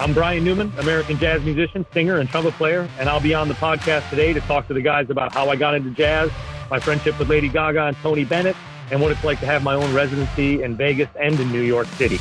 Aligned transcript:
I'm 0.00 0.12
Brian 0.12 0.42
Newman, 0.42 0.72
American 0.78 1.18
jazz 1.18 1.40
musician, 1.44 1.86
singer, 1.92 2.18
and 2.18 2.28
trumpet 2.28 2.54
player, 2.54 2.88
and 2.98 3.08
I'll 3.08 3.20
be 3.20 3.32
on 3.32 3.46
the 3.46 3.54
podcast 3.54 4.10
today 4.10 4.32
to 4.32 4.40
talk 4.40 4.66
to 4.66 4.74
the 4.74 4.82
guys 4.82 5.08
about 5.08 5.32
how 5.32 5.48
I 5.48 5.54
got 5.54 5.76
into 5.76 5.90
jazz, 5.90 6.32
my 6.68 6.80
friendship 6.80 7.16
with 7.16 7.28
Lady 7.28 7.48
Gaga 7.48 7.84
and 7.86 7.96
Tony 7.98 8.24
Bennett, 8.24 8.56
and 8.90 9.00
what 9.00 9.12
it's 9.12 9.22
like 9.22 9.38
to 9.38 9.46
have 9.46 9.62
my 9.62 9.74
own 9.74 9.94
residency 9.94 10.64
in 10.64 10.76
Vegas 10.76 11.08
and 11.20 11.38
in 11.38 11.52
New 11.52 11.60
York 11.60 11.86
City. 11.86 12.18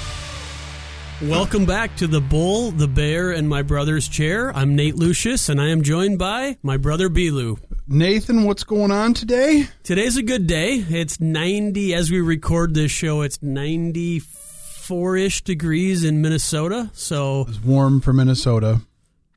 Welcome 1.23 1.65
back 1.65 1.95
to 1.95 2.05
the 2.05 2.21
Bull, 2.21 2.69
the 2.69 2.87
Bear, 2.87 3.31
and 3.31 3.49
my 3.49 3.63
brother's 3.63 4.07
chair. 4.07 4.55
I'm 4.55 4.75
Nate 4.75 4.95
Lucius, 4.95 5.49
and 5.49 5.59
I 5.59 5.69
am 5.69 5.81
joined 5.81 6.19
by 6.19 6.59
my 6.61 6.77
brother 6.77 7.09
Bilu. 7.09 7.57
Nathan, 7.87 8.43
what's 8.43 8.63
going 8.63 8.91
on 8.91 9.15
today? 9.15 9.67
Today's 9.81 10.15
a 10.15 10.23
good 10.23 10.45
day. 10.45 10.75
It's 10.75 11.19
90 11.19 11.95
as 11.95 12.11
we 12.11 12.21
record 12.21 12.75
this 12.75 12.91
show. 12.91 13.21
It's 13.21 13.41
94 13.41 14.42
four 14.83 15.15
ish 15.15 15.41
degrees 15.43 16.03
in 16.03 16.21
Minnesota. 16.21 16.91
So 16.93 17.45
it's 17.47 17.63
warm 17.63 18.01
for 18.01 18.13
Minnesota. 18.13 18.81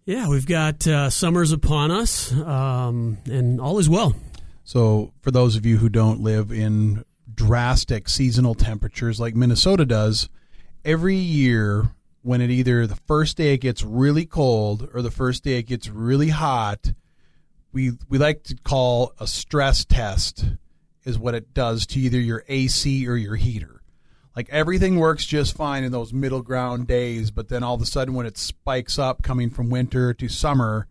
Yeah, 0.05 0.28
we've 0.28 0.46
got 0.46 0.86
uh, 0.86 1.10
summers 1.10 1.50
upon 1.50 1.91
us, 1.91 2.32
um, 2.32 3.19
and 3.27 3.60
all 3.60 3.78
is 3.78 3.88
well. 3.88 4.14
So, 4.62 5.12
for 5.20 5.32
those 5.32 5.56
of 5.56 5.66
you 5.66 5.78
who 5.78 5.88
don't 5.88 6.20
live 6.20 6.52
in 6.52 7.05
drastic 7.32 8.09
seasonal 8.09 8.55
temperatures 8.55 9.19
like 9.19 9.34
Minnesota 9.34 9.84
does, 9.84 10.28
every 10.84 11.16
year 11.16 11.91
when 12.22 12.41
it 12.41 12.50
either 12.50 12.86
the 12.86 12.97
first 12.97 13.36
day 13.36 13.55
it 13.55 13.58
gets 13.58 13.83
really 13.83 14.27
cold 14.27 14.88
or 14.94 15.02
the 15.02 15.10
first 15.10 15.44
day 15.44 15.58
it 15.58 15.64
gets 15.64 15.88
really 15.88 16.28
hot, 16.28 16.92
we 17.72 17.92
we 18.08 18.19
like 18.19 18.44
to 18.44 18.56
call 18.56 19.12
a 19.19 19.27
stress 19.27 19.84
test 19.84 20.44
is 21.05 21.19
what 21.19 21.34
it 21.34 21.52
does 21.55 21.86
to 21.86 22.00
either 22.00 22.19
your 22.19 22.44
AC 22.48 23.08
or 23.08 23.16
your 23.16 23.36
heater 23.36 23.75
like 24.36 24.48
everything 24.50 24.98
works 24.98 25.24
just 25.24 25.56
fine 25.56 25.83
in 25.83 25.91
those 25.91 26.12
middle 26.12 26.42
ground 26.42 26.86
days, 26.86 27.30
but 27.30 27.48
then 27.48 27.62
all 27.62 27.74
of 27.74 27.80
a 27.80 27.86
sudden 27.86 28.14
when 28.14 28.27
it 28.27 28.36
spikes 28.36 28.98
up 28.98 29.22
coming 29.22 29.48
from 29.48 29.70
winter 29.70 30.12
to 30.12 30.28
summer, 30.28 30.86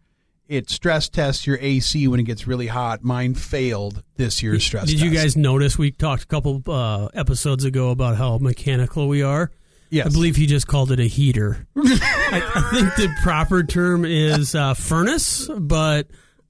it 0.48 0.70
stress 0.70 1.08
tests 1.10 1.46
your 1.46 1.58
AC 1.62 2.08
when 2.08 2.20
it 2.20 2.24
gets 2.24 2.48
really 2.48 2.68
hot. 2.68 3.04
Mine 3.04 3.36
failed 3.36 4.04
this 4.16 4.42
year's 4.42 4.64
stress. 4.64 4.84
Test. 4.84 4.94
Did 4.94 5.00
test. 5.00 5.14
you 5.14 5.18
guys 5.18 5.38
notice 5.38 5.78
we 5.78 5.92
talked 5.92 6.24
a 6.24 6.28
couple 6.28 6.64
uh, 6.68 7.08
episodes 7.14 7.64
ago 7.64 7.92
about 7.92 8.18
how 8.18 8.40
mechanical 8.40 9.08
we 9.08 9.22
are? 9.22 9.52
Yes. 9.92 10.08
I 10.08 10.10
believe 10.10 10.36
he 10.36 10.48
just 10.48 10.68
called 10.68 10.92
it 10.92 11.00
a 11.00 11.06
heater. 11.06 11.68
I, 11.78 12.42
I, 12.56 12.76
think 12.76 12.96
the 12.96 13.16
proper 13.22 13.64
term 13.64 14.04
is 14.04 14.56
uh, 14.56 14.74
furnace, 14.74 15.48
but 15.48 16.08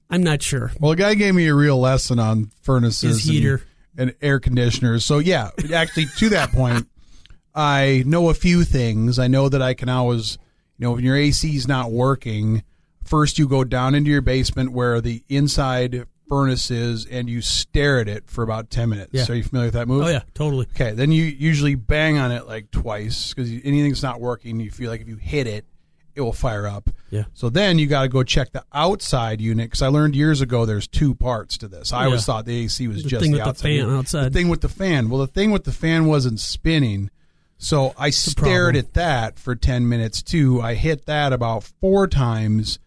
I'm 0.08 0.22
not 0.22 0.42
sure. 0.42 0.72
Well, 0.80 0.92
a 0.92 0.96
guy 0.96 1.14
gave 1.14 1.34
me 1.34 1.46
a 1.46 1.54
real 1.54 1.78
lesson 1.78 2.18
on 2.18 2.50
furnaces. 2.62 3.22
His 3.22 3.24
heater. 3.24 3.62
And, 3.98 4.14
air 4.20 4.38
conditioners. 4.40 5.04
So 5.04 5.18
yeah, 5.18 5.50
actually 5.72 6.06
to 6.18 6.28
that 6.30 6.52
point, 6.52 6.88
I 7.54 8.02
know 8.06 8.28
a 8.28 8.34
few 8.34 8.64
things. 8.64 9.18
I 9.18 9.26
know 9.26 9.48
that 9.48 9.62
I 9.62 9.74
can 9.74 9.88
always, 9.88 10.38
you 10.78 10.86
know, 10.86 10.92
when 10.92 11.04
your 11.04 11.16
AC 11.16 11.56
is 11.56 11.66
not 11.66 11.90
working, 11.90 12.62
first 13.02 13.38
you 13.38 13.48
go 13.48 13.64
down 13.64 13.94
into 13.94 14.10
your 14.10 14.20
basement 14.20 14.72
where 14.72 15.00
the 15.00 15.24
inside 15.28 16.06
furnace 16.28 16.70
is 16.70 17.06
and 17.06 17.30
you 17.30 17.40
stare 17.40 18.00
at 18.00 18.08
it 18.08 18.28
for 18.28 18.42
about 18.42 18.68
10 18.68 18.88
minutes. 18.90 19.10
Yeah. 19.12 19.24
Are 19.28 19.34
you 19.34 19.44
familiar 19.44 19.68
with 19.68 19.74
that 19.74 19.88
move? 19.88 20.04
Oh 20.04 20.08
yeah, 20.08 20.22
totally. 20.34 20.66
Okay, 20.74 20.92
then 20.92 21.12
you 21.12 21.24
usually 21.24 21.76
bang 21.76 22.18
on 22.18 22.32
it 22.32 22.46
like 22.46 22.70
twice 22.70 23.32
because 23.32 23.50
anything's 23.50 24.02
not 24.02 24.20
working. 24.20 24.60
You 24.60 24.70
feel 24.70 24.90
like 24.90 25.00
if 25.00 25.08
you 25.08 25.16
hit 25.16 25.46
it, 25.46 25.64
it 26.16 26.22
will 26.22 26.32
fire 26.32 26.66
up. 26.66 26.90
Yeah. 27.10 27.24
So 27.34 27.50
then 27.50 27.78
you 27.78 27.86
got 27.86 28.02
to 28.02 28.08
go 28.08 28.22
check 28.22 28.52
the 28.52 28.64
outside 28.72 29.40
unit 29.40 29.66
because 29.66 29.82
I 29.82 29.88
learned 29.88 30.16
years 30.16 30.40
ago 30.40 30.64
there's 30.64 30.88
two 30.88 31.14
parts 31.14 31.58
to 31.58 31.68
this. 31.68 31.92
I 31.92 32.00
yeah. 32.00 32.06
always 32.06 32.24
thought 32.24 32.46
the 32.46 32.64
AC 32.64 32.88
was 32.88 33.02
the 33.02 33.08
just 33.08 33.22
thing 33.22 33.32
the 33.32 33.38
with 33.38 33.46
outside. 33.46 33.68
the 33.68 33.80
fan 33.80 33.90
outside. 33.90 34.24
The 34.24 34.30
thing 34.30 34.48
with 34.48 34.62
the 34.62 34.68
fan. 34.68 35.10
Well, 35.10 35.20
the 35.20 35.26
thing 35.26 35.50
with 35.50 35.64
the 35.64 35.72
fan 35.72 36.06
wasn't 36.06 36.40
spinning. 36.40 37.10
So 37.58 37.94
I 37.96 38.10
stared 38.10 38.76
at 38.76 38.94
that 38.94 39.38
for 39.38 39.54
10 39.54 39.88
minutes 39.88 40.22
too. 40.22 40.60
I 40.60 40.74
hit 40.74 41.06
that 41.06 41.32
about 41.32 41.64
four 41.80 42.08
times 42.08 42.78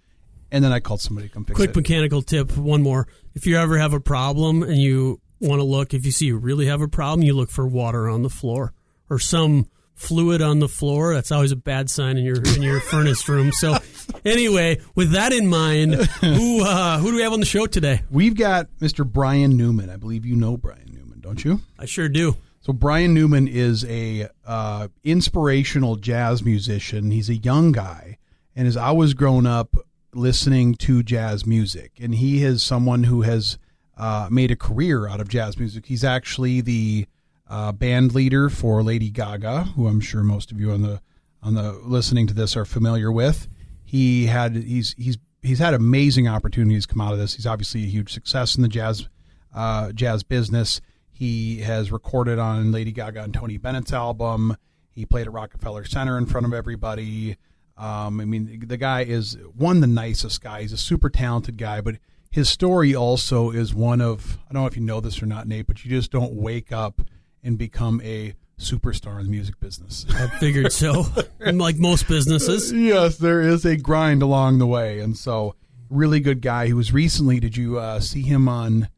and 0.51 0.63
then 0.63 0.71
I 0.71 0.79
called 0.79 1.01
somebody 1.01 1.27
to 1.27 1.33
come 1.33 1.45
fix 1.45 1.55
Quick 1.55 1.69
it. 1.71 1.75
mechanical 1.75 2.21
tip, 2.21 2.57
one 2.57 2.81
more. 2.81 3.07
If 3.35 3.45
you 3.45 3.57
ever 3.57 3.77
have 3.77 3.93
a 3.93 3.99
problem 3.99 4.63
and 4.63 4.77
you 4.77 5.21
want 5.39 5.59
to 5.59 5.63
look, 5.63 5.93
if 5.93 6.05
you 6.05 6.11
see 6.11 6.25
you 6.27 6.37
really 6.37 6.65
have 6.65 6.81
a 6.81 6.87
problem, 6.87 7.23
you 7.23 7.33
look 7.33 7.51
for 7.51 7.67
water 7.67 8.09
on 8.09 8.23
the 8.23 8.29
floor 8.29 8.73
or 9.09 9.19
some 9.19 9.67
fluid 9.99 10.41
on 10.41 10.59
the 10.59 10.67
floor. 10.67 11.13
That's 11.13 11.31
always 11.31 11.51
a 11.51 11.57
bad 11.57 11.89
sign 11.89 12.17
in 12.17 12.25
your 12.25 12.41
in 12.55 12.61
your 12.61 12.79
furnace 12.79 13.27
room. 13.27 13.51
So, 13.51 13.77
anyway, 14.25 14.79
with 14.95 15.11
that 15.11 15.33
in 15.33 15.47
mind, 15.47 15.93
who 15.95 16.63
uh, 16.63 16.97
who 16.99 17.11
do 17.11 17.17
we 17.17 17.21
have 17.21 17.33
on 17.33 17.39
the 17.39 17.45
show 17.45 17.67
today? 17.67 18.01
We've 18.09 18.35
got 18.35 18.67
Mr. 18.79 19.05
Brian 19.05 19.57
Newman. 19.57 19.89
I 19.89 19.97
believe 19.97 20.25
you 20.25 20.35
know 20.35 20.57
Brian 20.57 20.89
Newman, 20.91 21.19
don't 21.19 21.43
you? 21.43 21.61
I 21.77 21.85
sure 21.85 22.09
do. 22.09 22.37
So 22.61 22.73
Brian 22.73 23.13
Newman 23.13 23.47
is 23.47 23.85
a 23.85 24.29
uh, 24.45 24.87
inspirational 25.03 25.95
jazz 25.95 26.43
musician. 26.43 27.11
He's 27.11 27.29
a 27.29 27.35
young 27.35 27.71
guy 27.71 28.17
and 28.55 28.65
has 28.65 28.77
always 28.77 29.13
grown 29.13 29.45
up 29.45 29.75
listening 30.13 30.75
to 30.75 31.03
jazz 31.03 31.45
music. 31.45 31.93
And 32.01 32.15
he 32.15 32.43
is 32.43 32.61
someone 32.61 33.03
who 33.03 33.21
has 33.21 33.57
uh, 33.97 34.27
made 34.31 34.51
a 34.51 34.55
career 34.55 35.07
out 35.07 35.19
of 35.19 35.29
jazz 35.29 35.57
music. 35.57 35.85
He's 35.85 36.03
actually 36.03 36.61
the 36.61 37.07
uh, 37.49 37.71
band 37.71 38.13
leader 38.13 38.49
for 38.49 38.83
Lady 38.83 39.09
Gaga, 39.09 39.63
who 39.75 39.87
I'm 39.87 39.99
sure 39.99 40.23
most 40.23 40.51
of 40.51 40.59
you 40.59 40.71
on 40.71 40.81
the 40.81 41.01
on 41.41 41.55
the 41.55 41.73
listening 41.83 42.27
to 42.27 42.33
this 42.33 42.55
are 42.55 42.65
familiar 42.65 43.11
with. 43.11 43.47
He 43.83 44.27
had 44.27 44.55
he's 44.55 44.93
he's 44.97 45.17
he's 45.41 45.59
had 45.59 45.73
amazing 45.73 46.27
opportunities 46.27 46.85
come 46.85 47.01
out 47.01 47.13
of 47.13 47.19
this. 47.19 47.35
He's 47.35 47.47
obviously 47.47 47.83
a 47.83 47.87
huge 47.87 48.13
success 48.13 48.55
in 48.55 48.61
the 48.61 48.67
jazz 48.67 49.07
uh, 49.53 49.91
jazz 49.91 50.23
business. 50.23 50.79
He 51.09 51.59
has 51.61 51.91
recorded 51.91 52.39
on 52.39 52.71
Lady 52.71 52.91
Gaga 52.91 53.23
and 53.23 53.33
Tony 53.33 53.57
Bennett's 53.57 53.91
album. 53.91 54.55
He 54.91 55.05
played 55.05 55.27
at 55.27 55.33
Rockefeller 55.33 55.85
Center 55.85 56.17
in 56.17 56.25
front 56.25 56.45
of 56.45 56.53
everybody. 56.53 57.37
Um, 57.77 58.19
I 58.19 58.25
mean, 58.25 58.63
the 58.67 58.77
guy 58.77 59.03
is 59.03 59.37
one 59.55 59.79
the 59.79 59.87
nicest 59.87 60.41
guy. 60.41 60.61
He's 60.61 60.73
a 60.73 60.77
super 60.77 61.09
talented 61.09 61.57
guy, 61.57 61.81
but 61.81 61.95
his 62.29 62.49
story 62.49 62.93
also 62.93 63.49
is 63.49 63.73
one 63.73 64.01
of 64.01 64.37
I 64.49 64.53
don't 64.53 64.63
know 64.63 64.67
if 64.67 64.75
you 64.75 64.83
know 64.83 64.99
this 64.99 65.21
or 65.23 65.25
not, 65.25 65.47
Nate, 65.47 65.65
but 65.65 65.83
you 65.83 65.89
just 65.89 66.11
don't 66.11 66.33
wake 66.33 66.71
up 66.71 67.01
and 67.43 67.57
become 67.57 68.01
a 68.03 68.35
superstar 68.59 69.19
in 69.19 69.25
the 69.25 69.31
music 69.31 69.59
business. 69.59 70.05
I 70.09 70.27
figured 70.27 70.71
so. 70.71 71.05
like 71.39 71.77
most 71.77 72.07
businesses. 72.07 72.71
yes, 72.71 73.17
there 73.17 73.41
is 73.41 73.65
a 73.65 73.77
grind 73.77 74.21
along 74.21 74.59
the 74.59 74.67
way, 74.67 74.99
and 74.99 75.17
so 75.17 75.55
really 75.89 76.19
good 76.19 76.41
guy. 76.41 76.67
He 76.67 76.73
was 76.73 76.93
recently. 76.93 77.39
Did 77.39 77.57
you 77.57 77.79
uh, 77.79 77.99
see 77.99 78.21
him 78.21 78.47
on? 78.47 78.89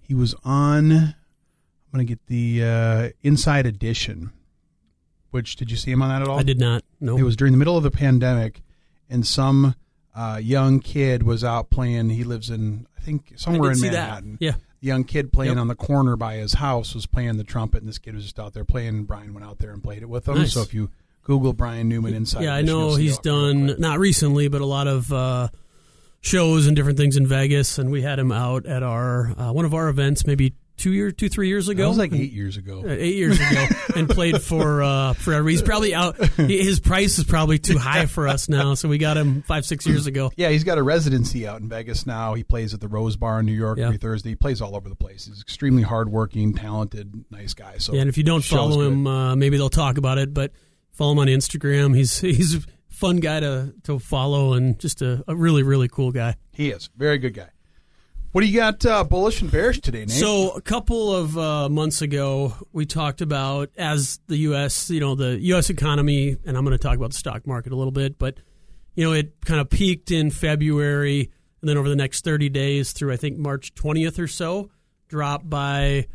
He 0.00 0.14
was 0.14 0.34
on. 0.44 0.92
I'm 0.92 1.14
gonna 1.92 2.04
get 2.04 2.26
the 2.26 2.64
uh, 2.64 3.08
Inside 3.22 3.66
Edition. 3.66 4.32
Which 5.30 5.56
did 5.56 5.70
you 5.70 5.76
see 5.78 5.90
him 5.90 6.02
on 6.02 6.10
that 6.10 6.22
at 6.22 6.28
all? 6.28 6.38
I 6.38 6.42
did 6.42 6.60
not. 6.60 6.84
No. 7.00 7.16
It 7.16 7.22
was 7.22 7.36
during 7.36 7.52
the 7.52 7.58
middle 7.58 7.76
of 7.76 7.82
the 7.82 7.90
pandemic, 7.90 8.60
and 9.08 9.26
some 9.26 9.74
uh, 10.14 10.38
young 10.42 10.80
kid 10.80 11.22
was 11.22 11.42
out 11.42 11.70
playing. 11.70 12.10
He 12.10 12.24
lives 12.24 12.50
in, 12.50 12.86
I 12.98 13.00
think, 13.00 13.32
somewhere 13.36 13.70
I 13.70 13.72
in 13.74 13.80
Manhattan. 13.80 14.38
That. 14.40 14.56
Yeah 14.82 14.92
young 14.92 15.04
kid 15.04 15.32
playing 15.32 15.52
yep. 15.52 15.60
on 15.60 15.68
the 15.68 15.74
corner 15.74 16.16
by 16.16 16.34
his 16.34 16.54
house 16.54 16.94
was 16.94 17.06
playing 17.06 17.38
the 17.38 17.44
trumpet, 17.44 17.78
and 17.78 17.88
this 17.88 17.98
kid 17.98 18.14
was 18.14 18.24
just 18.24 18.38
out 18.38 18.52
there 18.52 18.64
playing. 18.64 18.88
And 18.88 19.06
Brian 19.06 19.32
went 19.32 19.46
out 19.46 19.58
there 19.58 19.70
and 19.70 19.82
played 19.82 20.02
it 20.02 20.08
with 20.08 20.28
him. 20.28 20.34
Nice. 20.34 20.52
So 20.52 20.60
if 20.60 20.74
you 20.74 20.90
Google 21.22 21.52
Brian 21.52 21.88
Newman 21.88 22.14
inside, 22.14 22.42
yeah, 22.42 22.54
I 22.54 22.62
know 22.62 22.96
he's 22.96 23.18
done 23.18 23.76
not 23.78 23.98
recently, 23.98 24.48
but 24.48 24.60
a 24.60 24.66
lot 24.66 24.88
of 24.88 25.10
uh, 25.12 25.48
shows 26.20 26.66
and 26.66 26.76
different 26.76 26.98
things 26.98 27.16
in 27.16 27.26
Vegas, 27.26 27.78
and 27.78 27.90
we 27.90 28.02
had 28.02 28.18
him 28.18 28.32
out 28.32 28.66
at 28.66 28.82
our 28.82 29.32
uh, 29.38 29.52
one 29.52 29.64
of 29.64 29.72
our 29.72 29.88
events 29.88 30.26
maybe 30.26 30.54
two 30.76 30.92
year, 30.92 31.10
two 31.10 31.28
three 31.28 31.48
years 31.48 31.68
ago. 31.68 31.82
That 31.84 31.88
was 31.88 31.98
like 31.98 32.12
eight 32.12 32.32
years 32.32 32.56
ago. 32.56 32.82
eight 32.86 33.16
years 33.16 33.38
ago, 33.38 33.66
and 33.96 34.08
played 34.08 34.40
for 34.42 34.82
uh, 34.82 35.12
forever. 35.12 35.48
He's 35.48 35.62
probably 35.62 35.94
out. 35.94 36.16
His 36.36 36.80
price 36.80 37.18
is 37.18 37.24
probably 37.24 37.58
too 37.58 37.78
high 37.78 38.06
for 38.06 38.26
us 38.28 38.48
now, 38.48 38.74
so 38.74 38.88
we 38.88 38.98
got 38.98 39.16
him 39.16 39.42
five 39.42 39.64
six 39.64 39.86
years 39.86 40.06
ago. 40.06 40.30
Yeah, 40.36 40.48
he's 40.48 40.64
got 40.64 40.78
a 40.78 40.82
residency 40.82 41.46
out 41.46 41.60
in 41.60 41.68
Vegas 41.68 42.06
now. 42.06 42.34
He 42.34 42.42
plays 42.44 42.74
at 42.74 42.80
the 42.80 42.88
Rose 42.88 43.16
Bar 43.16 43.40
in 43.40 43.46
New 43.46 43.52
York 43.52 43.78
Yeah. 43.78 43.86
every 43.86 43.98
Thursday. 43.98 44.30
He 44.30 44.34
plays 44.36 44.60
all 44.60 44.74
over 44.76 44.88
the 44.88 44.96
place. 44.96 45.26
He's 45.26 45.40
extremely 45.40 45.82
hardworking, 45.82 46.54
talented, 46.54 47.24
nice 47.30 47.54
guy. 47.54 47.78
So 47.78 47.92
Yeah, 47.94 48.00
and 48.02 48.08
if 48.08 48.16
you 48.18 48.24
don't 48.24 48.44
follow 48.44 48.80
him, 48.82 49.06
uh, 49.06 49.36
maybe 49.36 49.56
they'll 49.56 49.68
talk 49.70 49.98
about 49.98 50.18
it. 50.18 50.32
But 50.34 50.52
follow 50.90 51.12
him 51.12 51.18
on 51.20 51.26
Instagram. 51.28 51.96
He's 51.96 52.18
he's 52.20 52.54
a 52.56 52.60
fun 52.88 53.18
guy 53.18 53.40
to 53.40 53.74
to 53.84 53.98
follow 53.98 54.52
and 54.54 54.78
just 54.78 55.02
a, 55.02 55.24
a 55.26 55.34
really 55.34 55.62
really 55.62 55.88
cool 55.88 56.12
guy. 56.12 56.36
he 56.52 56.70
is 56.70 56.88
very 56.96 57.18
good 57.18 57.34
guy. 57.34 57.48
What 58.32 58.40
do 58.40 58.46
you 58.46 58.58
got, 58.58 58.84
uh, 58.86 59.04
bullish 59.04 59.42
and 59.42 59.50
bearish 59.50 59.82
today, 59.82 60.00
Nate? 60.00 60.10
So 60.10 60.52
a 60.52 60.62
couple 60.62 61.14
of 61.14 61.36
uh, 61.36 61.68
months 61.68 62.00
ago, 62.00 62.54
we 62.72 62.86
talked 62.86 63.20
about 63.20 63.68
as 63.76 64.20
the 64.26 64.38
U.S. 64.38 64.88
you 64.88 65.00
know 65.00 65.14
the 65.14 65.38
U.S. 65.38 65.68
economy, 65.68 66.38
and 66.46 66.56
I'm 66.56 66.64
going 66.64 66.76
to 66.76 66.82
talk 66.82 66.96
about 66.96 67.10
the 67.10 67.16
stock 67.18 67.46
market 67.46 67.74
a 67.74 67.76
little 67.76 67.92
bit, 67.92 68.18
but 68.18 68.38
you 68.94 69.04
know 69.04 69.12
it 69.12 69.34
kind 69.44 69.60
of 69.60 69.68
peaked 69.68 70.10
in 70.10 70.30
February, 70.30 71.30
and 71.60 71.68
then 71.68 71.76
over 71.76 71.90
the 71.90 71.96
next 71.96 72.24
30 72.24 72.48
days 72.48 72.92
through 72.92 73.12
I 73.12 73.16
think 73.16 73.36
March 73.36 73.74
20th 73.74 74.18
or 74.18 74.28
so, 74.28 74.70
dropped 75.08 75.50
by 75.50 76.06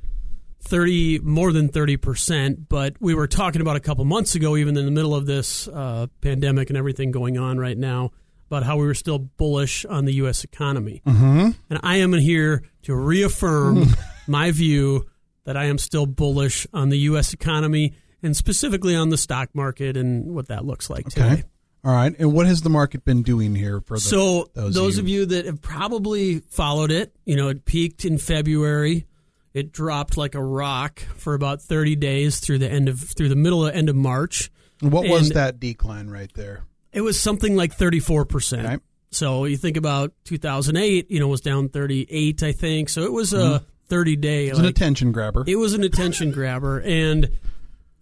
30 0.61 1.19
more 1.19 1.53
than 1.53 1.69
30 1.69 1.97
percent. 1.97 2.67
But 2.67 2.95
we 2.99 3.13
were 3.13 3.27
talking 3.27 3.61
about 3.61 3.75
a 3.75 3.79
couple 3.79 4.03
months 4.05 4.33
ago, 4.33 4.57
even 4.57 4.75
in 4.75 4.85
the 4.85 4.91
middle 4.91 5.13
of 5.13 5.27
this 5.27 5.67
uh, 5.67 6.07
pandemic 6.21 6.71
and 6.71 6.77
everything 6.77 7.11
going 7.11 7.37
on 7.37 7.59
right 7.59 7.77
now, 7.77 8.09
about 8.47 8.63
how 8.63 8.77
we 8.77 8.85
were 8.87 8.93
still 8.93 9.19
bullish 9.19 9.85
on 9.85 10.05
the 10.05 10.13
U.S. 10.15 10.43
economy. 10.43 11.01
mm-hmm. 11.05 11.49
And 11.69 11.79
I 11.83 11.97
am 11.97 12.13
here 12.13 12.63
to 12.83 12.95
reaffirm 12.95 13.85
my 14.27 14.51
view 14.51 15.05
that 15.43 15.55
I 15.55 15.65
am 15.65 15.77
still 15.77 16.05
bullish 16.05 16.65
on 16.73 16.89
the 16.89 16.97
U.S. 16.99 17.33
economy 17.33 17.93
and 18.23 18.35
specifically 18.35 18.95
on 18.95 19.09
the 19.09 19.17
stock 19.17 19.49
market 19.53 19.95
and 19.95 20.33
what 20.33 20.47
that 20.47 20.65
looks 20.65 20.89
like 20.89 21.07
Okay. 21.07 21.29
today. 21.29 21.43
All 21.83 21.93
right. 21.93 22.13
And 22.19 22.33
what 22.33 22.47
has 22.47 22.61
the 22.63 22.69
market 22.69 23.05
been 23.05 23.21
doing 23.21 23.55
here 23.55 23.79
for 23.79 23.95
the, 23.95 24.01
so 24.01 24.49
those, 24.53 24.73
those 24.75 24.97
of, 24.97 25.07
you. 25.07 25.21
of 25.23 25.29
you 25.31 25.35
that 25.37 25.45
have 25.45 25.61
probably 25.61 26.39
followed 26.39 26.91
it, 26.91 27.15
you 27.23 27.35
know, 27.37 27.47
it 27.49 27.63
peaked 27.65 28.03
in 28.03 28.17
February. 28.17 29.05
It 29.53 29.71
dropped 29.71 30.17
like 30.17 30.35
a 30.35 30.43
rock 30.43 30.99
for 30.99 31.33
about 31.33 31.61
30 31.61 31.95
days 31.95 32.39
through 32.39 32.57
the 32.59 32.69
end 32.69 32.89
of 32.89 32.99
through 32.99 33.29
the 33.29 33.35
middle 33.35 33.65
of 33.65 33.73
end 33.73 33.89
of 33.89 33.95
March. 33.95 34.51
What 34.81 35.03
and 35.05 35.11
was 35.11 35.29
that 35.29 35.59
decline 35.59 36.09
right 36.09 36.31
there? 36.35 36.65
It 36.93 37.01
was 37.01 37.19
something 37.19 37.55
like 37.55 37.77
34%. 37.77 38.65
Okay. 38.65 38.77
So 39.11 39.45
you 39.45 39.57
think 39.57 39.77
about 39.77 40.13
2008, 40.25 41.09
you 41.09 41.19
know, 41.19 41.27
was 41.27 41.41
down 41.41 41.69
38, 41.69 42.43
I 42.43 42.51
think. 42.51 42.89
So 42.89 43.03
it 43.03 43.11
was 43.11 43.33
a 43.33 43.37
mm-hmm. 43.37 43.65
30 43.87 44.15
day. 44.17 44.47
It 44.47 44.51
was 44.51 44.59
like, 44.59 44.65
an 44.65 44.69
attention 44.69 45.11
grabber. 45.11 45.43
It 45.47 45.55
was 45.55 45.73
an 45.73 45.83
attention 45.83 46.31
grabber. 46.31 46.81
And 46.81 47.29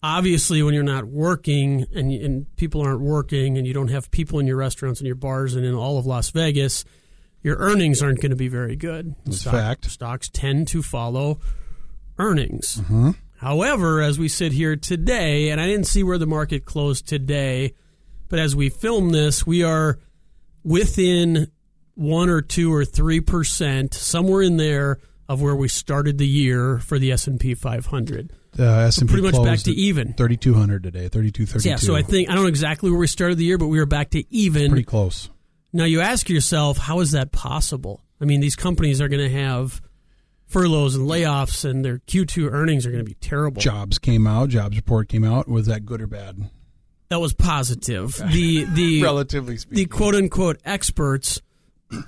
obviously, 0.02 0.64
when 0.64 0.74
you're 0.74 0.84
not 0.84 1.06
working 1.06 1.86
and, 1.94 2.12
and 2.12 2.56
people 2.56 2.82
aren't 2.82 3.02
working 3.02 3.58
and 3.58 3.68
you 3.68 3.74
don't 3.74 3.90
have 3.90 4.10
people 4.12 4.40
in 4.40 4.48
your 4.48 4.58
restaurants 4.58 5.00
and 5.00 5.08
your 5.08 5.16
bars 5.16 5.56
and 5.56 5.66
in 5.66 5.76
all 5.76 5.98
of 5.98 6.06
Las 6.06 6.32
Vegas, 6.32 6.86
your 7.44 7.58
earnings 7.58 8.02
aren't 8.02 8.22
going 8.22 8.32
to 8.32 8.36
be 8.36 8.48
very 8.48 8.76
good. 8.76 9.16
That's 9.26 9.42
Stock, 9.42 9.54
fact. 9.54 9.86
Stocks 9.92 10.30
tend 10.30 10.68
to 10.70 10.82
follow 10.82 11.40
earnings. 12.18 12.78
Mm-hmm. 12.78 13.12
However, 13.38 14.02
as 14.02 14.18
we 14.18 14.28
sit 14.28 14.54
here 14.54 14.76
today, 14.76 15.50
and 15.50 15.62
I 15.62 15.68
didn't 15.68 15.86
see 15.86 16.02
where 16.02 16.18
the 16.18 16.26
market 16.26 16.66
closed 16.66 17.08
today, 17.08 17.74
but 18.36 18.42
as 18.42 18.54
we 18.54 18.68
film 18.68 19.12
this, 19.12 19.48
we 19.48 19.64
are 19.64 19.98
within 20.62 21.50
one 21.94 22.28
or 22.28 22.42
two 22.42 22.74
or 22.74 22.84
three 22.84 23.22
percent, 23.22 23.94
somewhere 23.94 24.42
in 24.42 24.58
there, 24.58 25.00
of 25.30 25.42
where 25.42 25.56
we 25.56 25.70
started 25.70 26.18
the 26.18 26.28
year 26.28 26.80
for 26.80 27.00
the 27.00 27.14
S 27.14 27.28
and 27.28 27.40
P 27.40 27.54
500. 27.54 28.34
Uh, 28.60 28.64
S&P 28.64 29.08
pretty 29.08 29.24
much 29.24 29.42
back 29.42 29.60
to 29.60 29.72
even. 29.72 30.12
3200 30.16 30.84
today, 30.84 31.08
3232. 31.08 31.70
Yeah, 31.70 31.76
so 31.78 31.96
I 31.96 32.02
think 32.02 32.30
I 32.30 32.34
don't 32.34 32.44
know 32.44 32.50
exactly 32.50 32.92
where 32.92 33.00
we 33.00 33.08
started 33.08 33.38
the 33.38 33.46
year, 33.46 33.58
but 33.58 33.68
we 33.68 33.80
were 33.80 33.86
back 33.86 34.10
to 34.10 34.24
even. 34.36 34.72
Pretty 34.72 34.84
close. 34.84 35.30
Now 35.72 35.86
you 35.86 36.02
ask 36.02 36.28
yourself, 36.28 36.78
how 36.78 37.00
is 37.00 37.12
that 37.12 37.32
possible? 37.32 38.02
I 38.20 38.26
mean, 38.26 38.42
these 38.42 38.58
companies 38.58 39.00
are 39.00 39.08
going 39.08 39.24
to 39.24 39.34
have 39.34 39.82
furloughs 40.46 40.96
and 40.96 41.08
layoffs, 41.08 41.64
and 41.64 41.86
their 41.86 42.00
Q2 42.00 42.52
earnings 42.52 42.86
are 42.86 42.92
going 42.92 43.04
to 43.04 43.10
be 43.10 43.16
terrible. 43.16 43.62
Jobs 43.62 43.98
came 43.98 44.28
out. 44.28 44.50
Jobs 44.50 44.76
report 44.76 45.08
came 45.08 45.24
out. 45.24 45.48
Was 45.48 45.68
that 45.68 45.86
good 45.86 46.02
or 46.02 46.08
bad? 46.08 46.50
That 47.16 47.22
was 47.22 47.34
positive. 47.34 48.16
The 48.26 48.66
the 48.66 49.02
relatively 49.02 49.56
speaking, 49.56 49.76
the 49.78 49.86
quote 49.86 50.16
unquote 50.16 50.60
experts 50.66 51.42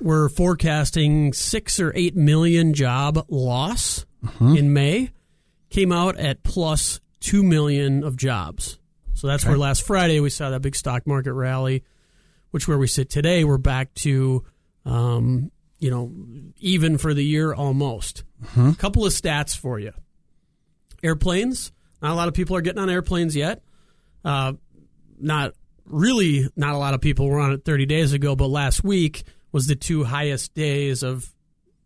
were 0.01 0.27
forecasting 0.27 1.31
six 1.31 1.80
or 1.80 1.94
eight 1.95 2.13
million 2.13 2.74
job 2.74 3.25
loss 3.30 4.06
uh-huh. 4.21 4.56
in 4.56 4.74
May. 4.74 5.12
Came 5.69 5.94
out 5.94 6.18
at 6.18 6.44
plus 6.44 7.00
two 7.21 7.42
million 7.42 8.04
of 8.04 8.18
jobs. 8.18 8.80
So 9.13 9.27
that's 9.27 9.45
okay. 9.45 9.51
where 9.51 9.57
last 9.57 9.83
Friday 9.83 10.19
we 10.19 10.30
saw 10.30 10.50
that 10.50 10.62
big 10.62 10.75
stock 10.75 11.07
market 11.07 11.31
rally, 11.31 11.86
which 12.51 12.68
where 12.68 12.77
we 12.77 12.88
sit 12.88 13.09
today, 13.09 13.45
we're 13.45 13.57
back 13.57 13.94
to 13.95 14.44
um, 14.83 15.51
you 15.80 15.89
know, 15.89 16.12
even 16.59 16.98
for 16.98 17.13
the 17.13 17.24
year 17.24 17.54
almost. 17.54 18.25
Uh-huh. 18.44 18.71
A 18.71 18.75
couple 18.75 19.06
of 19.06 19.13
stats 19.13 19.56
for 19.56 19.80
you. 19.80 19.94
Airplanes. 21.01 21.71
Not 22.01 22.12
a 22.12 22.15
lot 22.15 22.27
of 22.27 22.33
people 22.33 22.57
are 22.57 22.62
getting 22.62 22.81
on 22.81 22.89
airplanes 22.89 23.38
yet. 23.38 23.62
Uh, 24.27 24.54
not 25.17 25.53
really, 25.85 26.49
not 26.55 26.73
a 26.73 26.77
lot 26.77 26.93
of 26.93 27.01
people 27.01 27.27
were 27.27 27.39
on 27.39 27.53
it 27.53 27.65
30 27.65 27.85
days 27.85 28.13
ago, 28.13 28.35
but 28.35 28.47
last 28.47 28.83
week 28.83 29.23
was 29.51 29.67
the 29.67 29.75
two 29.75 30.03
highest 30.03 30.53
days 30.53 31.03
of 31.03 31.33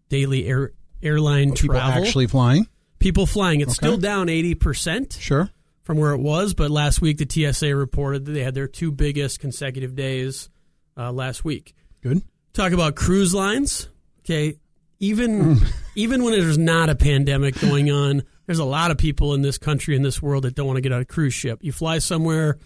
daily 0.09 0.47
air 0.47 0.73
airline 1.01 1.53
people 1.53 1.75
travel. 1.75 2.03
Actually 2.03 2.27
flying. 2.27 2.67
People 2.99 3.25
flying. 3.25 3.61
It's 3.61 3.71
okay. 3.71 3.87
still 3.87 3.97
down 3.97 4.27
80%. 4.27 5.19
Sure. 5.19 5.49
From 5.83 5.97
where 5.97 6.11
it 6.11 6.19
was, 6.19 6.53
but 6.53 6.69
last 6.69 7.01
week 7.01 7.17
the 7.17 7.27
TSA 7.27 7.75
reported 7.75 8.25
that 8.25 8.31
they 8.33 8.43
had 8.43 8.53
their 8.53 8.67
two 8.67 8.91
biggest 8.91 9.39
consecutive 9.39 9.95
days 9.95 10.49
uh, 10.95 11.11
last 11.11 11.43
week. 11.43 11.73
Good. 12.01 12.21
Talk 12.53 12.71
about 12.71 12.95
cruise 12.95 13.33
lines. 13.33 13.87
Okay, 14.19 14.57
even 14.99 15.59
even 15.95 16.23
when 16.23 16.33
there's 16.33 16.57
not 16.57 16.89
a 16.89 16.95
pandemic 16.95 17.59
going 17.59 17.91
on, 17.91 18.23
there's 18.45 18.59
a 18.59 18.65
lot 18.65 18.91
of 18.91 18.97
people 18.97 19.33
in 19.33 19.41
this 19.41 19.57
country 19.57 19.95
in 19.95 20.03
this 20.03 20.21
world 20.21 20.43
that 20.43 20.55
don't 20.55 20.67
want 20.67 20.77
to 20.77 20.81
get 20.81 20.91
on 20.91 21.01
a 21.01 21.05
cruise 21.05 21.33
ship. 21.33 21.59
You 21.61 21.71
fly 21.71 21.97
somewhere, 21.97 22.59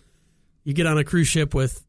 you 0.65 0.73
get 0.73 0.85
on 0.85 0.97
a 0.97 1.06
cruise 1.06 1.27
ship 1.27 1.53
with 1.53 1.85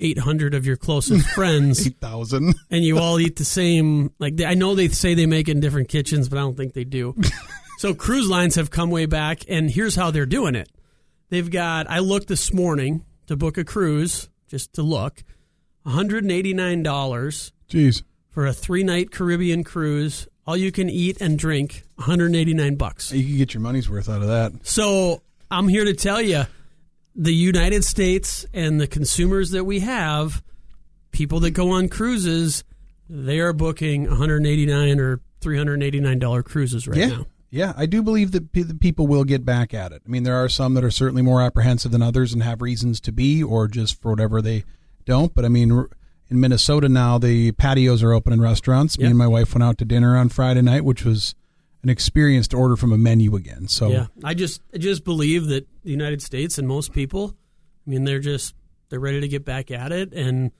800 0.00 0.54
of 0.54 0.66
your 0.66 0.76
closest 0.76 1.28
friends 1.34 1.86
8000 1.86 2.54
and 2.70 2.84
you 2.84 2.98
all 2.98 3.20
eat 3.20 3.36
the 3.36 3.44
same 3.44 4.10
like 4.18 4.40
i 4.42 4.54
know 4.54 4.74
they 4.74 4.88
say 4.88 5.14
they 5.14 5.26
make 5.26 5.48
it 5.48 5.52
in 5.52 5.60
different 5.60 5.88
kitchens 5.88 6.28
but 6.28 6.36
i 6.36 6.40
don't 6.40 6.56
think 6.56 6.72
they 6.72 6.82
do 6.82 7.14
so 7.78 7.94
cruise 7.94 8.28
lines 8.28 8.56
have 8.56 8.70
come 8.70 8.90
way 8.90 9.06
back 9.06 9.44
and 9.48 9.70
here's 9.70 9.94
how 9.94 10.10
they're 10.10 10.26
doing 10.26 10.56
it 10.56 10.68
they've 11.30 11.50
got 11.50 11.88
i 11.88 12.00
looked 12.00 12.26
this 12.26 12.52
morning 12.52 13.04
to 13.28 13.36
book 13.36 13.56
a 13.56 13.64
cruise 13.64 14.28
just 14.48 14.72
to 14.74 14.82
look 14.82 15.22
$189 15.86 17.52
Jeez. 17.68 18.02
for 18.30 18.46
a 18.46 18.52
three 18.52 18.82
night 18.82 19.10
Caribbean 19.10 19.64
cruise. 19.64 20.28
All 20.46 20.56
you 20.56 20.72
can 20.72 20.90
eat 20.90 21.20
and 21.20 21.38
drink, 21.38 21.84
189 21.96 22.76
bucks. 22.76 23.12
You 23.12 23.24
can 23.24 23.36
get 23.38 23.54
your 23.54 23.62
money's 23.62 23.88
worth 23.88 24.08
out 24.08 24.20
of 24.20 24.28
that. 24.28 24.52
So 24.66 25.22
I'm 25.50 25.68
here 25.68 25.84
to 25.84 25.94
tell 25.94 26.20
you 26.20 26.44
the 27.14 27.34
United 27.34 27.84
States 27.84 28.44
and 28.52 28.80
the 28.80 28.86
consumers 28.86 29.50
that 29.50 29.64
we 29.64 29.80
have, 29.80 30.42
people 31.12 31.40
that 31.40 31.52
go 31.52 31.70
on 31.70 31.88
cruises, 31.88 32.64
they 33.08 33.38
are 33.40 33.52
booking 33.52 34.08
189 34.08 35.00
or 35.00 35.20
389 35.40 36.18
dollar 36.18 36.42
cruises 36.42 36.88
right 36.88 36.98
yeah. 36.98 37.06
now. 37.06 37.26
Yeah, 37.50 37.72
I 37.76 37.86
do 37.86 38.02
believe 38.02 38.32
that 38.32 38.80
people 38.80 39.06
will 39.06 39.22
get 39.22 39.44
back 39.44 39.72
at 39.72 39.92
it. 39.92 40.02
I 40.04 40.10
mean, 40.10 40.24
there 40.24 40.34
are 40.34 40.48
some 40.48 40.74
that 40.74 40.82
are 40.82 40.90
certainly 40.90 41.22
more 41.22 41.40
apprehensive 41.40 41.92
than 41.92 42.02
others 42.02 42.32
and 42.32 42.42
have 42.42 42.60
reasons 42.60 43.00
to 43.02 43.12
be, 43.12 43.44
or 43.44 43.68
just 43.68 44.02
for 44.02 44.10
whatever 44.10 44.42
they 44.42 44.64
don't. 45.04 45.32
But 45.32 45.44
I 45.44 45.48
mean, 45.48 45.86
in 46.28 46.40
Minnesota 46.40 46.88
now, 46.88 47.16
the 47.18 47.52
patios 47.52 48.02
are 48.02 48.12
open 48.12 48.32
in 48.32 48.40
restaurants. 48.40 48.96
Yep. 48.98 49.04
Me 49.04 49.10
and 49.10 49.18
my 49.18 49.28
wife 49.28 49.54
went 49.54 49.62
out 49.62 49.78
to 49.78 49.84
dinner 49.84 50.16
on 50.16 50.30
Friday 50.30 50.62
night, 50.62 50.84
which 50.84 51.04
was 51.04 51.36
an 51.84 51.90
experience 51.90 52.48
to 52.48 52.56
order 52.56 52.76
from 52.76 52.92
a 52.92 52.98
menu 52.98 53.36
again. 53.36 53.68
So 53.68 53.88
yeah, 53.88 54.06
I 54.24 54.34
just 54.34 54.62
I 54.72 54.78
just 54.78 55.04
believe 55.04 55.46
that 55.46 55.66
the 55.84 55.90
United 55.90 56.22
States 56.22 56.58
and 56.58 56.66
most 56.66 56.92
people, 56.92 57.36
I 57.86 57.90
mean, 57.90 58.04
they're 58.04 58.18
just 58.18 58.54
they're 58.88 58.98
ready 58.98 59.20
to 59.20 59.28
get 59.28 59.44
back 59.44 59.70
at 59.70 59.92
it, 59.92 60.12
and 60.12 60.50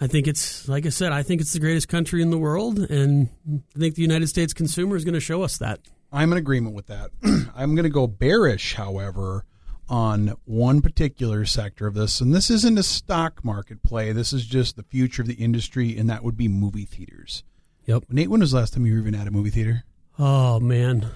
I 0.00 0.06
think 0.06 0.26
it's 0.26 0.66
like 0.66 0.86
I 0.86 0.88
said, 0.88 1.12
I 1.12 1.22
think 1.22 1.40
it's 1.40 1.52
the 1.52 1.60
greatest 1.60 1.88
country 1.88 2.22
in 2.22 2.30
the 2.30 2.38
world, 2.38 2.78
and 2.78 3.28
I 3.76 3.78
think 3.78 3.94
the 3.94 4.02
United 4.02 4.28
States 4.28 4.52
consumer 4.54 4.96
is 4.96 5.04
going 5.04 5.14
to 5.14 5.20
show 5.20 5.42
us 5.42 5.58
that. 5.58 5.80
I'm 6.10 6.32
in 6.32 6.38
agreement 6.38 6.74
with 6.74 6.86
that. 6.86 7.10
I'm 7.54 7.74
going 7.74 7.84
to 7.84 7.90
go 7.90 8.06
bearish, 8.06 8.74
however, 8.74 9.44
on 9.88 10.34
one 10.46 10.80
particular 10.80 11.44
sector 11.44 11.86
of 11.86 11.94
this, 11.94 12.20
and 12.20 12.34
this 12.34 12.50
isn't 12.50 12.78
a 12.78 12.82
stock 12.82 13.44
market 13.44 13.82
play. 13.82 14.10
This 14.12 14.32
is 14.32 14.46
just 14.46 14.76
the 14.76 14.84
future 14.84 15.20
of 15.20 15.28
the 15.28 15.34
industry, 15.34 15.98
and 15.98 16.08
that 16.08 16.24
would 16.24 16.36
be 16.36 16.48
movie 16.48 16.86
theaters. 16.86 17.44
Yep. 17.86 18.04
Nate, 18.08 18.30
when 18.30 18.40
was 18.40 18.52
the 18.52 18.58
last 18.58 18.72
time 18.72 18.86
you 18.86 18.94
were 18.94 19.00
even 19.00 19.14
at 19.14 19.26
a 19.26 19.30
movie 19.30 19.50
theater? 19.50 19.84
Oh 20.18 20.60
man, 20.60 21.08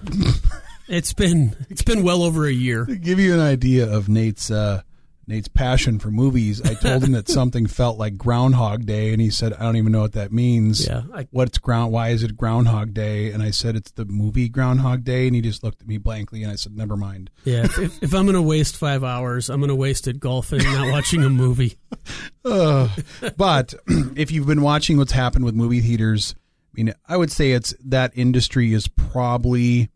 it's 0.87 1.13
been 1.13 1.55
it's 1.69 1.83
been 1.83 2.03
well 2.03 2.23
over 2.23 2.45
a 2.45 2.51
year. 2.51 2.85
To 2.85 2.97
give 2.97 3.19
you 3.19 3.33
an 3.33 3.39
idea 3.39 3.89
of 3.89 4.09
Nate's 4.09 4.51
uh, 4.51 4.81
Nate's 5.25 5.47
passion 5.47 5.99
for 5.99 6.11
movies, 6.11 6.61
I 6.61 6.73
told 6.73 7.03
him 7.03 7.13
that 7.13 7.29
something 7.29 7.67
felt 7.67 7.97
like 7.97 8.17
Groundhog 8.17 8.85
Day, 8.85 9.13
and 9.13 9.21
he 9.21 9.29
said, 9.29 9.53
"I 9.53 9.63
don't 9.63 9.77
even 9.77 9.93
know 9.93 10.01
what 10.01 10.13
that 10.13 10.33
means. 10.33 10.85
Yeah, 10.85 11.03
I, 11.13 11.27
what's 11.31 11.59
ground? 11.59 11.93
Why 11.93 12.09
is 12.09 12.23
it 12.23 12.35
Groundhog 12.35 12.93
Day?" 12.93 13.31
And 13.31 13.41
I 13.41 13.51
said, 13.51 13.77
"It's 13.77 13.91
the 13.91 14.03
movie 14.03 14.49
Groundhog 14.49 15.05
Day," 15.05 15.27
and 15.27 15.35
he 15.35 15.41
just 15.41 15.63
looked 15.63 15.81
at 15.81 15.87
me 15.87 15.97
blankly, 15.97 16.43
and 16.43 16.51
I 16.51 16.55
said, 16.55 16.75
"Never 16.75 16.97
mind." 16.97 17.29
Yeah, 17.45 17.63
if, 17.63 18.03
if 18.03 18.13
I'm 18.13 18.25
going 18.25 18.33
to 18.33 18.41
waste 18.41 18.75
five 18.75 19.05
hours, 19.05 19.49
I'm 19.49 19.61
going 19.61 19.69
to 19.69 19.75
waste 19.75 20.09
it 20.09 20.19
golfing, 20.19 20.61
not 20.63 20.91
watching 20.91 21.23
a 21.23 21.29
movie. 21.29 21.77
uh, 22.43 22.89
but 23.37 23.75
if 24.17 24.31
you've 24.31 24.47
been 24.47 24.61
watching 24.61 24.97
what's 24.97 25.13
happened 25.13 25.45
with 25.45 25.55
movie 25.55 25.79
theaters, 25.79 26.35
I 26.71 26.75
mean, 26.75 26.93
I 27.07 27.17
would 27.17 27.31
say 27.31 27.51
it's 27.51 27.73
that 27.83 28.11
industry 28.15 28.73
is 28.73 28.87
probably 28.87 29.89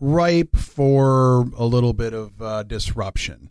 ripe 0.00 0.56
for 0.56 1.46
a 1.56 1.64
little 1.64 1.92
bit 1.92 2.14
of 2.14 2.40
uh, 2.40 2.62
disruption 2.62 3.50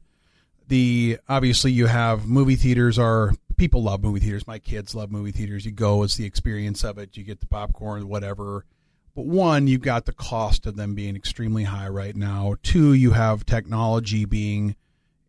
the 0.69 1.17
obviously 1.27 1.71
you 1.71 1.87
have 1.87 2.27
movie 2.27 2.55
theaters 2.55 2.97
are 2.97 3.33
people 3.57 3.83
love 3.83 4.01
movie 4.01 4.21
theaters. 4.21 4.47
My 4.47 4.59
kids 4.59 4.95
love 4.95 5.11
movie 5.11 5.31
theaters. 5.31 5.65
You 5.65 5.71
go, 5.71 6.03
it's 6.03 6.15
the 6.15 6.25
experience 6.25 6.83
of 6.83 6.97
it. 6.97 7.17
You 7.17 7.23
get 7.23 7.41
the 7.41 7.47
popcorn, 7.47 8.07
whatever. 8.07 8.65
But 9.15 9.25
one, 9.25 9.67
you've 9.67 9.81
got 9.81 10.05
the 10.05 10.13
cost 10.13 10.65
of 10.65 10.77
them 10.77 10.95
being 10.95 11.15
extremely 11.15 11.65
high 11.65 11.89
right 11.89 12.15
now. 12.15 12.55
Two, 12.63 12.93
you 12.93 13.11
have 13.11 13.45
technology 13.45 14.23
being, 14.23 14.75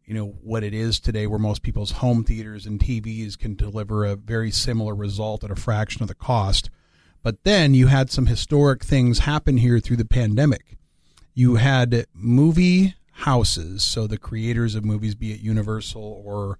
you 0.04 0.14
know, 0.14 0.26
what 0.42 0.62
it 0.62 0.74
is 0.74 1.00
today, 1.00 1.26
where 1.26 1.38
most 1.38 1.62
people's 1.62 1.92
home 1.92 2.22
theaters 2.22 2.66
and 2.66 2.78
TVs 2.78 3.36
can 3.36 3.56
deliver 3.56 4.04
a 4.04 4.16
very 4.16 4.50
similar 4.50 4.94
result 4.94 5.42
at 5.42 5.50
a 5.50 5.56
fraction 5.56 6.02
of 6.02 6.08
the 6.08 6.14
cost. 6.14 6.70
But 7.22 7.44
then 7.44 7.74
you 7.74 7.88
had 7.88 8.10
some 8.10 8.26
historic 8.26 8.82
things 8.82 9.20
happen 9.20 9.58
here 9.58 9.78
through 9.78 9.98
the 9.98 10.04
pandemic. 10.04 10.78
You 11.34 11.56
had 11.56 12.06
movie 12.14 12.94
houses, 13.12 13.82
so 13.82 14.06
the 14.06 14.18
creators 14.18 14.74
of 14.74 14.84
movies, 14.84 15.14
be 15.14 15.32
it 15.32 15.40
Universal 15.40 16.22
or 16.24 16.58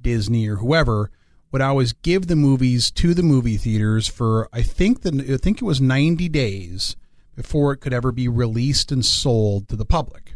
Disney 0.00 0.48
or 0.48 0.56
whoever, 0.56 1.10
would 1.52 1.62
always 1.62 1.92
give 1.92 2.26
the 2.26 2.36
movies 2.36 2.90
to 2.90 3.14
the 3.14 3.22
movie 3.22 3.56
theaters 3.56 4.08
for 4.08 4.48
I 4.52 4.62
think 4.62 5.02
the 5.02 5.34
I 5.34 5.36
think 5.36 5.60
it 5.60 5.64
was 5.64 5.80
90 5.80 6.28
days 6.30 6.96
before 7.36 7.72
it 7.72 7.78
could 7.78 7.92
ever 7.92 8.10
be 8.10 8.26
released 8.26 8.90
and 8.90 9.04
sold 9.04 9.68
to 9.68 9.76
the 9.76 9.84
public. 9.84 10.34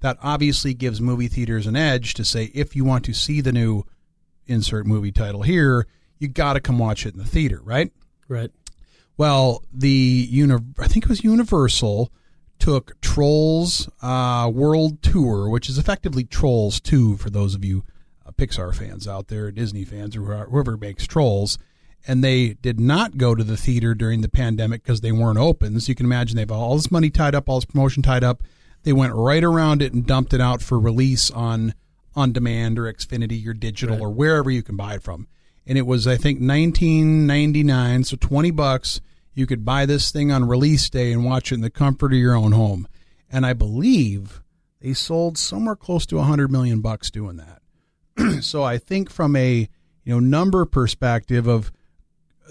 That 0.00 0.18
obviously 0.22 0.74
gives 0.74 1.00
movie 1.00 1.28
theaters 1.28 1.66
an 1.66 1.76
edge 1.76 2.14
to 2.14 2.24
say 2.24 2.50
if 2.54 2.74
you 2.74 2.84
want 2.84 3.04
to 3.04 3.14
see 3.14 3.40
the 3.40 3.52
new 3.52 3.84
insert 4.46 4.86
movie 4.86 5.12
title 5.12 5.42
here, 5.42 5.86
you 6.18 6.28
got 6.28 6.54
to 6.54 6.60
come 6.60 6.78
watch 6.78 7.06
it 7.06 7.14
in 7.14 7.20
the 7.20 7.26
theater, 7.26 7.60
right? 7.62 7.92
Right. 8.28 8.50
Well, 9.16 9.62
the 9.72 9.88
uni- 10.30 10.58
I 10.78 10.88
think 10.88 11.04
it 11.04 11.08
was 11.08 11.22
Universal 11.24 12.10
took 12.58 13.00
Trolls 13.00 13.88
uh, 14.02 14.50
World 14.52 15.02
Tour, 15.02 15.48
which 15.48 15.68
is 15.68 15.78
effectively 15.78 16.24
Trolls 16.24 16.80
2 16.80 17.16
for 17.16 17.30
those 17.30 17.54
of 17.54 17.64
you 17.64 17.84
uh, 18.26 18.30
Pixar 18.32 18.74
fans 18.74 19.06
out 19.06 19.28
there, 19.28 19.50
Disney 19.50 19.84
fans, 19.84 20.16
or 20.16 20.46
whoever 20.46 20.76
makes 20.76 21.06
Trolls. 21.06 21.58
And 22.06 22.22
they 22.22 22.54
did 22.54 22.78
not 22.80 23.16
go 23.16 23.34
to 23.34 23.42
the 23.44 23.56
theater 23.56 23.94
during 23.94 24.20
the 24.20 24.28
pandemic 24.28 24.82
because 24.82 25.00
they 25.00 25.12
weren't 25.12 25.38
open. 25.38 25.78
So 25.80 25.88
you 25.90 25.94
can 25.94 26.06
imagine 26.06 26.36
they 26.36 26.42
have 26.42 26.50
all 26.50 26.76
this 26.76 26.90
money 26.90 27.08
tied 27.10 27.34
up, 27.34 27.48
all 27.48 27.58
this 27.58 27.64
promotion 27.64 28.02
tied 28.02 28.22
up. 28.24 28.42
They 28.82 28.92
went 28.92 29.14
right 29.14 29.42
around 29.42 29.80
it 29.80 29.94
and 29.94 30.04
dumped 30.06 30.34
it 30.34 30.40
out 30.40 30.60
for 30.60 30.78
release 30.78 31.30
on 31.30 31.74
on 32.16 32.30
demand 32.32 32.78
or 32.78 32.92
Xfinity 32.92 33.44
or 33.46 33.54
digital 33.54 33.96
Right. 33.96 34.02
or 34.02 34.10
wherever 34.10 34.48
you 34.50 34.62
can 34.62 34.76
buy 34.76 34.94
it 34.94 35.02
from. 35.02 35.26
And 35.66 35.78
it 35.78 35.86
was 35.86 36.06
I 36.06 36.16
think 36.16 36.40
19.99, 36.40 38.06
so 38.06 38.16
20 38.16 38.50
bucks. 38.50 39.00
You 39.36 39.46
could 39.46 39.64
buy 39.64 39.84
this 39.84 40.12
thing 40.12 40.30
on 40.30 40.46
release 40.46 40.88
day 40.88 41.12
and 41.12 41.24
watch 41.24 41.50
it 41.50 41.56
in 41.56 41.60
the 41.60 41.70
comfort 41.70 42.12
of 42.12 42.18
your 42.18 42.36
own 42.36 42.52
home. 42.52 42.86
And 43.28 43.44
I 43.44 43.52
believe 43.52 44.42
they 44.80 44.92
sold 44.92 45.36
somewhere 45.38 45.74
close 45.74 46.06
to 46.06 46.16
100 46.16 46.52
million 46.52 46.80
bucks 46.80 47.10
doing 47.10 47.36
that. 47.38 48.42
so 48.42 48.62
I 48.62 48.78
think 48.78 49.10
from 49.10 49.34
a 49.34 49.68
you 50.04 50.12
know 50.12 50.20
number 50.20 50.64
perspective 50.64 51.46
of 51.46 51.72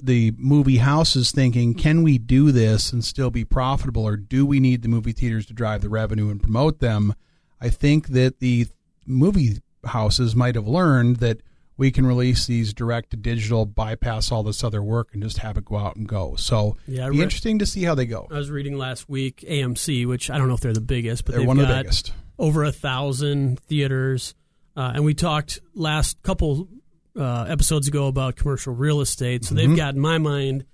the 0.02 0.34
movie 0.38 0.78
houses 0.78 1.32
thinking, 1.32 1.74
can 1.74 2.04
we 2.04 2.18
do 2.18 2.52
this 2.52 2.92
and 2.92 3.06
still 3.06 3.30
be 3.30 3.46
profitable, 3.46 4.04
or 4.04 4.18
do 4.18 4.46
we 4.46 4.60
need 4.60 4.82
the 4.82 4.90
movie 4.90 5.12
theaters 5.12 5.46
to 5.46 5.54
drive 5.54 5.82
the 5.82 5.90
revenue 5.90 6.30
and 6.30 6.42
promote 6.42 6.80
them? 6.80 7.14
I 7.62 7.70
think 7.70 8.10
that 8.10 8.40
the 8.40 8.68
movie 9.06 9.60
houses 9.86 10.36
might 10.36 10.56
have 10.56 10.68
learned 10.68 11.18
that 11.18 11.42
we 11.78 11.92
can 11.92 12.06
release 12.06 12.46
these 12.46 12.74
direct 12.74 13.10
to 13.12 13.18
digital, 13.18 13.66
bypass 13.66 14.32
all 14.32 14.44
this 14.44 14.64
other 14.64 14.82
work, 14.84 15.10
and 15.14 15.24
just 15.24 15.40
have 15.40 15.58
it 15.58 15.66
go 15.66 15.78
out 15.78 15.96
and 15.96 16.08
go. 16.08 16.36
So, 16.36 16.78
Yeah, 16.88 17.10
be 17.10 17.18
re- 17.18 17.24
interesting 17.24 17.60
to 17.60 17.66
see 17.66 17.84
how 17.84 17.96
they 17.96 18.06
go. 18.06 18.28
I 18.32 18.36
was 18.38 18.52
reading 18.52 18.78
last 18.78 19.10
week 19.10 19.44
AMC, 19.48 20.06
which 20.08 20.30
I 20.30 20.38
don't 20.38 20.48
know 20.48 20.54
if 20.54 20.60
they're 20.62 20.74
the 20.74 20.82
biggest, 20.82 21.26
but 21.26 21.32
They're 21.32 21.40
they've 21.42 21.48
one 21.48 21.60
of 21.60 21.68
the 21.68 21.74
got 21.74 21.84
biggest. 21.84 22.14
over 22.38 22.64
a 22.64 22.72
thousand 22.72 23.60
theaters. 23.62 24.36
Uh, 24.76 24.92
and 24.96 25.04
we 25.06 25.14
talked 25.14 25.60
last 25.76 26.22
couple 26.24 26.68
uh, 27.16 27.44
episodes 27.48 27.88
ago 27.88 28.08
about 28.08 28.36
commercial 28.36 28.74
real 28.74 29.02
estate. 29.02 29.46
So 29.46 29.56
Mm-hmm. 29.56 29.68
they've 29.70 29.78
got, 29.78 29.94
in 29.96 30.00
my 30.00 30.18
mind, 30.18 30.66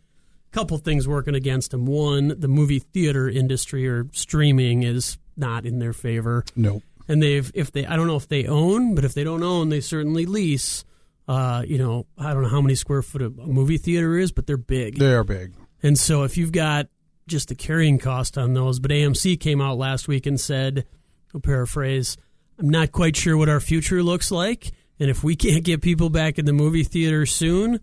a 0.51 0.56
couple 0.56 0.77
things 0.77 1.08
working 1.08 1.36
against 1.36 1.72
them. 1.72 1.86
One, 1.86 2.34
the 2.39 2.48
movie 2.48 2.79
theater 2.79 3.27
industry 3.29 3.88
or 3.88 4.08
streaming 4.13 4.84
is 4.84 5.18
not 5.38 5.65
in 5.65 5.79
their 5.79 5.94
favor. 5.94 6.44
Nope. 6.56 6.84
And 7.08 7.22
they've, 7.24 7.51
if 7.56 7.72
they, 7.72 7.86
I 7.86 7.96
don't 7.96 8.08
know 8.08 8.15
if 8.18 8.27
they 8.27 8.46
own, 8.46 8.96
but 8.96 9.03
if 9.06 9.13
they 9.13 9.24
don't 9.24 9.44
own, 9.44 9.70
they 9.70 9.82
certainly 9.82 10.25
lease. 10.25 10.86
Uh, 11.29 11.62
you 11.62 11.77
know, 11.77 12.07
I 12.17 12.33
don't 12.33 12.41
know 12.41 12.50
how 12.50 12.59
many 12.59 12.74
square 12.74 13.03
foot 13.03 13.21
a 13.21 13.29
movie 13.29 13.77
theater 13.77 14.17
is, 14.17 14.31
but 14.31 14.48
they're 14.48 14.57
big. 14.57 14.98
They 14.98 15.13
are 15.13 15.24
big. 15.24 15.53
And 15.83 15.95
so 15.95 16.24
if 16.24 16.38
you've 16.38 16.51
got 16.51 16.88
just 17.27 17.50
the 17.50 17.55
carrying 17.55 18.00
cost 18.00 18.36
on 18.36 18.55
those, 18.55 18.79
but 18.79 18.89
AMC 18.89 19.39
came 19.39 19.62
out 19.62 19.77
last 19.77 20.07
week 20.07 20.25
and 20.25 20.39
said, 20.39 20.88
I'll 21.31 21.39
paraphrase, 21.39 22.17
I'm 22.57 22.67
not 22.67 22.91
quite 22.91 23.15
sure 23.15 23.38
what 23.38 23.48
our 23.48 23.59
future 23.59 24.01
looks 24.01 24.31
like. 24.31 24.71
And 25.00 25.07
if 25.07 25.24
we 25.24 25.36
can't 25.36 25.63
get 25.63 25.83
people 25.83 26.09
back 26.09 26.39
in 26.39 26.45
the 26.45 26.51
movie 26.51 26.83
theater 26.83 27.27
soon, 27.27 27.79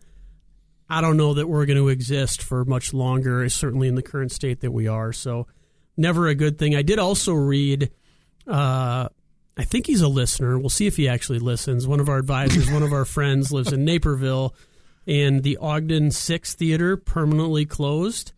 I 0.91 1.01
don't 1.01 1.17
know 1.17 1.35
that 1.35 1.49
we're 1.49 1.67
going 1.67 1.79
to 1.79 1.89
exist 1.89 2.43
for 2.43 2.65
much 2.65 2.93
longer, 2.93 3.49
certainly 3.49 3.87
in 3.87 3.95
the 3.95 4.03
current 4.03 4.33
state 4.33 4.63
that 4.63 4.73
we 4.73 4.89
are. 4.89 5.13
So, 5.13 5.47
never 5.97 6.27
a 6.27 6.35
good 6.35 6.59
thing. 6.59 6.75
I 6.75 6.83
did 6.83 6.99
also 6.99 7.33
read, 7.33 7.93
uh, 8.45 9.09
I 9.57 9.65
think 9.65 9.87
he's 9.87 10.03
a 10.03 10.09
listener. 10.09 10.59
We'll 10.59 10.69
see 10.69 10.87
if 10.87 10.97
he 10.97 11.09
actually 11.09 11.39
listens. 11.39 11.87
One 11.87 12.01
of 12.01 12.09
our 12.09 12.19
advisors, 12.19 12.71
one 12.71 12.83
of 12.83 12.93
our 12.93 13.05
friends, 13.05 13.53
lives 13.53 13.73
in 13.73 13.85
Naperville, 13.85 14.55
and 15.07 15.43
the 15.43 15.57
Ogden 15.57 16.11
Six 16.11 16.55
Theater 16.55 16.97
permanently 16.97 17.65
closed, 17.65 18.33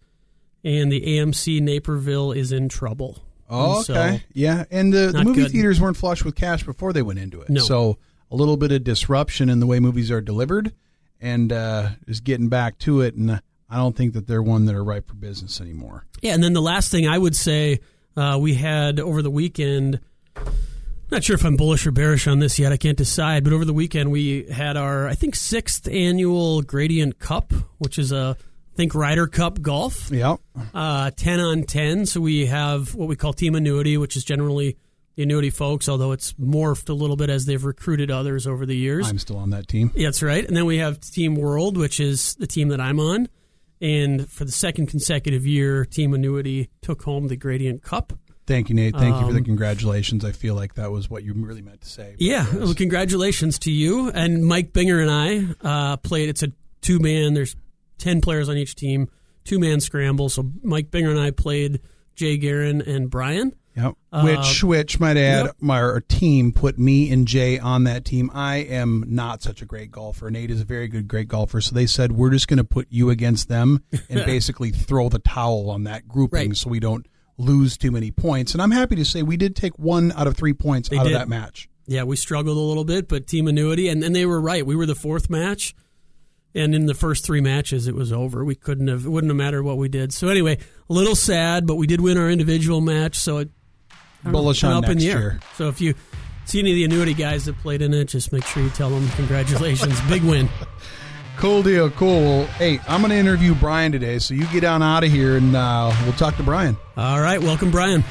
and 0.62 0.92
the 0.92 1.00
AMC 1.00 1.60
Naperville 1.60 2.32
is 2.32 2.52
in 2.52 2.68
trouble. 2.68 3.18
Oh, 3.50 3.82
so- 3.82 3.94
okay. 3.94 4.22
yeah, 4.32 4.64
and 4.70 4.92
the, 4.92 5.10
the 5.12 5.25
movie 5.25 5.42
good. 5.42 5.52
theaters 5.52 5.80
weren't 5.80 5.96
flush 5.96 6.22
with 6.22 6.37
cash 6.37 6.62
before 6.62 6.92
they 6.92 7.02
went 7.02 7.18
into 7.18 7.40
it. 7.40 7.48
No. 7.50 7.62
So 7.62 7.98
a 8.30 8.37
little 8.37 8.56
bit 8.56 8.72
of 8.72 8.84
disruption 8.84 9.48
in 9.48 9.58
the 9.58 9.66
way 9.66 9.80
movies 9.80 10.10
are 10.10 10.20
delivered, 10.20 10.72
and 11.20 11.52
uh, 11.52 11.88
just 12.06 12.25
getting 12.25 12.48
back 12.48 12.78
to 12.80 13.00
it. 13.00 13.14
And 13.14 13.40
I 13.70 13.76
don't 13.76 13.96
think 13.96 14.12
that 14.12 14.26
they're 14.26 14.42
one 14.42 14.66
that 14.66 14.75
are 14.75 14.84
ripe 14.84 15.08
for 15.08 15.14
business 15.14 15.60
anymore. 15.60 16.04
Yeah, 16.20 16.34
and 16.34 16.42
then 16.44 16.52
the 16.52 16.62
last 16.62 16.90
thing 16.90 17.08
I 17.08 17.18
would 17.18 17.34
say, 17.34 17.80
uh, 18.16 18.38
we 18.40 18.54
had 18.54 19.00
over 19.00 19.22
the 19.22 19.30
weekend. 19.30 20.00
Not 21.10 21.24
sure 21.24 21.34
if 21.34 21.44
I'm 21.44 21.56
bullish 21.56 21.86
or 21.86 21.90
bearish 21.90 22.26
on 22.26 22.38
this 22.38 22.58
yet. 22.58 22.70
I 22.72 22.76
can't 22.76 22.98
decide. 22.98 23.42
But 23.44 23.52
over 23.52 23.64
the 23.64 23.72
weekend, 23.72 24.10
we 24.10 24.44
had 24.44 24.76
our, 24.76 25.06
I 25.08 25.14
think, 25.14 25.34
sixth 25.36 25.88
annual 25.88 26.60
Gradient 26.62 27.18
Cup, 27.18 27.52
which 27.78 27.98
is 27.98 28.12
a, 28.12 28.36
I 28.38 28.76
think, 28.76 28.94
Ryder 28.94 29.26
Cup 29.26 29.62
golf, 29.62 30.10
Yep. 30.10 30.38
uh, 30.74 31.10
10 31.16 31.40
on 31.40 31.62
10. 31.62 32.04
So 32.06 32.20
we 32.20 32.46
have 32.46 32.94
what 32.94 33.08
we 33.08 33.16
call 33.16 33.32
team 33.32 33.54
annuity, 33.54 33.96
which 33.96 34.16
is 34.16 34.24
generally 34.24 34.76
the 35.16 35.22
annuity 35.22 35.50
folks, 35.50 35.88
although 35.88 36.12
it's 36.12 36.34
morphed 36.34 36.88
a 36.90 36.92
little 36.94 37.16
bit 37.16 37.30
as 37.30 37.46
they've 37.46 37.64
recruited 37.64 38.10
others 38.10 38.46
over 38.46 38.66
the 38.66 38.76
years. 38.76 39.08
I'm 39.08 39.18
still 39.18 39.38
on 39.38 39.50
that 39.50 39.66
team. 39.66 39.90
Yeah, 39.94 40.08
that's 40.08 40.22
right. 40.22 40.46
And 40.46 40.54
then 40.56 40.66
we 40.66 40.76
have 40.78 41.00
Team 41.00 41.34
World, 41.36 41.76
which 41.78 42.00
is 42.00 42.34
the 42.34 42.46
team 42.46 42.68
that 42.68 42.80
I'm 42.80 43.00
on. 43.00 43.28
And 43.80 44.28
for 44.28 44.44
the 44.44 44.52
second 44.52 44.88
consecutive 44.88 45.46
year, 45.46 45.84
Team 45.84 46.12
Annuity 46.12 46.68
took 46.82 47.02
home 47.02 47.28
the 47.28 47.36
Gradient 47.36 47.82
Cup. 47.82 48.12
Thank 48.49 48.69
you, 48.71 48.75
Nate. 48.75 48.97
Thank 48.97 49.14
you 49.21 49.26
for 49.26 49.33
the 49.33 49.38
Um, 49.40 49.45
congratulations. 49.45 50.25
I 50.25 50.33
feel 50.33 50.55
like 50.55 50.75
that 50.75 50.90
was 50.90 51.09
what 51.11 51.23
you 51.23 51.35
really 51.35 51.61
meant 51.62 51.83
to 51.83 51.88
say. 51.88 52.17
Yeah, 52.19 52.47
well, 52.55 52.73
congratulations 52.75 53.59
to 53.61 53.71
you. 53.71 54.09
And 54.11 54.45
Mike 54.45 54.73
Binger 54.73 55.00
and 55.00 55.11
I 55.11 55.93
uh, 55.93 55.97
played. 55.99 56.28
It's 56.31 56.43
a 56.43 56.50
two 56.81 56.99
man. 56.99 57.35
There's 57.35 57.55
ten 57.99 58.21
players 58.23 58.49
on 58.49 58.57
each 58.57 58.75
team, 58.75 59.11
two 59.45 59.59
man 59.59 59.81
scramble. 59.81 60.31
So 60.31 60.50
Mike 60.62 60.90
Binger 60.90 61.11
and 61.11 61.21
I 61.21 61.31
played 61.31 61.81
Jay 62.17 62.38
Guerin 62.38 62.81
and 62.81 63.11
Brian. 63.11 63.52
Yep. 63.76 63.95
which, 64.25 64.64
which 64.64 64.99
might 64.99 65.17
add, 65.17 65.43
Uh, 65.43 65.45
yep. 65.45 65.57
my 65.61 65.81
our 65.81 66.00
team 66.00 66.50
put 66.52 66.81
me 66.81 67.12
and 67.12 67.28
Jay 67.28 67.61
on 67.61 67.85
that 67.85 68.05
team. 68.05 68.28
I 68.35 68.57
am 68.57 69.05
not 69.07 69.40
such 69.40 69.62
a 69.62 69.64
great 69.64 69.93
golfer. 69.93 70.28
Nate 70.33 70.50
is 70.50 70.61
a 70.61 70.64
very 70.64 70.88
good, 70.88 71.07
great 71.07 71.28
golfer. 71.28 71.61
So 71.61 71.76
they 71.76 71.87
said 71.87 72.11
we're 72.11 72.31
just 72.31 72.49
going 72.49 72.57
to 72.57 72.64
put 72.64 72.88
you 72.90 73.09
against 73.11 73.49
them 73.49 73.85
and 74.11 74.25
basically 74.26 74.71
throw 74.73 75.09
the 75.09 75.21
towel 75.21 75.71
on 75.71 75.85
that 75.85 76.09
grouping 76.09 76.49
Right. 76.49 76.57
so 76.57 76.69
we 76.71 76.81
don't 76.81 77.07
lose 77.38 77.76
too 77.76 77.90
many 77.90 78.11
points. 78.11 78.52
And 78.52 78.61
I'm 78.61 78.71
happy 78.73 78.97
to 78.97 79.04
say 79.04 79.23
we 79.23 79.37
did 79.37 79.54
take 79.57 79.78
one 79.78 80.12
out 80.12 80.26
of 80.26 80.37
three 80.37 80.52
points 80.52 80.88
They 80.88 80.99
out 80.99 81.04
did. 81.04 81.12
of 81.14 81.18
that 81.21 81.28
match. 81.28 81.68
Yeah, 81.87 82.02
we 82.02 82.16
struggled 82.16 82.57
a 82.57 82.61
little 82.61 82.85
bit, 82.85 83.09
but 83.09 83.26
Team 83.26 83.49
Annuity, 83.49 83.88
and, 83.88 84.04
and 84.04 84.14
they 84.14 84.26
were 84.26 84.40
right. 84.40 84.66
We 84.66 84.76
were 84.76 84.85
the 84.85 84.95
fourth 84.95 85.30
match, 85.30 85.75
and 86.54 86.75
in 86.75 86.85
the 86.85 86.92
first 86.95 87.25
three 87.25 87.40
matches, 87.40 87.87
it 87.88 87.95
was 87.95 88.12
over. 88.12 88.45
We 88.45 88.54
couldn't 88.57 88.88
have, 88.88 89.07
it 89.07 89.09
wouldn't 89.09 89.30
have 89.30 89.37
mattered 89.38 89.62
what 89.62 89.78
we 89.78 89.88
did. 89.88 90.12
So 90.12 90.28
anyway, 90.28 90.59
a 90.90 90.92
little 90.92 91.14
sad, 91.16 91.66
but 91.66 91.76
we 91.76 91.87
did 91.87 92.00
win 92.02 92.18
our 92.18 92.28
individual 92.28 92.80
match. 92.83 93.16
So 93.16 93.38
it 93.38 93.49
don't 94.25 94.33
know, 94.33 94.38
Bullish 94.40 94.64
on 94.64 94.73
up 94.73 94.85
in 94.85 94.90
next 94.99 95.04
the 95.04 95.11
air. 95.11 95.18
year. 95.21 95.40
So 95.57 95.68
if 95.68 95.80
you 95.80 95.95
see 96.45 96.59
any 96.59 96.73
of 96.73 96.75
the 96.76 96.85
annuity 96.85 97.14
guys 97.14 97.47
that 97.47 97.57
played 97.59 97.80
in 97.80 97.95
it, 97.95 98.07
just 98.07 98.33
make 98.33 98.45
sure 98.45 98.62
you 98.62 98.71
tell 98.71 98.90
them 98.90 99.09
congratulations, 99.11 99.99
big 100.09 100.23
win. 100.25 100.49
Cool 101.38 101.62
deal. 101.62 101.88
Cool. 101.90 102.21
Well, 102.21 102.47
hey, 102.47 102.80
I'm 102.88 103.00
going 103.00 103.11
to 103.11 103.16
interview 103.16 103.54
Brian 103.54 103.92
today. 103.92 104.18
So 104.18 104.35
you 104.35 104.45
get 104.49 104.64
on 104.64 104.83
out 104.83 105.04
of 105.04 105.11
here 105.12 105.37
and 105.37 105.54
uh, 105.54 105.95
we'll 106.02 106.12
talk 106.14 106.37
to 106.38 106.42
Brian. 106.42 106.76
All 106.97 107.21
right, 107.21 107.40
welcome, 107.40 107.71
Brian. 107.71 108.02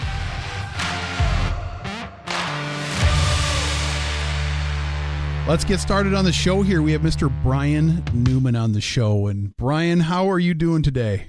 Let's 5.45 5.65
get 5.65 5.81
started 5.81 6.13
on 6.13 6.23
the 6.23 6.31
show 6.31 6.61
here. 6.61 6.81
We 6.81 6.93
have 6.93 7.01
Mr. 7.01 7.29
Brian 7.43 8.01
Newman 8.13 8.55
on 8.55 8.71
the 8.71 8.79
show. 8.79 9.27
And 9.27 9.55
Brian, 9.57 9.99
how 9.99 10.31
are 10.31 10.39
you 10.39 10.53
doing 10.53 10.81
today? 10.81 11.27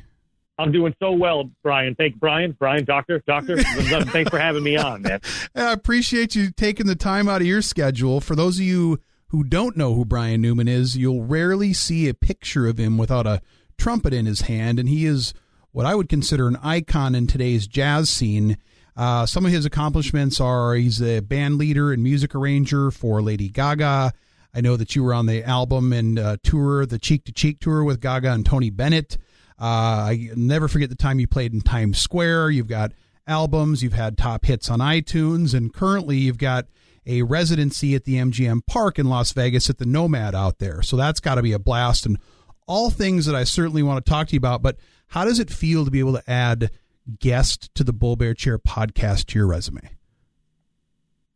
I'm 0.57 0.71
doing 0.71 0.95
so 1.01 1.11
well, 1.11 1.51
Brian. 1.65 1.97
Thank 1.97 2.21
Brian. 2.21 2.53
Brian, 2.53 2.85
doctor, 2.85 3.21
doctor. 3.27 3.61
Thanks 3.63 4.31
for 4.31 4.39
having 4.39 4.63
me 4.63 4.77
on, 4.77 5.03
man. 5.03 5.21
I 5.53 5.73
appreciate 5.73 6.37
you 6.37 6.53
taking 6.53 6.87
the 6.87 6.97
time 6.97 7.29
out 7.29 7.41
of 7.41 7.47
your 7.49 7.63
schedule. 7.63 8.21
For 8.21 8.37
those 8.37 8.59
of 8.59 8.65
you 8.65 9.01
who 9.29 9.45
don't 9.45 9.77
know 9.77 9.95
who 9.95 10.05
Brian 10.05 10.41
Newman 10.41 10.69
is, 10.69 10.97
you'll 10.97 11.25
rarely 11.25 11.73
see 11.73 12.09
a 12.09 12.15
picture 12.15 12.67
of 12.67 12.79
him 12.79 12.97
without 12.99 13.27
a 13.27 13.43
trumpet 13.77 14.13
in 14.13 14.27
his 14.27 14.43
hand, 14.43 14.79
and 14.79 14.89
he 14.89 15.05
is 15.05 15.35
what 15.73 15.87
I 15.87 15.95
would 15.95 16.09
consider 16.09 16.49
an 16.49 16.59
icon 16.63 17.15
in 17.15 17.27
today's 17.27 17.67
jazz 17.67 18.11
scene. 18.11 18.57
Uh, 18.97 19.27
some 19.27 19.47
of 19.47 19.53
his 19.53 19.65
accomplishments 19.65 20.41
are 20.41 20.75
he's 20.75 21.01
a 21.01 21.21
band 21.21 21.57
leader 21.57 21.93
and 21.93 22.03
music 22.03 22.35
arranger 22.35 22.91
for 22.91 23.23
Lady 23.23 23.49
Gaga. 23.49 24.13
I 24.55 24.61
know 24.61 24.77
that 24.77 24.97
you 24.97 25.05
were 25.05 25.15
on 25.15 25.27
the 25.27 25.45
album 25.45 25.93
and 25.93 26.19
uh, 26.19 26.37
tour, 26.43 26.87
the 26.87 26.99
Cheek 26.99 27.25
to 27.27 27.33
Cheek 27.33 27.61
tour 27.61 27.85
with 27.85 28.01
Gaga 28.01 28.33
and 28.33 28.45
Tony 28.45 28.71
Bennett. 28.71 29.19
Uh, 29.61 30.09
I 30.11 30.31
never 30.35 30.69
forget 30.69 30.89
the 30.89 30.97
time 30.97 31.21
you 31.21 31.29
played 31.29 31.53
in 31.53 31.61
Times 31.61 31.99
Square. 31.99 32.51
You've 32.51 32.67
got 32.67 32.93
albums, 33.27 33.83
you've 33.83 33.93
had 33.93 34.17
top 34.17 34.47
hits 34.47 34.71
on 34.71 34.79
iTunes, 34.79 35.55
and 35.55 35.73
currently 35.73 36.17
you've 36.17 36.39
got 36.39 36.67
a 37.07 37.23
residency 37.23 37.95
at 37.95 38.05
the 38.05 38.17
MGM 38.17 38.67
Park 38.67 38.99
in 38.99 39.09
Las 39.09 39.33
Vegas 39.33 39.71
at 39.71 39.79
the 39.79 39.87
Nomad 39.87 40.35
out 40.35 40.59
there. 40.59 40.83
So 40.83 40.97
that's 40.97 41.21
got 41.21 41.37
to 41.37 41.43
be 41.43 41.53
a 41.53 41.59
blast 41.59 42.07
and 42.07 42.19
all 42.67 42.91
things 42.91 43.27
that 43.27 43.35
I 43.35 43.45
certainly 43.45 43.83
want 43.83 44.05
to 44.05 44.11
talk 44.11 44.29
to 44.29 44.35
you 44.35 44.39
about. 44.39 44.63
But 44.63 44.77
how 45.09 45.25
does 45.25 45.39
it 45.39 45.51
feel 45.51 45.85
to 45.85 45.91
be 45.91 46.01
able 46.01 46.15
to 46.15 46.31
add 46.31 46.71
guest 47.19 47.75
to 47.75 47.85
the 47.85 47.93
Bull 47.93 48.17
Bear 48.17 48.35
Chair 48.35 48.59
podcast 48.59 49.27
to 49.27 49.39
your 49.39 49.47
resume? 49.47 49.98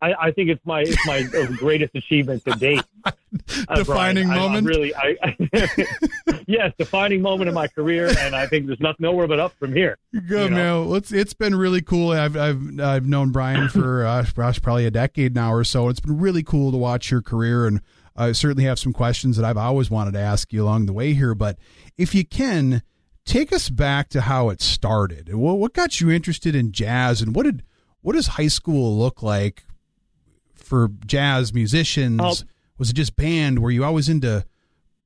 I, 0.03 0.15
I 0.27 0.31
think 0.33 0.51
it's 0.51 0.65
my 0.67 0.81
it's 0.81 1.07
my 1.07 1.23
greatest 1.57 1.95
achievement 1.95 2.45
to 2.45 2.51
date. 2.53 2.83
Uh, 3.69 3.77
defining 3.77 4.29
moment. 4.29 4.67
I, 4.67 4.71
really, 4.71 4.95
I, 4.95 5.17
I 5.23 5.37
yes, 6.47 6.73
defining 6.77 7.23
moment 7.23 7.49
in 7.49 7.55
my 7.55 7.69
career, 7.69 8.13
and 8.19 8.35
I 8.35 8.47
think 8.47 8.67
there's 8.67 8.81
nothing 8.81 9.05
nowhere 9.05 9.29
but 9.29 9.39
up 9.39 9.55
from 9.59 9.73
here. 9.73 9.97
Good 10.13 10.51
you 10.51 10.51
know? 10.51 10.81
man. 10.81 10.89
Well, 10.89 10.97
it's 10.97 11.13
it's 11.13 11.35
been 11.35 11.55
really 11.55 11.81
cool. 11.81 12.11
I've 12.11 12.37
I've 12.37 12.81
I've 12.81 13.07
known 13.07 13.31
Brian 13.31 13.69
for 13.69 14.05
uh, 14.07 14.27
probably 14.35 14.87
a 14.87 14.91
decade 14.91 15.35
now 15.37 15.53
or 15.53 15.63
so. 15.63 15.89
It's 15.89 16.01
been 16.01 16.19
really 16.19 16.43
cool 16.43 16.73
to 16.73 16.77
watch 16.77 17.11
your 17.11 17.23
career, 17.23 17.67
and 17.67 17.81
I 18.17 18.33
certainly 18.33 18.65
have 18.65 18.81
some 18.81 18.93
questions 18.93 19.37
that 19.37 19.45
I've 19.45 19.57
always 19.57 19.89
wanted 19.89 20.15
to 20.15 20.21
ask 20.21 20.53
you 20.53 20.65
along 20.65 20.87
the 20.87 20.93
way 20.93 21.15
here. 21.15 21.35
But 21.37 21.59
if 21.97 22.13
you 22.13 22.25
can, 22.25 22.83
take 23.25 23.53
us 23.53 23.71
back 23.71 24.09
to 24.11 24.23
how 24.23 24.49
it 24.51 24.61
started. 24.61 25.33
What 25.33 25.59
what 25.59 25.75
got 25.75 26.01
you 26.01 26.11
interested 26.11 26.57
in 26.57 26.73
jazz, 26.73 27.23
and 27.23 27.37
what 27.37 27.45
did 27.45 27.63
what 28.01 28.15
does 28.15 28.27
high 28.27 28.49
school 28.49 28.99
look 28.99 29.23
like 29.23 29.65
for 30.63 30.91
jazz 31.07 31.53
musicians? 31.53 32.21
Oh. 32.23 32.35
Was 32.79 32.91
it 32.91 32.95
just 32.95 33.17
band? 33.17 33.61
Were 33.61 33.71
you 33.71 33.85
always 33.85 34.09
into 34.09 34.45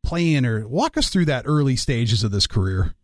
playing, 0.02 0.46
or 0.46 0.66
walk 0.66 0.96
us 0.96 1.08
through 1.08 1.26
that 1.26 1.44
early 1.46 1.76
stages 1.76 2.22
of 2.24 2.30
this 2.30 2.46
career? 2.46 2.94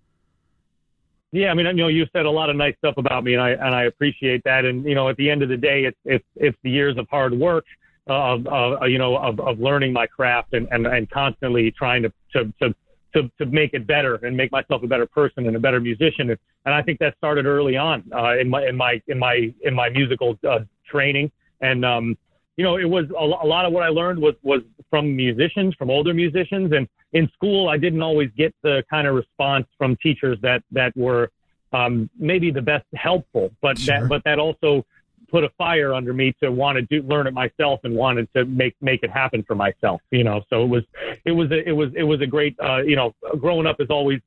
Yeah, 1.32 1.50
I 1.50 1.54
mean, 1.54 1.66
you 1.66 1.72
know, 1.72 1.88
you 1.88 2.06
said 2.12 2.26
a 2.26 2.30
lot 2.30 2.50
of 2.50 2.56
nice 2.56 2.74
stuff 2.78 2.94
about 2.98 3.24
me, 3.24 3.32
and 3.32 3.42
I 3.42 3.50
and 3.50 3.74
I 3.74 3.84
appreciate 3.84 4.44
that. 4.44 4.64
And 4.64 4.84
you 4.84 4.94
know, 4.94 5.08
at 5.08 5.16
the 5.16 5.30
end 5.30 5.42
of 5.42 5.48
the 5.48 5.56
day, 5.56 5.84
it's 5.84 5.96
it's 6.04 6.24
it's 6.36 6.56
the 6.62 6.70
years 6.70 6.96
of 6.98 7.08
hard 7.08 7.32
work, 7.32 7.64
uh, 8.08 8.34
of 8.34 8.46
uh, 8.46 8.84
you 8.84 8.98
know, 8.98 9.16
of, 9.16 9.40
of 9.40 9.58
learning 9.58 9.92
my 9.92 10.06
craft 10.06 10.52
and, 10.52 10.68
and 10.70 10.86
and 10.86 11.10
constantly 11.10 11.70
trying 11.70 12.02
to 12.02 12.12
to 12.34 12.52
to 12.60 12.74
to 13.14 13.30
to 13.38 13.46
make 13.46 13.72
it 13.72 13.86
better 13.86 14.16
and 14.16 14.36
make 14.36 14.52
myself 14.52 14.82
a 14.82 14.86
better 14.86 15.06
person 15.06 15.46
and 15.46 15.56
a 15.56 15.60
better 15.60 15.80
musician. 15.80 16.30
And, 16.30 16.38
and 16.66 16.74
I 16.74 16.82
think 16.82 16.98
that 16.98 17.16
started 17.16 17.46
early 17.46 17.76
on 17.76 18.04
uh, 18.14 18.38
in 18.38 18.48
my 18.48 18.66
in 18.66 18.76
my 18.76 19.00
in 19.06 19.18
my 19.18 19.52
in 19.62 19.74
my 19.74 19.88
musical 19.88 20.38
uh, 20.48 20.60
training. 20.86 21.32
And 21.62 21.84
um, 21.84 22.18
you 22.56 22.64
know, 22.64 22.76
it 22.76 22.84
was 22.88 23.06
a, 23.10 23.22
a 23.22 23.48
lot 23.48 23.64
of 23.64 23.72
what 23.72 23.82
I 23.82 23.88
learned 23.88 24.18
was 24.20 24.34
was 24.42 24.60
from 24.90 25.14
musicians, 25.16 25.74
from 25.74 25.90
older 25.90 26.12
musicians, 26.14 26.72
and 26.72 26.86
in 27.12 27.28
school 27.34 27.68
I 27.68 27.78
didn't 27.78 28.02
always 28.02 28.30
get 28.36 28.54
the 28.62 28.82
kind 28.90 29.06
of 29.06 29.14
response 29.14 29.66
from 29.78 29.96
teachers 30.02 30.38
that 30.42 30.62
that 30.72 30.96
were 30.96 31.30
um, 31.72 32.10
maybe 32.18 32.50
the 32.50 32.60
best 32.62 32.84
helpful, 32.94 33.50
but 33.62 33.78
Sure. 33.78 34.00
that 34.00 34.08
but 34.08 34.22
that 34.24 34.38
also 34.38 34.84
put 35.30 35.44
a 35.44 35.48
fire 35.56 35.94
under 35.94 36.12
me 36.12 36.34
to 36.42 36.52
want 36.52 36.76
to 36.76 36.82
do 36.82 37.00
learn 37.08 37.26
it 37.26 37.32
myself 37.32 37.80
and 37.84 37.94
wanted 37.94 38.28
to 38.34 38.44
make 38.44 38.74
make 38.82 39.02
it 39.02 39.10
happen 39.10 39.42
for 39.42 39.54
myself. 39.54 40.02
You 40.10 40.24
know, 40.24 40.42
so 40.50 40.62
it 40.62 40.68
was 40.68 40.84
it 41.24 41.32
was 41.32 41.50
a, 41.50 41.66
it 41.66 41.72
was 41.72 41.88
it 41.96 42.02
was 42.02 42.20
a 42.20 42.26
great 42.26 42.54
uh, 42.60 42.82
you 42.82 42.96
know 42.96 43.14
growing 43.40 43.66
up 43.66 43.80
is 43.80 43.88
always 43.88 44.20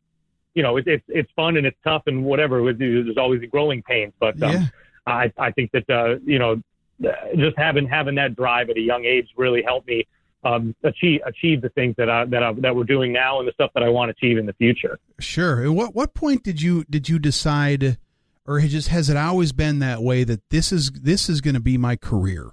you 0.55 0.63
know 0.63 0.77
it, 0.77 0.87
it's 0.87 1.03
it's 1.07 1.31
fun 1.35 1.57
and 1.57 1.67
it's 1.67 1.77
tough 1.83 2.03
and 2.07 2.25
whatever. 2.25 2.67
It- 2.69 2.79
There's 2.79 3.17
always 3.17 3.41
growing 3.51 3.83
pains, 3.83 4.13
but 4.19 4.41
um, 4.41 4.51
Yeah. 4.53 4.65
I 5.05 5.31
I 5.37 5.51
think 5.51 5.71
that 5.73 5.87
uh, 5.89 6.15
you 6.25 6.39
know 6.39 6.59
just 7.01 7.57
having 7.57 7.87
having 7.87 8.15
that 8.15 8.35
drive 8.35 8.69
at 8.69 8.77
a 8.77 8.81
young 8.81 9.05
age 9.05 9.27
really 9.37 9.61
helped 9.63 9.87
me 9.87 10.07
um, 10.43 10.75
achieve 10.83 11.21
achieve 11.25 11.61
the 11.61 11.69
things 11.69 11.95
that 11.97 12.09
I 12.09 12.25
that 12.25 12.43
I, 12.43 12.53
that 12.53 12.75
we're 12.75 12.83
doing 12.83 13.11
now 13.11 13.39
and 13.39 13.47
the 13.47 13.51
stuff 13.53 13.71
that 13.73 13.83
I 13.83 13.89
want 13.89 14.09
to 14.09 14.11
achieve 14.11 14.37
in 14.37 14.45
the 14.45 14.53
future. 14.53 14.99
Sure. 15.19 15.61
And 15.61 15.75
what 15.75 15.95
what 15.95 16.13
point 16.13 16.43
did 16.43 16.61
you 16.61 16.85
did 16.89 17.09
you 17.09 17.19
decide, 17.19 17.97
or 18.45 18.59
has 18.59 18.71
just 18.71 18.89
has 18.89 19.09
it 19.09 19.17
always 19.17 19.51
been 19.51 19.79
that 19.79 20.01
way 20.01 20.23
that 20.23 20.49
this 20.49 20.71
is 20.71 20.91
this 20.91 21.29
is 21.29 21.41
going 21.41 21.55
to 21.55 21.59
be 21.59 21.77
my 21.77 21.95
career? 21.95 22.51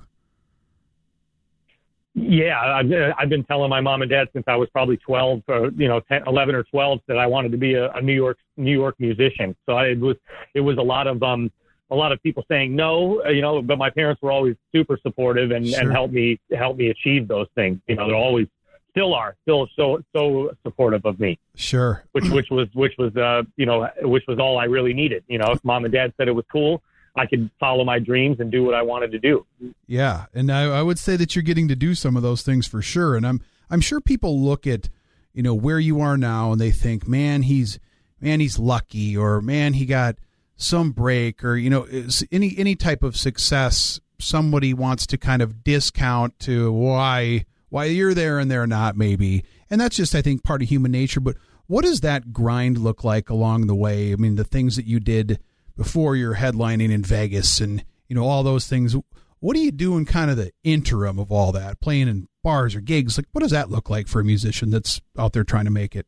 Yeah, 2.14 2.61
I've, 2.61 2.92
I've 3.18 3.28
been 3.30 3.44
telling 3.44 3.70
my 3.70 3.80
mom 3.80 4.02
and 4.02 4.11
dad 4.11 4.28
since 4.34 4.44
I 4.46 4.54
was 4.54 4.68
probably 4.68 4.99
12, 4.99 5.42
or, 5.49 5.70
you 5.70 5.88
know, 5.88 6.00
10, 6.00 6.25
11 6.26 6.54
or 6.54 6.62
12 6.64 7.00
that 7.08 7.16
I 7.16 7.26
wanted 7.26 7.52
to 7.52 7.58
be 7.58 7.72
a, 7.72 7.90
a 7.92 8.02
New 8.02 8.12
York 8.12 8.37
New 8.58 8.72
York 8.72 8.96
musician. 8.99 9.56
So 9.64 9.72
I, 9.72 9.87
it 9.87 10.00
was 10.00 10.16
it 10.54 10.61
was 10.61 10.76
a 10.76 10.82
lot 10.82 11.06
of 11.06 11.22
um 11.22 11.50
a 11.92 11.94
lot 11.94 12.11
of 12.12 12.22
people 12.22 12.44
saying 12.49 12.75
no, 12.75 13.25
you 13.28 13.40
know, 13.42 13.62
but 13.62 13.78
my 13.78 13.90
parents 13.90 14.20
were 14.22 14.32
always 14.32 14.56
super 14.75 14.99
supportive 15.02 15.50
and, 15.50 15.66
Sure. 15.68 15.80
and 15.80 15.92
helped 15.92 16.14
me 16.14 16.40
help 16.56 16.76
me 16.76 16.88
achieve 16.88 17.28
those 17.28 17.46
things. 17.55 17.78
You 17.87 17.96
know, 17.96 18.07
they're 18.07 18.16
always 18.16 18.48
still 18.90 19.14
are 19.14 19.35
still 19.42 19.68
so 19.76 20.02
so 20.14 20.50
supportive 20.64 21.05
of 21.07 21.18
me, 21.20 21.38
Sure. 21.55 22.05
which 22.12 22.28
which 22.31 22.50
was 22.50 22.68
which 22.74 22.94
was 22.98 23.14
uh 23.16 23.42
you 23.57 23.66
know 23.66 23.88
which 24.02 24.24
was 24.26 24.38
all 24.38 24.59
I 24.59 24.64
really 24.64 24.94
needed. 24.94 25.24
You 25.28 25.38
know, 25.38 25.50
if 25.52 25.64
mom 25.64 25.85
and 25.85 25.92
dad 25.92 26.12
said 26.16 26.28
it 26.28 26.33
was 26.33 26.44
cool, 26.50 26.83
I 27.16 27.26
could 27.26 27.50
follow 27.61 27.85
my 27.85 27.98
dreams 27.98 28.40
and 28.40 28.50
do 28.50 28.64
what 28.64 28.74
I 28.74 28.83
wanted 28.83 29.12
to 29.12 29.18
do. 29.18 29.46
Yeah, 29.87 30.26
and 30.35 30.50
I, 30.50 30.64
I 30.64 30.83
would 30.83 30.98
say 30.98 31.16
that 31.16 31.35
you're 31.37 31.42
getting 31.42 31.68
to 31.68 31.76
do 31.76 31.94
some 31.94 32.16
of 32.16 32.22
those 32.22 32.42
things 32.42 32.66
for 32.66 32.81
sure. 32.83 33.16
And 33.16 33.26
I'm 33.26 33.40
I'm 33.70 33.81
sure 33.81 34.00
people 34.00 34.40
look 34.40 34.66
at 34.66 34.88
you 35.35 35.42
know 35.42 35.55
where 35.55 35.78
you 35.81 36.00
are 36.00 36.16
now 36.18 36.52
and 36.52 36.61
they 36.61 36.70
think, 36.70 37.07
man, 37.09 37.42
he's 37.42 37.78
man, 38.20 38.40
he's 38.40 38.59
lucky, 38.59 39.16
or 39.16 39.40
man, 39.40 39.72
he 39.74 39.87
got 39.87 40.16
some 40.62 40.92
break, 40.92 41.44
or 41.44 41.57
you 41.57 41.70
know, 41.70 41.87
any 42.31 42.55
any 42.57 42.75
type 42.75 43.03
of 43.03 43.16
success. 43.16 44.01
Somebody 44.18 44.72
wants 44.72 45.07
to 45.09 45.18
kind 45.18 45.42
of 45.42 45.64
discount 45.64 46.38
to 46.40 46.70
why 46.70 47.44
why 47.70 47.87
you're 47.87 48.14
there 48.14 48.38
and 48.38 48.51
they're 48.51 48.66
not, 48.66 48.96
maybe, 48.96 49.44
and 49.68 49.81
that's 49.81 49.96
just 49.96 50.14
I 50.14 50.22
think 50.22 50.44
part 50.44 50.62
of 50.62 50.68
human 50.68 50.92
nature. 50.92 51.20
But 51.20 51.37
what 51.66 51.85
does 51.85 52.01
that 52.01 52.33
grind 52.33 52.79
look 52.79 53.03
like 53.03 53.31
along 53.31 53.66
the 53.66 53.75
way? 53.75 54.12
I 54.12 54.16
mean, 54.16 54.37
the 54.37 54.44
things 54.44 54.77
that 54.77 54.87
you 54.87 55.01
did 55.01 55.40
before 55.77 56.16
you're 56.16 56.37
headlining 56.37 56.90
in 56.90 57.03
Vegas 57.03 57.61
and 57.61 57.85
you 58.09 58.14
know 58.14 58.25
all 58.25 58.42
those 58.42 58.66
things. 58.66 58.94
What 59.40 59.57
do 59.57 59.61
you 59.61 59.72
do 59.72 59.96
in 59.96 60.05
kind 60.05 60.31
of 60.31 60.37
the 60.37 60.53
interim 60.62 61.18
of 61.18 61.33
all 61.33 61.51
that, 61.51 61.81
playing 61.81 62.07
in 62.07 62.29
bars 62.44 62.77
or 62.77 62.81
gigs? 62.81 63.18
Like, 63.18 63.27
what 63.33 63.40
does 63.40 63.51
that 63.51 63.70
look 63.70 63.90
like 63.90 64.07
for 64.07 64.20
a 64.20 64.25
musician 64.25 64.70
that's 64.70 65.01
out 65.18 65.33
there 65.33 65.42
trying 65.42 65.64
to 65.64 65.70
make 65.72 65.96
it? 65.96 66.07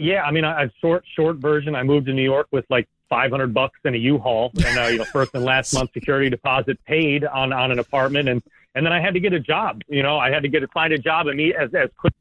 Yeah, 0.00 0.22
I 0.22 0.30
mean, 0.30 0.44
I, 0.44 0.62
I 0.62 0.70
short 0.80 1.04
short 1.14 1.36
version. 1.36 1.74
I 1.74 1.82
moved 1.82 2.06
to 2.06 2.14
New 2.14 2.22
York 2.22 2.46
with 2.52 2.64
like 2.70 2.88
500 3.10 3.52
bucks 3.52 3.78
in 3.84 3.94
a 3.94 3.98
U-Haul, 3.98 4.50
and 4.64 4.78
uh, 4.78 4.84
you 4.84 4.96
know, 4.96 5.04
first 5.04 5.34
and 5.34 5.44
last 5.44 5.74
month 5.74 5.92
security 5.92 6.30
deposit 6.30 6.82
paid 6.86 7.22
on 7.26 7.52
on 7.52 7.70
an 7.70 7.78
apartment, 7.78 8.26
and 8.26 8.42
and 8.74 8.86
then 8.86 8.94
I 8.94 9.00
had 9.00 9.12
to 9.12 9.20
get 9.20 9.34
a 9.34 9.40
job. 9.40 9.82
You 9.88 10.02
know, 10.02 10.16
I 10.16 10.30
had 10.30 10.42
to 10.42 10.48
get 10.48 10.60
to 10.60 10.68
find 10.68 10.94
a 10.94 10.98
job 10.98 11.26
and 11.26 11.36
me 11.36 11.52
as 11.52 11.74
as 11.74 11.90
quick. 11.98 12.14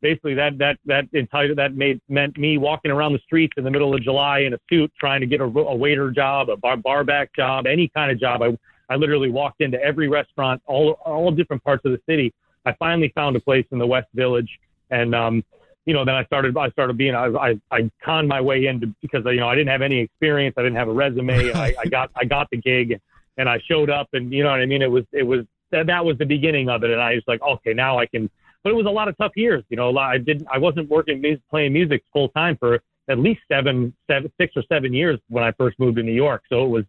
Basically, 0.00 0.34
that 0.34 0.58
that 0.58 0.78
that 0.86 1.04
entitled 1.14 1.56
that 1.58 1.76
made 1.76 2.00
meant 2.08 2.36
me 2.36 2.58
walking 2.58 2.90
around 2.90 3.12
the 3.12 3.20
streets 3.20 3.52
in 3.56 3.62
the 3.62 3.70
middle 3.70 3.94
of 3.94 4.02
July 4.02 4.40
in 4.40 4.52
a 4.52 4.58
suit, 4.68 4.92
trying 4.98 5.20
to 5.20 5.26
get 5.28 5.40
a, 5.40 5.44
a 5.44 5.76
waiter 5.76 6.10
job, 6.10 6.50
a 6.50 6.56
bar 6.56 6.76
barback 6.76 7.32
job, 7.32 7.68
any 7.68 7.86
kind 7.86 8.10
of 8.10 8.18
job. 8.18 8.42
I 8.42 8.58
I 8.90 8.96
literally 8.96 9.30
walked 9.30 9.60
into 9.60 9.80
every 9.80 10.08
restaurant, 10.08 10.60
all 10.66 10.98
all 11.04 11.30
different 11.30 11.62
parts 11.62 11.84
of 11.84 11.92
the 11.92 12.00
city. 12.08 12.34
I 12.64 12.72
finally 12.72 13.12
found 13.14 13.36
a 13.36 13.40
place 13.40 13.66
in 13.70 13.78
the 13.78 13.86
West 13.86 14.08
Village, 14.14 14.58
and 14.90 15.14
um, 15.14 15.44
you 15.86 15.94
know, 15.94 16.04
then 16.04 16.14
I 16.16 16.24
started 16.24 16.56
I 16.56 16.68
started 16.70 16.96
being 16.98 17.14
I 17.14 17.26
I, 17.26 17.60
I 17.70 17.90
conned 18.04 18.28
my 18.28 18.40
way 18.40 18.66
into 18.66 18.92
because 19.00 19.24
you 19.24 19.36
know 19.36 19.48
I 19.48 19.54
didn't 19.54 19.70
have 19.70 19.82
any 19.82 20.00
experience, 20.00 20.54
I 20.58 20.62
didn't 20.62 20.76
have 20.76 20.88
a 20.88 20.92
resume, 20.92 21.52
I, 21.54 21.74
I 21.78 21.86
got 21.86 22.10
I 22.14 22.24
got 22.24 22.48
the 22.50 22.58
gig, 22.58 23.00
and 23.38 23.48
I 23.48 23.60
showed 23.66 23.88
up, 23.88 24.08
and 24.12 24.32
you 24.32 24.42
know 24.42 24.50
what 24.50 24.60
I 24.60 24.66
mean. 24.66 24.82
It 24.82 24.90
was 24.90 25.04
it 25.12 25.22
was 25.22 25.46
that 25.70 25.86
that 25.86 26.04
was 26.04 26.18
the 26.18 26.26
beginning 26.26 26.68
of 26.68 26.82
it, 26.84 26.90
and 26.90 27.00
I 27.00 27.14
was 27.14 27.24
like, 27.26 27.40
okay, 27.40 27.72
now 27.72 27.98
I 27.98 28.06
can. 28.06 28.28
But 28.62 28.70
it 28.70 28.76
was 28.76 28.86
a 28.86 28.90
lot 28.90 29.06
of 29.06 29.16
tough 29.16 29.32
years, 29.36 29.62
you 29.68 29.76
know. 29.76 29.88
a 29.88 29.92
lot- 29.92 30.10
I 30.10 30.18
didn't 30.18 30.48
I 30.52 30.58
wasn't 30.58 30.90
working 30.90 31.22
playing 31.48 31.72
music 31.72 32.02
full 32.12 32.28
time 32.30 32.56
for 32.58 32.80
at 33.08 33.18
least 33.18 33.40
seven 33.48 33.94
seven 34.10 34.32
six 34.40 34.54
or 34.56 34.64
seven 34.68 34.92
years 34.92 35.20
when 35.28 35.44
I 35.44 35.52
first 35.52 35.78
moved 35.78 35.96
to 35.98 36.02
New 36.02 36.12
York. 36.12 36.42
So 36.48 36.64
it 36.64 36.68
was 36.68 36.84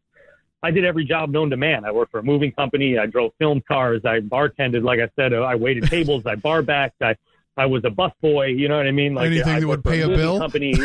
I 0.63 0.71
did 0.71 0.85
every 0.85 1.05
job 1.05 1.29
known 1.29 1.51
to 1.51 1.57
man. 1.57 1.85
I 1.85 1.91
worked 1.91 2.11
for 2.11 2.19
a 2.19 2.23
moving 2.23 2.51
company. 2.51 2.97
I 2.97 3.05
drove 3.05 3.31
film 3.37 3.61
cars. 3.67 4.01
I 4.05 4.21
bartended, 4.21 4.83
like 4.83 4.99
I 4.99 5.09
said. 5.15 5.33
I 5.33 5.53
waited 5.55 5.83
tables. 5.83 6.25
I 6.25 6.33
bar 6.35 6.63
backed. 6.63 7.01
I 7.03 7.15
I 7.57 7.65
was 7.65 7.83
a 7.85 7.89
bus 7.89 8.11
boy. 8.21 8.47
You 8.47 8.67
know 8.67 8.77
what 8.77 8.87
I 8.87 8.91
mean? 8.91 9.15
Like 9.15 9.27
Anything 9.27 9.55
I 9.55 9.59
that 9.59 9.67
would 9.67 9.83
pay 9.83 10.01
a 10.01 10.07
moving 10.07 10.17
bill? 10.17 10.39
Company. 10.39 10.75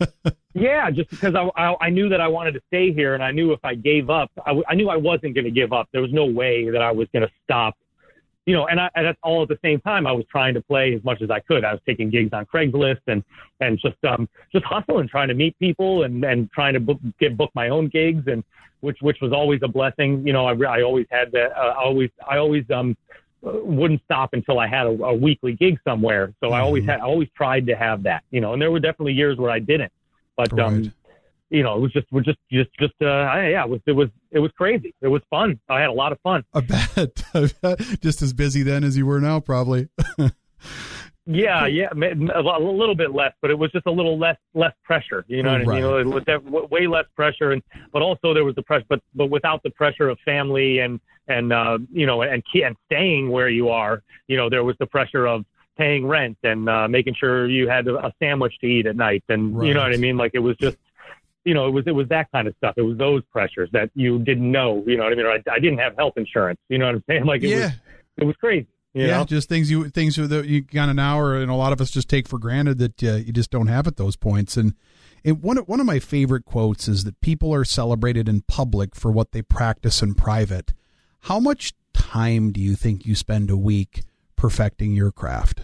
yeah, 0.54 0.90
just 0.90 1.10
because 1.10 1.34
I, 1.34 1.48
I 1.56 1.76
I 1.80 1.90
knew 1.90 2.08
that 2.10 2.20
I 2.20 2.28
wanted 2.28 2.52
to 2.52 2.60
stay 2.68 2.92
here, 2.92 3.14
and 3.14 3.22
I 3.22 3.30
knew 3.30 3.52
if 3.52 3.60
I 3.64 3.74
gave 3.74 4.10
up, 4.10 4.30
I, 4.44 4.50
w- 4.50 4.64
I 4.68 4.74
knew 4.74 4.88
I 4.88 4.96
wasn't 4.96 5.34
going 5.34 5.44
to 5.44 5.50
give 5.50 5.72
up. 5.72 5.88
There 5.92 6.02
was 6.02 6.12
no 6.12 6.26
way 6.26 6.68
that 6.70 6.82
I 6.82 6.92
was 6.92 7.08
going 7.12 7.22
to 7.22 7.32
stop. 7.44 7.74
You 8.46 8.54
know, 8.54 8.66
and, 8.66 8.80
I, 8.80 8.90
and 8.94 9.06
that's 9.06 9.18
all 9.22 9.42
at 9.42 9.48
the 9.48 9.58
same 9.62 9.80
time. 9.80 10.06
I 10.06 10.12
was 10.12 10.24
trying 10.30 10.54
to 10.54 10.62
play 10.62 10.94
as 10.94 11.04
much 11.04 11.22
as 11.22 11.30
I 11.30 11.40
could. 11.40 11.64
I 11.64 11.72
was 11.72 11.80
taking 11.86 12.10
gigs 12.10 12.32
on 12.32 12.46
Craigslist 12.46 13.02
and 13.06 13.22
and 13.60 13.78
just 13.78 14.02
um 14.04 14.28
just 14.52 14.64
hustling, 14.64 15.08
trying 15.08 15.28
to 15.28 15.34
meet 15.34 15.58
people 15.58 16.02
and 16.02 16.24
and 16.24 16.50
trying 16.52 16.74
to 16.74 16.80
book, 16.80 16.98
get 17.18 17.36
book 17.36 17.50
my 17.54 17.68
own 17.68 17.88
gigs 17.88 18.24
and 18.26 18.42
which 18.80 18.98
which 19.00 19.18
was 19.20 19.32
always 19.32 19.60
a 19.62 19.68
blessing. 19.68 20.26
You 20.26 20.32
know, 20.32 20.46
I, 20.46 20.54
I 20.64 20.82
always 20.82 21.06
had 21.10 21.30
that. 21.32 21.52
Uh, 21.56 21.74
I 21.78 21.84
always 21.84 22.10
I 22.28 22.38
always 22.38 22.64
um 22.70 22.96
wouldn't 23.42 24.02
stop 24.04 24.34
until 24.34 24.58
I 24.58 24.66
had 24.66 24.86
a, 24.86 24.90
a 24.90 25.14
weekly 25.14 25.52
gig 25.54 25.78
somewhere. 25.84 26.32
So 26.40 26.52
I 26.52 26.60
always 26.60 26.84
Mhm. 26.84 26.90
had 26.90 27.00
I 27.00 27.04
always 27.04 27.28
tried 27.36 27.66
to 27.68 27.74
have 27.76 28.02
that. 28.04 28.22
You 28.30 28.40
know, 28.40 28.52
and 28.52 28.60
there 28.60 28.70
were 28.70 28.80
definitely 28.80 29.14
years 29.14 29.38
where 29.38 29.50
I 29.50 29.58
didn't. 29.58 29.92
But 30.36 30.52
Right. 30.52 30.66
um, 30.66 30.92
you 31.48 31.62
know, 31.62 31.76
it 31.76 31.80
was 31.80 31.92
just 31.92 32.06
we're 32.12 32.20
just 32.22 32.38
just 32.52 32.70
just 32.78 32.94
uh 33.02 33.06
I, 33.06 33.48
yeah, 33.48 33.64
it 33.64 33.68
was 33.70 33.80
it 33.86 33.92
was 33.92 34.08
it 34.30 34.38
was 34.40 34.52
crazy. 34.52 34.94
It 35.00 35.08
was 35.08 35.22
fun. 35.30 35.58
I 35.68 35.80
had 35.80 35.88
a 35.90 35.92
lot 35.92 36.12
of 36.12 36.20
fun. 36.20 36.44
I 36.54 36.60
bet. 36.60 37.24
I 37.34 37.50
bet. 37.62 37.78
Just 38.00 38.22
as 38.22 38.32
busy 38.32 38.62
then 38.62 38.84
as 38.84 38.96
you 38.96 39.06
were 39.06 39.20
now, 39.20 39.40
probably. 39.40 39.88
Yeah, 41.26 41.66
yeah, 41.66 41.88
a 41.92 42.42
little 42.42 42.94
bit 42.94 43.12
less, 43.14 43.32
but 43.42 43.50
it 43.50 43.58
was 43.58 43.70
just 43.72 43.86
a 43.86 43.90
little 43.90 44.18
less 44.18 44.38
less 44.54 44.72
pressure. 44.82 45.24
You 45.28 45.42
know 45.42 45.52
what 45.52 45.56
I 45.56 45.58
mean? 45.58 45.68
Right. 45.68 45.76
You 45.76 45.82
know, 45.82 45.98
it 45.98 46.06
was 46.06 46.24
that 46.26 46.42
way 46.44 46.86
less 46.86 47.04
pressure, 47.14 47.52
and 47.52 47.62
but 47.92 48.02
also 48.02 48.32
there 48.34 48.44
was 48.44 48.54
the 48.54 48.62
pressure, 48.62 48.86
but 48.88 49.00
but 49.14 49.26
without 49.26 49.62
the 49.62 49.70
pressure 49.70 50.08
of 50.08 50.18
family 50.24 50.78
and 50.78 50.98
and 51.28 51.52
uh, 51.52 51.78
you 51.92 52.06
know 52.06 52.22
and 52.22 52.42
and 52.54 52.76
staying 52.86 53.30
where 53.30 53.48
you 53.48 53.68
are. 53.68 54.02
You 54.28 54.38
know, 54.38 54.48
there 54.48 54.64
was 54.64 54.76
the 54.80 54.86
pressure 54.86 55.26
of 55.26 55.44
paying 55.76 56.06
rent 56.06 56.38
and 56.42 56.68
uh, 56.68 56.88
making 56.88 57.14
sure 57.14 57.48
you 57.48 57.68
had 57.68 57.86
a 57.86 58.12
sandwich 58.18 58.54
to 58.62 58.66
eat 58.66 58.86
at 58.86 58.96
night, 58.96 59.22
and 59.28 59.64
you 59.64 59.74
know 59.74 59.82
what 59.82 59.92
I 59.92 59.98
mean? 59.98 60.16
Like 60.16 60.32
it 60.34 60.40
was 60.40 60.56
just 60.56 60.78
you 61.44 61.54
know, 61.54 61.66
it 61.66 61.70
was 61.70 61.84
it 61.86 61.92
was 61.92 62.08
that 62.08 62.30
kind 62.32 62.48
of 62.48 62.54
stuff. 62.56 62.74
It 62.76 62.82
was 62.82 62.98
those 62.98 63.22
pressures 63.30 63.70
that 63.72 63.90
you 63.94 64.18
didn't 64.18 64.50
know. 64.50 64.84
You 64.86 64.96
know 64.96 65.04
what 65.04 65.12
I 65.12 65.16
mean? 65.16 65.26
Or 65.26 65.32
I, 65.32 65.42
I 65.50 65.58
didn't 65.58 65.78
have 65.78 65.96
health 65.96 66.14
insurance. 66.16 66.60
You 66.68 66.78
know 66.78 66.86
what 66.86 66.96
I'm 66.96 67.04
saying? 67.08 67.24
Like 67.30 67.42
it 67.42 67.48
yeah. 67.48 67.60
was 67.60 67.72
it 68.18 68.24
was 68.24 68.36
crazy. 68.36 68.66
You 68.92 69.06
yeah, 69.06 69.18
know? 69.18 69.24
just 69.24 69.48
things 69.48 69.70
you 69.70 69.88
things 69.88 70.16
that 70.16 70.46
you 70.46 70.64
of 70.90 70.96
now, 70.96 71.18
or 71.20 71.36
and 71.36 71.50
a 71.50 71.54
lot 71.54 71.72
of 71.72 71.80
us 71.80 71.90
just 71.90 72.08
take 72.08 72.26
for 72.26 72.38
granted 72.38 72.78
that 72.78 73.02
uh, 73.04 73.16
you 73.16 73.32
just 73.32 73.50
don't 73.50 73.68
have 73.68 73.86
at 73.86 73.96
those 73.96 74.16
points. 74.16 74.56
And, 74.56 74.74
and 75.24 75.42
one 75.42 75.58
of, 75.58 75.68
one 75.68 75.78
of 75.78 75.86
my 75.86 76.00
favorite 76.00 76.44
quotes 76.44 76.88
is 76.88 77.04
that 77.04 77.20
people 77.20 77.54
are 77.54 77.64
celebrated 77.64 78.28
in 78.28 78.40
public 78.42 78.96
for 78.96 79.12
what 79.12 79.30
they 79.30 79.42
practice 79.42 80.02
in 80.02 80.14
private. 80.14 80.74
How 81.20 81.38
much 81.38 81.72
time 81.92 82.50
do 82.50 82.60
you 82.60 82.74
think 82.74 83.06
you 83.06 83.14
spend 83.14 83.48
a 83.48 83.56
week 83.56 84.02
perfecting 84.34 84.92
your 84.92 85.12
craft? 85.12 85.60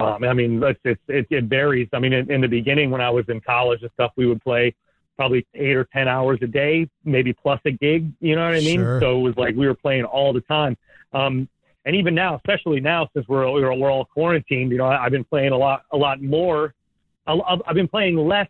Um, 0.00 0.24
I 0.24 0.32
mean, 0.32 0.62
it's, 0.62 0.80
it's, 0.84 1.00
it, 1.06 1.26
it 1.30 1.44
varies. 1.44 1.88
I 1.92 1.98
mean, 1.98 2.12
in, 2.12 2.30
in 2.30 2.40
the 2.40 2.48
beginning 2.48 2.90
when 2.90 3.00
I 3.00 3.10
was 3.10 3.28
in 3.28 3.40
college 3.40 3.82
and 3.82 3.90
stuff, 3.92 4.12
we 4.16 4.26
would 4.26 4.42
play 4.42 4.74
probably 5.16 5.46
eight 5.54 5.76
or 5.76 5.84
ten 5.84 6.08
hours 6.08 6.38
a 6.42 6.46
day, 6.46 6.88
maybe 7.04 7.32
plus 7.32 7.60
a 7.64 7.72
gig. 7.72 8.12
You 8.20 8.36
know 8.36 8.44
what 8.44 8.54
I 8.54 8.60
mean? 8.60 8.80
Sure. 8.80 9.00
So 9.00 9.18
it 9.18 9.22
was 9.22 9.36
like 9.36 9.54
we 9.56 9.66
were 9.66 9.74
playing 9.74 10.04
all 10.04 10.32
the 10.32 10.40
time. 10.40 10.76
Um, 11.12 11.48
and 11.84 11.96
even 11.96 12.14
now, 12.14 12.36
especially 12.36 12.80
now 12.80 13.08
since 13.14 13.26
we're 13.28 13.50
we're, 13.50 13.72
we're 13.74 13.90
all 13.90 14.04
quarantined, 14.04 14.70
you 14.70 14.78
know, 14.78 14.86
I, 14.86 15.04
I've 15.04 15.12
been 15.12 15.24
playing 15.24 15.52
a 15.52 15.56
lot 15.56 15.82
a 15.92 15.96
lot 15.96 16.20
more. 16.20 16.74
I- 17.26 17.58
I've 17.66 17.74
been 17.74 17.88
playing 17.88 18.16
less 18.16 18.48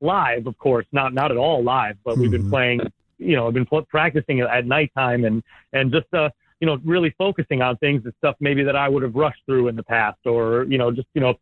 live, 0.00 0.46
of 0.46 0.58
course, 0.58 0.86
not 0.92 1.14
not 1.14 1.30
at 1.30 1.36
all 1.36 1.62
live, 1.62 1.96
but 2.04 2.18
we've 2.18 2.30
been 2.30 2.44
Mhm. 2.44 2.50
playing. 2.50 2.80
You 3.18 3.36
know, 3.36 3.46
I've 3.46 3.54
been 3.54 3.66
practicing 3.88 4.40
at 4.40 4.66
nighttime 4.66 5.24
and 5.24 5.42
and 5.72 5.92
just 5.92 6.12
uh, 6.12 6.28
you 6.60 6.66
know, 6.66 6.78
really 6.84 7.10
focusing 7.16 7.62
on 7.62 7.76
things 7.78 8.04
and 8.04 8.12
stuff 8.18 8.36
maybe 8.40 8.62
that 8.64 8.76
I 8.76 8.88
would 8.88 9.02
have 9.02 9.14
rushed 9.14 9.42
through 9.46 9.68
in 9.68 9.76
the 9.76 9.82
past, 9.82 10.18
or 10.26 10.64
you 10.64 10.78
know, 10.78 10.90
just 10.90 11.08
you 11.14 11.20
know, 11.20 11.34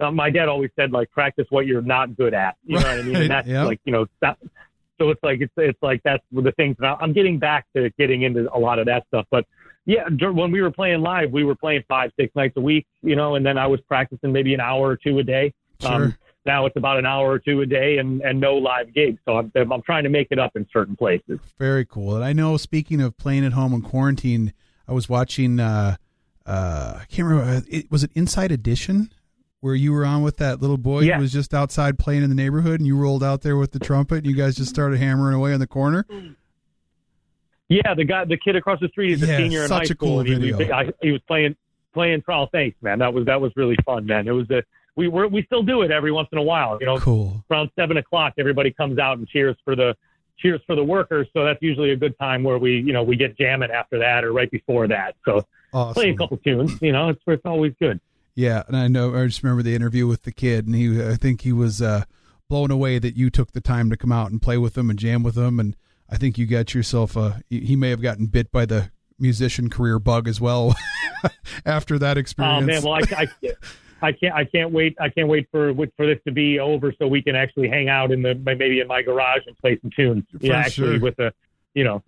uh, 0.00 0.10
my 0.10 0.30
dad 0.30 0.48
always 0.48 0.70
said 0.76 0.92
like 0.92 1.10
practice 1.10 1.46
what 1.50 1.66
you're 1.66 1.82
not 1.82 2.16
good 2.16 2.34
at. 2.34 2.56
You 2.64 2.78
know 2.78 2.82
what 2.82 2.98
I 2.98 3.02
mean? 3.02 3.16
And 3.22 3.30
that's 3.30 3.48
yeah. 3.48 3.64
like 3.64 3.80
you 3.84 3.92
know, 3.92 4.06
that, 4.20 4.38
so 4.98 5.10
it's 5.10 5.22
like 5.22 5.40
it's 5.40 5.52
it's 5.56 5.82
like 5.82 6.02
that's 6.04 6.22
the 6.32 6.52
things. 6.52 6.76
I'm 6.82 7.12
getting 7.12 7.38
back 7.38 7.66
to 7.76 7.90
getting 7.98 8.22
into 8.22 8.48
a 8.54 8.58
lot 8.58 8.78
of 8.78 8.86
that 8.86 9.06
stuff, 9.08 9.26
but. 9.30 9.44
Yeah, 9.86 10.06
when 10.10 10.52
we 10.52 10.60
were 10.60 10.70
playing 10.70 11.00
live, 11.00 11.32
we 11.32 11.44
were 11.44 11.54
playing 11.54 11.82
five, 11.88 12.10
six 12.20 12.36
nights 12.36 12.52
a 12.58 12.60
week, 12.60 12.86
you 13.00 13.16
know, 13.16 13.36
and 13.36 13.46
then 13.46 13.56
I 13.56 13.66
was 13.66 13.80
practicing 13.88 14.32
maybe 14.32 14.52
an 14.52 14.60
hour 14.60 14.86
or 14.86 14.96
two 14.98 15.18
a 15.18 15.22
day. 15.22 15.54
Sure. 15.80 15.90
Um, 15.90 16.16
now 16.44 16.66
it's 16.66 16.76
about 16.76 16.98
an 16.98 17.06
hour 17.06 17.30
or 17.30 17.38
two 17.38 17.62
a 17.62 17.66
day 17.66 17.96
and, 17.96 18.20
and 18.20 18.38
no 18.38 18.56
live 18.56 18.92
gigs. 18.92 19.18
So 19.24 19.38
I'm, 19.38 19.50
I'm 19.54 19.80
trying 19.80 20.04
to 20.04 20.10
make 20.10 20.28
it 20.30 20.38
up 20.38 20.56
in 20.56 20.66
certain 20.74 20.94
places. 20.94 21.40
Very 21.58 21.86
cool. 21.86 22.16
And 22.16 22.22
I 22.22 22.34
know, 22.34 22.58
speaking 22.58 23.00
of 23.00 23.16
playing 23.16 23.46
at 23.46 23.54
home 23.54 23.72
in 23.72 23.80
quarantine, 23.80 24.52
I 24.86 24.92
was 24.92 25.08
watching. 25.08 25.58
Uh, 25.58 25.96
uh, 26.44 26.98
I 27.00 27.04
can't 27.10 27.26
remember. 27.26 27.50
uh, 27.50 27.60
It, 27.66 27.90
was 27.90 28.04
it 28.04 28.10
Inside 28.14 28.52
Edition 28.52 29.10
where 29.60 29.74
you 29.74 29.92
were 29.92 30.04
on 30.04 30.22
with 30.22 30.36
that 30.36 30.60
little 30.60 30.76
boy 30.78 31.00
Yeah. 31.00 31.16
who 31.16 31.22
was 31.22 31.32
just 31.32 31.52
outside 31.52 31.98
playing 31.98 32.22
in 32.22 32.28
the 32.28 32.36
neighborhood, 32.36 32.78
and 32.80 32.86
you 32.86 32.96
rolled 32.96 33.24
out 33.24 33.42
there 33.42 33.56
with 33.56 33.72
the 33.72 33.78
trumpet, 33.80 34.18
and 34.18 34.26
you 34.26 34.34
guys 34.36 34.56
just 34.56 34.70
started 34.70 34.98
hammering 35.00 35.34
away 35.34 35.52
in 35.52 35.58
the 35.60 35.66
corner. 35.66 36.04
Yeah, 37.68 37.94
the 37.94 38.04
guy, 38.04 38.24
the 38.24 38.36
kid 38.38 38.56
across 38.56 38.80
the 38.80 38.88
street 38.88 39.12
is 39.12 39.22
a 39.22 39.26
Yeah, 39.26 39.36
senior 39.36 39.64
in 39.64 39.70
high 39.70 39.82
a 39.82 39.86
school. 39.86 39.96
cool 39.96 40.20
he, 40.20 40.52
was- 40.52 40.70
I, 40.70 40.92
he 41.02 41.12
was 41.12 41.20
playing 41.26 41.56
playing 41.92 42.22
trial. 42.22 42.48
Thanks, 42.52 42.76
man. 42.82 42.98
That 43.00 43.12
was 43.12 43.26
that 43.26 43.40
was 43.40 43.52
really 43.56 43.76
fun, 43.84 44.06
man. 44.06 44.26
It 44.26 44.30
was 44.32 44.48
a 44.50 44.62
we 44.96 45.08
were 45.08 45.28
we 45.28 45.42
still 45.44 45.62
do 45.62 45.82
it 45.82 45.90
every 45.90 46.10
once 46.12 46.28
in 46.32 46.38
a 46.38 46.42
while. 46.42 46.78
You 46.80 46.86
know, 46.86 46.98
Cool. 46.98 47.44
around 47.50 47.70
seven 47.76 47.98
o'clock, 47.98 48.34
everybody 48.38 48.70
comes 48.70 48.98
out 48.98 49.18
and 49.18 49.28
cheers 49.28 49.56
for 49.64 49.76
the 49.76 49.94
cheers 50.38 50.60
for 50.66 50.76
the 50.76 50.84
workers. 50.84 51.26
So 51.34 51.44
that's 51.44 51.60
usually 51.60 51.90
a 51.90 51.96
good 51.96 52.16
time 52.18 52.42
where 52.42 52.58
we 52.58 52.78
you 52.78 52.92
know 52.94 53.02
we 53.02 53.16
get 53.16 53.36
jamming 53.36 53.70
after 53.70 53.98
that 53.98 54.24
or 54.24 54.32
right 54.32 54.50
before 54.50 54.86
that. 54.88 55.16
So 55.26 55.46
Awesome. 55.74 55.92
play 55.94 56.10
a 56.10 56.16
couple 56.16 56.38
tunes. 56.38 56.80
You 56.80 56.92
know, 56.92 57.10
it's 57.10 57.20
it's 57.26 57.44
always 57.44 57.74
good. 57.78 58.00
Yeah, 58.38 58.62
and 58.68 58.76
I 58.76 58.86
know. 58.86 59.16
I 59.16 59.26
just 59.26 59.42
remember 59.42 59.64
the 59.64 59.74
interview 59.74 60.06
with 60.06 60.22
the 60.22 60.30
kid, 60.30 60.64
and 60.64 60.72
he. 60.72 61.04
I 61.04 61.16
think 61.16 61.40
he 61.40 61.52
was 61.52 61.82
uh, 61.82 62.04
blown 62.48 62.70
away 62.70 63.00
that 63.00 63.16
you 63.16 63.30
took 63.30 63.50
the 63.50 63.60
time 63.60 63.90
to 63.90 63.96
come 63.96 64.12
out 64.12 64.30
and 64.30 64.40
play 64.40 64.56
with 64.56 64.78
him 64.78 64.90
and 64.90 64.96
jam 64.96 65.24
with 65.24 65.36
him, 65.36 65.58
and 65.58 65.74
I 66.08 66.18
think 66.18 66.38
you 66.38 66.46
got 66.46 66.72
yourself 66.72 67.16
a. 67.16 67.42
He 67.50 67.74
may 67.74 67.90
have 67.90 68.00
gotten 68.00 68.26
bit 68.26 68.52
by 68.52 68.64
the 68.64 68.92
musician 69.18 69.68
career 69.68 69.98
bug 69.98 70.28
as 70.28 70.40
well 70.40 70.76
after 71.66 71.98
that 71.98 72.16
experience. 72.16 72.62
Oh 72.62 72.64
man, 72.64 72.82
well 72.84 72.92
I, 72.92 73.24
I, 73.24 73.52
I 74.02 74.12
can't 74.12 74.32
I 74.32 74.44
can't 74.44 74.70
wait 74.70 74.96
I 75.00 75.08
can't 75.08 75.26
wait 75.26 75.48
for 75.50 75.74
for 75.96 76.06
this 76.06 76.20
to 76.24 76.30
be 76.30 76.60
over 76.60 76.94
so 76.96 77.08
we 77.08 77.20
can 77.20 77.34
actually 77.34 77.68
hang 77.68 77.88
out 77.88 78.12
in 78.12 78.22
the 78.22 78.36
maybe 78.36 78.78
in 78.78 78.86
my 78.86 79.02
garage 79.02 79.42
and 79.48 79.58
play 79.58 79.80
some 79.80 79.90
tunes. 79.90 80.22
For 80.30 80.46
yeah, 80.46 80.58
actually 80.58 81.00
with 81.00 81.18
a 81.18 81.32
you 81.74 81.82
know 81.82 82.04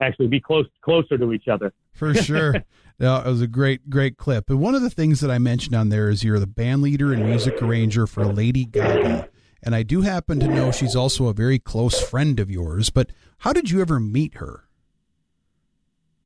actually 0.00 0.28
be 0.28 0.40
close 0.40 0.66
closer 0.82 1.18
to 1.18 1.32
each 1.32 1.48
other. 1.48 1.72
for 1.92 2.14
sure. 2.14 2.54
No, 2.98 3.16
it 3.16 3.26
was 3.26 3.42
a 3.42 3.46
great, 3.46 3.90
great 3.90 4.16
clip. 4.16 4.48
And 4.48 4.58
one 4.58 4.74
of 4.74 4.80
the 4.80 4.88
things 4.88 5.20
that 5.20 5.30
I 5.30 5.36
mentioned 5.38 5.74
on 5.74 5.90
there 5.90 6.08
is 6.08 6.24
you're 6.24 6.38
the 6.38 6.46
band 6.46 6.80
leader 6.80 7.12
and 7.12 7.26
music 7.26 7.62
arranger 7.62 8.06
for 8.06 8.24
Lady 8.24 8.64
Gaga. 8.64 9.28
And 9.62 9.74
I 9.74 9.82
do 9.82 10.00
happen 10.00 10.40
to 10.40 10.48
know 10.48 10.70
she's 10.70 10.96
also 10.96 11.26
a 11.26 11.34
very 11.34 11.58
close 11.58 12.00
friend 12.00 12.40
of 12.40 12.50
yours. 12.50 12.88
But 12.88 13.10
how 13.38 13.52
did 13.52 13.70
you 13.70 13.82
ever 13.82 14.00
meet 14.00 14.36
her? 14.36 14.64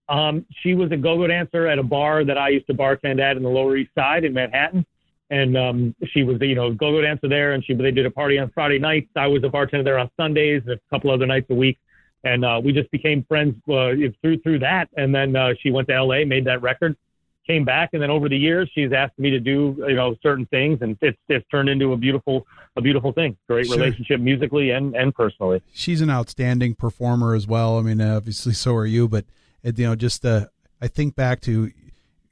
Um, 0.09 0.45
she 0.63 0.75
was 0.75 0.91
a 0.93 0.97
go-go 0.97 1.27
dancer 1.27 1.67
at 1.67 1.79
a 1.79 1.83
bar 1.83 2.25
that 2.25 2.37
I 2.37 2.51
used 2.51 2.67
to 2.67 2.75
bartend 2.75 3.21
at 3.21 3.37
in 3.37 3.43
the 3.43 3.49
Lower 3.49 3.77
East 3.77 3.93
Side 3.97 4.25
in 4.25 4.35
Manhattan. 4.35 4.85
And 5.31 5.57
um, 5.57 5.95
she 6.13 6.25
was, 6.25 6.39
you 6.41 6.57
know, 6.57 6.73
go-go 6.73 7.01
dancer 7.01 7.29
there, 7.29 7.53
and 7.53 7.65
she 7.65 7.73
they 7.75 7.93
did 7.93 8.05
a 8.05 8.11
party 8.11 8.37
on 8.39 8.51
Friday 8.51 8.81
nights. 8.81 9.09
I 9.15 9.29
was 9.29 9.45
a 9.45 9.49
bartender 9.49 9.85
there 9.85 9.99
on 9.99 10.11
Sundays 10.17 10.63
and 10.67 10.75
a 10.75 10.81
couple 10.91 11.11
other 11.13 11.27
nights 11.27 11.47
a 11.51 11.55
week, 11.55 11.79
and 12.25 12.45
uh, 12.45 12.61
we 12.63 12.73
just 12.73 12.91
became 12.91 13.25
friends 13.25 13.55
uh, 13.69 13.91
through 14.23 14.39
through 14.43 14.59
that. 14.61 14.89
And 14.97 15.15
then 15.15 15.37
uh, 15.37 15.55
she 15.61 15.71
went 15.71 15.89
to 15.89 15.95
L.A., 15.95 16.25
made 16.25 16.45
that 16.47 16.61
record, 16.63 16.97
came 17.47 17.65
back, 17.65 17.91
and 17.93 18.03
then 18.03 18.11
over 18.11 18.29
the 18.29 18.37
years 18.37 18.71
she's 18.75 18.93
asked 18.93 19.19
me 19.19 19.31
to 19.31 19.41
do, 19.41 19.75
you 19.89 19.95
know, 19.95 20.15
certain 20.23 20.47
things, 20.47 20.79
and 20.83 20.97
it's 21.01 21.19
it's 21.29 21.47
turned 21.51 21.69
into 21.69 21.93
a 21.93 21.97
beautiful 21.97 22.47
a 22.77 22.81
beautiful 22.81 23.13
thing. 23.13 23.37
Great 23.49 23.67
Sure. 23.67 23.77
relationship 23.77 24.21
musically 24.21 24.71
and 24.71 24.95
and 24.95 25.15
personally. 25.15 25.63
She's 25.73 26.01
an 26.01 26.11
outstanding 26.11 26.75
performer 26.75 27.35
as 27.35 27.47
well. 27.47 27.79
I 27.79 27.83
mean, 27.83 28.01
obviously, 28.01 28.53
so 28.53 28.75
are 28.77 28.87
you. 28.87 29.09
But 29.09 29.25
uh, 29.65 29.73
you 29.75 29.87
know, 29.87 29.97
just 29.97 30.25
uh, 30.25 30.47
I 30.81 30.89
think 30.89 31.17
back 31.17 31.41
to 31.43 31.71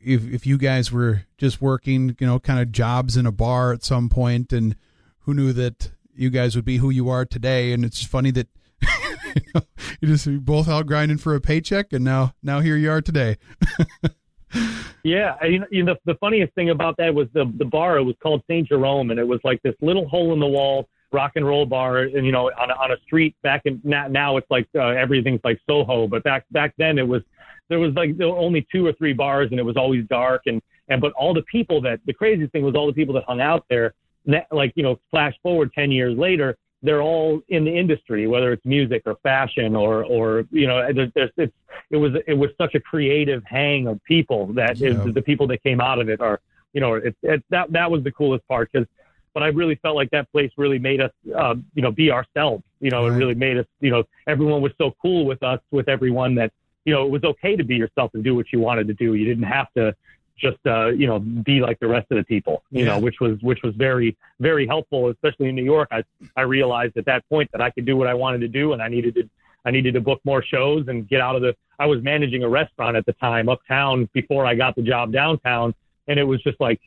if 0.00 0.32
if 0.32 0.46
you 0.46 0.58
guys 0.58 0.92
were 0.92 1.22
just 1.38 1.60
working, 1.60 2.14
you 2.20 2.26
know, 2.26 2.38
kind 2.38 2.60
of 2.60 2.70
jobs 2.72 3.16
in 3.16 3.26
a 3.26 3.32
bar 3.32 3.72
at 3.72 3.82
some 3.84 4.08
point, 4.08 4.52
and 4.52 4.76
who 5.20 5.34
knew 5.34 5.52
that 5.54 5.90
you 6.14 6.30
guys 6.30 6.54
would 6.56 6.64
be 6.64 6.76
who 6.78 6.90
you 6.90 7.08
are 7.08 7.24
today? 7.24 7.72
And 7.72 7.84
it's 7.84 8.04
funny 8.04 8.30
that 8.32 8.48
you, 9.34 9.62
you 10.00 10.08
just 10.08 10.44
both 10.44 10.68
out 10.68 10.86
grinding 10.86 11.18
for 11.18 11.34
a 11.34 11.40
paycheck, 11.40 11.92
and 11.92 12.04
now 12.04 12.34
now 12.42 12.60
here 12.60 12.76
you 12.76 12.90
are 12.90 13.00
today. 13.00 13.36
Yeah, 15.04 15.36
you 15.44 15.60
know, 15.60 15.66
you 15.70 15.82
know, 15.84 15.96
the, 16.04 16.16
funniest 16.16 16.54
thing 16.54 16.70
about 16.70 16.96
that 16.98 17.14
was 17.14 17.28
the 17.32 17.50
the 17.56 17.64
bar. 17.64 17.98
It 17.98 18.02
was 18.02 18.16
called 18.22 18.42
Saint 18.48 18.68
Jerome, 18.68 19.10
and 19.10 19.18
it 19.18 19.26
was 19.26 19.40
like 19.44 19.62
this 19.62 19.74
little 19.80 20.08
hole 20.08 20.32
in 20.32 20.40
the 20.40 20.46
wall 20.46 20.88
rock 21.12 21.32
and 21.36 21.46
roll 21.46 21.64
bar, 21.64 21.98
and 21.98 22.26
you 22.26 22.32
know, 22.32 22.50
on 22.58 22.70
a, 22.70 22.74
on 22.74 22.92
a 22.92 22.96
street 23.06 23.34
back 23.42 23.62
in 23.64 23.80
now, 23.84 24.36
it's 24.36 24.50
like 24.50 24.68
uh, 24.74 24.88
everything's 24.88 25.40
like 25.44 25.60
Soho, 25.66 26.06
but 26.06 26.22
back 26.24 26.44
back 26.50 26.74
then 26.78 26.98
it 26.98 27.06
was 27.06 27.22
there 27.68 27.78
was 27.78 27.94
like 27.94 28.16
there 28.16 28.28
were 28.28 28.36
only 28.36 28.66
two 28.72 28.86
or 28.86 28.92
three 28.94 29.12
bars, 29.12 29.48
and 29.50 29.58
it 29.58 29.62
was 29.62 29.76
always 29.76 30.04
dark, 30.08 30.42
and 30.46 30.60
and 30.88 31.00
but 31.00 31.12
all 31.12 31.32
the 31.32 31.42
people 31.42 31.80
that 31.82 32.00
the 32.06 32.12
craziest 32.12 32.52
thing 32.52 32.62
was 32.62 32.74
all 32.74 32.86
the 32.86 32.92
people 32.92 33.14
that 33.14 33.24
hung 33.24 33.40
out 33.40 33.64
there, 33.70 33.94
like 34.50 34.72
you 34.74 34.82
know, 34.82 34.98
flash 35.10 35.34
forward 35.42 35.72
ten 35.74 35.90
years 35.90 36.18
later. 36.18 36.56
They're 36.82 37.02
all 37.02 37.40
in 37.48 37.64
the 37.64 37.76
industry, 37.76 38.26
whether 38.26 38.52
it's 38.52 38.64
music 38.64 39.02
or 39.06 39.16
fashion 39.22 39.74
or, 39.74 40.04
or 40.04 40.44
you 40.50 40.66
know, 40.66 40.92
there's, 40.92 41.10
there's, 41.14 41.30
it's 41.36 41.52
it 41.90 41.96
was 41.96 42.12
it 42.26 42.34
was 42.34 42.50
such 42.58 42.74
a 42.74 42.80
creative 42.80 43.42
hang 43.44 43.86
of 43.86 44.02
people 44.04 44.52
that 44.54 44.72
is 44.80 44.96
Yeah. 45.04 45.12
the 45.12 45.22
people 45.22 45.46
that 45.48 45.62
came 45.62 45.80
out 45.80 45.98
of 45.98 46.08
it 46.08 46.20
are 46.20 46.40
you 46.72 46.80
know 46.80 46.94
it's 46.94 47.16
it, 47.22 47.42
that 47.50 47.72
that 47.72 47.90
was 47.90 48.04
the 48.04 48.12
coolest 48.12 48.46
part 48.46 48.70
because 48.72 48.86
but 49.34 49.42
I 49.42 49.48
really 49.48 49.76
felt 49.76 49.96
like 49.96 50.10
that 50.10 50.30
place 50.32 50.50
really 50.56 50.78
made 50.78 51.00
us 51.00 51.12
uh, 51.36 51.54
you 51.74 51.82
know 51.82 51.90
be 51.90 52.10
ourselves 52.10 52.62
you 52.80 52.90
know 52.90 53.06
Right. 53.06 53.14
it 53.14 53.16
really 53.16 53.34
made 53.34 53.56
us 53.58 53.66
you 53.80 53.90
know 53.90 54.04
everyone 54.26 54.60
was 54.60 54.72
so 54.78 54.94
cool 55.00 55.24
with 55.24 55.42
us 55.42 55.60
with 55.70 55.88
everyone 55.88 56.34
that 56.34 56.52
you 56.84 56.92
know 56.92 57.04
it 57.06 57.10
was 57.10 57.24
okay 57.24 57.56
to 57.56 57.64
be 57.64 57.76
yourself 57.76 58.10
and 58.14 58.22
do 58.22 58.34
what 58.34 58.46
you 58.52 58.60
wanted 58.60 58.86
to 58.88 58.94
do 58.94 59.14
you 59.14 59.24
didn't 59.24 59.44
have 59.44 59.72
to 59.74 59.94
just 60.38 60.58
uh, 60.66 60.88
you 60.88 61.06
know 61.06 61.18
be 61.18 61.60
like 61.60 61.78
the 61.80 61.86
rest 61.88 62.06
of 62.10 62.16
the 62.16 62.24
people 62.24 62.62
you 62.70 62.80
Yeah. 62.84 62.90
know 62.90 62.98
which 62.98 63.16
was 63.20 63.38
which 63.42 63.60
was 63.62 63.74
very 63.74 64.16
very 64.40 64.66
helpful 64.66 65.08
especially 65.10 65.48
in 65.48 65.54
New 65.54 65.64
York 65.64 65.88
I 65.90 66.02
I 66.36 66.42
realized 66.42 66.96
at 66.96 67.04
that 67.06 67.28
point 67.28 67.50
that 67.52 67.60
I 67.60 67.70
could 67.70 67.84
do 67.84 67.96
what 67.96 68.06
I 68.06 68.14
wanted 68.14 68.40
to 68.42 68.48
do 68.48 68.72
and 68.72 68.80
I 68.82 68.88
needed 68.88 69.14
to 69.16 69.28
I 69.64 69.70
needed 69.70 69.94
to 69.94 70.00
book 70.00 70.20
more 70.24 70.42
shows 70.42 70.86
and 70.88 71.06
get 71.08 71.20
out 71.20 71.34
of 71.36 71.42
the. 71.42 71.54
I 71.80 71.86
was 71.86 72.02
managing 72.02 72.42
a 72.44 72.48
restaurant 72.48 72.96
at 72.96 73.04
the 73.06 73.12
time 73.14 73.48
uptown 73.48 74.08
before 74.14 74.46
I 74.46 74.54
got 74.54 74.76
the 74.76 74.82
job 74.82 75.12
downtown, 75.12 75.74
and 76.06 76.18
it 76.18 76.22
was 76.24 76.40
just 76.42 76.58
like 76.60 76.80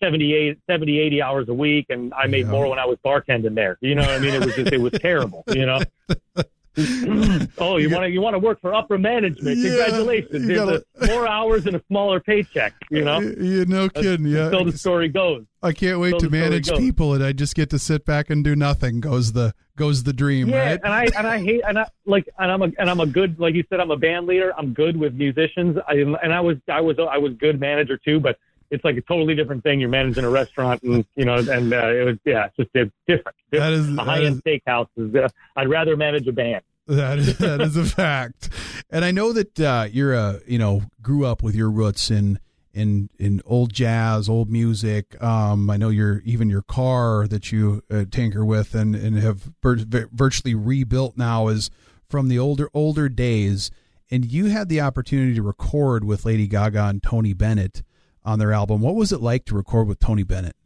78, 0.00 0.58
70, 0.70 1.00
80 1.00 1.22
hours 1.22 1.48
a 1.48 1.54
week, 1.54 1.86
and 1.88 2.12
I 2.14 2.26
made 2.26 2.44
Yeah. 2.46 2.52
more 2.52 2.68
when 2.68 2.78
I 2.78 2.84
was 2.84 2.98
bartending 3.04 3.54
there. 3.54 3.78
You 3.80 3.94
know 3.94 4.02
what 4.02 4.10
I 4.10 4.18
mean? 4.18 4.34
It 4.34 4.44
was 4.44 4.54
just 4.54 4.70
it 4.72 4.78
was 4.80 4.92
terrible. 5.00 5.44
You 5.48 5.66
know. 5.66 5.80
oh, 7.58 7.78
you 7.78 7.90
want 7.90 8.04
to 8.04 8.10
you 8.10 8.20
want 8.20 8.34
to 8.34 8.38
work 8.38 8.60
for 8.60 8.72
upper 8.72 8.96
management? 8.96 9.58
Yeah, 9.58 9.70
Congratulations! 9.70 10.48
you 10.48 10.54
There's 10.54 10.82
a, 11.00 11.06
more 11.06 11.26
hours 11.26 11.66
and 11.66 11.74
a 11.74 11.82
smaller 11.88 12.20
paycheck. 12.20 12.74
You 12.90 13.04
know. 13.04 13.18
you 13.20 13.64
no 13.64 13.88
kidding. 13.88 14.26
Yeah, 14.26 14.50
So 14.50 14.64
the 14.64 14.76
story 14.76 15.08
goes. 15.08 15.44
I 15.62 15.72
can't 15.72 15.98
wait 15.98 16.12
so 16.12 16.18
to 16.20 16.30
manage 16.30 16.70
people, 16.70 17.12
and 17.12 17.24
I 17.24 17.32
just 17.32 17.54
get 17.54 17.70
to 17.70 17.78
sit 17.78 18.04
back 18.04 18.30
and 18.30 18.44
do 18.44 18.54
nothing. 18.54 19.00
Goes 19.00 19.32
the 19.32 19.52
goes 19.76 20.04
the 20.04 20.12
dream, 20.12 20.48
Yeah, 20.48 20.70
right? 20.70 20.80
and 20.84 20.92
I 20.92 21.06
and 21.16 21.26
I 21.26 21.38
hate 21.42 21.62
and 21.66 21.78
I 21.78 21.86
like 22.06 22.28
and 22.38 22.52
I'm 22.52 22.62
a 22.62 22.70
and 22.78 22.88
I'm 22.88 23.00
a 23.00 23.06
good 23.06 23.40
like 23.40 23.54
you 23.54 23.64
said 23.68 23.80
I'm 23.80 23.90
a 23.90 23.96
band 23.96 24.26
leader. 24.26 24.52
I'm 24.56 24.72
good 24.72 24.96
with 24.96 25.14
musicians. 25.14 25.76
I 25.88 25.94
and 25.94 26.32
I 26.32 26.40
was 26.40 26.56
I 26.68 26.80
was 26.80 26.96
I 26.98 27.18
was 27.18 27.32
good 27.34 27.58
manager 27.58 27.96
too, 27.96 28.20
but 28.20 28.38
it's 28.70 28.84
like 28.84 28.96
a 28.96 29.00
totally 29.02 29.34
different 29.34 29.62
thing. 29.62 29.80
You're 29.80 29.88
managing 29.88 30.24
a 30.24 30.30
restaurant, 30.30 30.82
and 30.82 31.04
you 31.16 31.24
know, 31.24 31.36
and 31.36 31.72
uh, 31.72 31.88
it 31.88 32.04
was 32.04 32.16
yeah, 32.24 32.46
it's 32.46 32.56
just 32.56 32.70
it's 32.74 32.92
different. 33.06 33.36
That 33.50 33.72
is- 33.72 33.88
a 33.96 34.02
high 34.04 34.24
end 34.24 34.42
steakhouse. 34.44 34.88
Is, 34.96 35.14
uh, 35.14 35.28
I'd 35.56 35.68
rather 35.68 35.96
manage 35.96 36.26
a 36.28 36.32
band. 36.32 36.62
That 36.86 37.18
is, 37.18 37.38
that 37.38 37.60
is 37.60 37.76
a 37.76 37.84
fact, 37.84 38.48
and 38.90 39.04
I 39.04 39.10
know 39.12 39.32
that 39.32 39.60
uh, 39.60 39.86
you're 39.92 40.14
a 40.14 40.40
you 40.46 40.58
know 40.58 40.82
grew 41.02 41.24
up 41.24 41.42
with 41.42 41.54
your 41.54 41.70
roots 41.70 42.10
in 42.10 42.38
in 42.72 43.10
in 43.18 43.42
old 43.44 43.72
jazz, 43.72 44.28
old 44.28 44.50
music. 44.50 45.20
Um, 45.22 45.70
I 45.70 45.76
know 45.76 45.88
you're 45.90 46.20
even 46.24 46.50
your 46.50 46.62
car 46.62 47.28
that 47.28 47.52
you 47.52 47.82
uh, 47.90 48.06
tinker 48.10 48.44
with 48.44 48.74
and 48.74 48.94
and 48.96 49.18
have 49.18 49.50
vir- 49.62 50.08
virtually 50.12 50.54
rebuilt 50.54 51.16
now 51.16 51.48
is 51.48 51.70
from 52.08 52.28
the 52.28 52.38
older 52.38 52.68
older 52.74 53.08
days. 53.08 53.70
And 54.12 54.24
you 54.24 54.46
had 54.46 54.68
the 54.68 54.80
opportunity 54.80 55.34
to 55.36 55.42
record 55.42 56.02
with 56.02 56.24
Lady 56.24 56.48
Gaga 56.48 56.86
and 56.86 57.00
Tony 57.00 57.32
Bennett 57.32 57.82
on 58.24 58.38
their 58.38 58.52
album. 58.52 58.80
What 58.80 58.94
was 58.94 59.12
it 59.12 59.20
like 59.20 59.44
to 59.46 59.54
record 59.54 59.86
with 59.88 59.98
Tony 59.98 60.22
Bennett? 60.22 60.56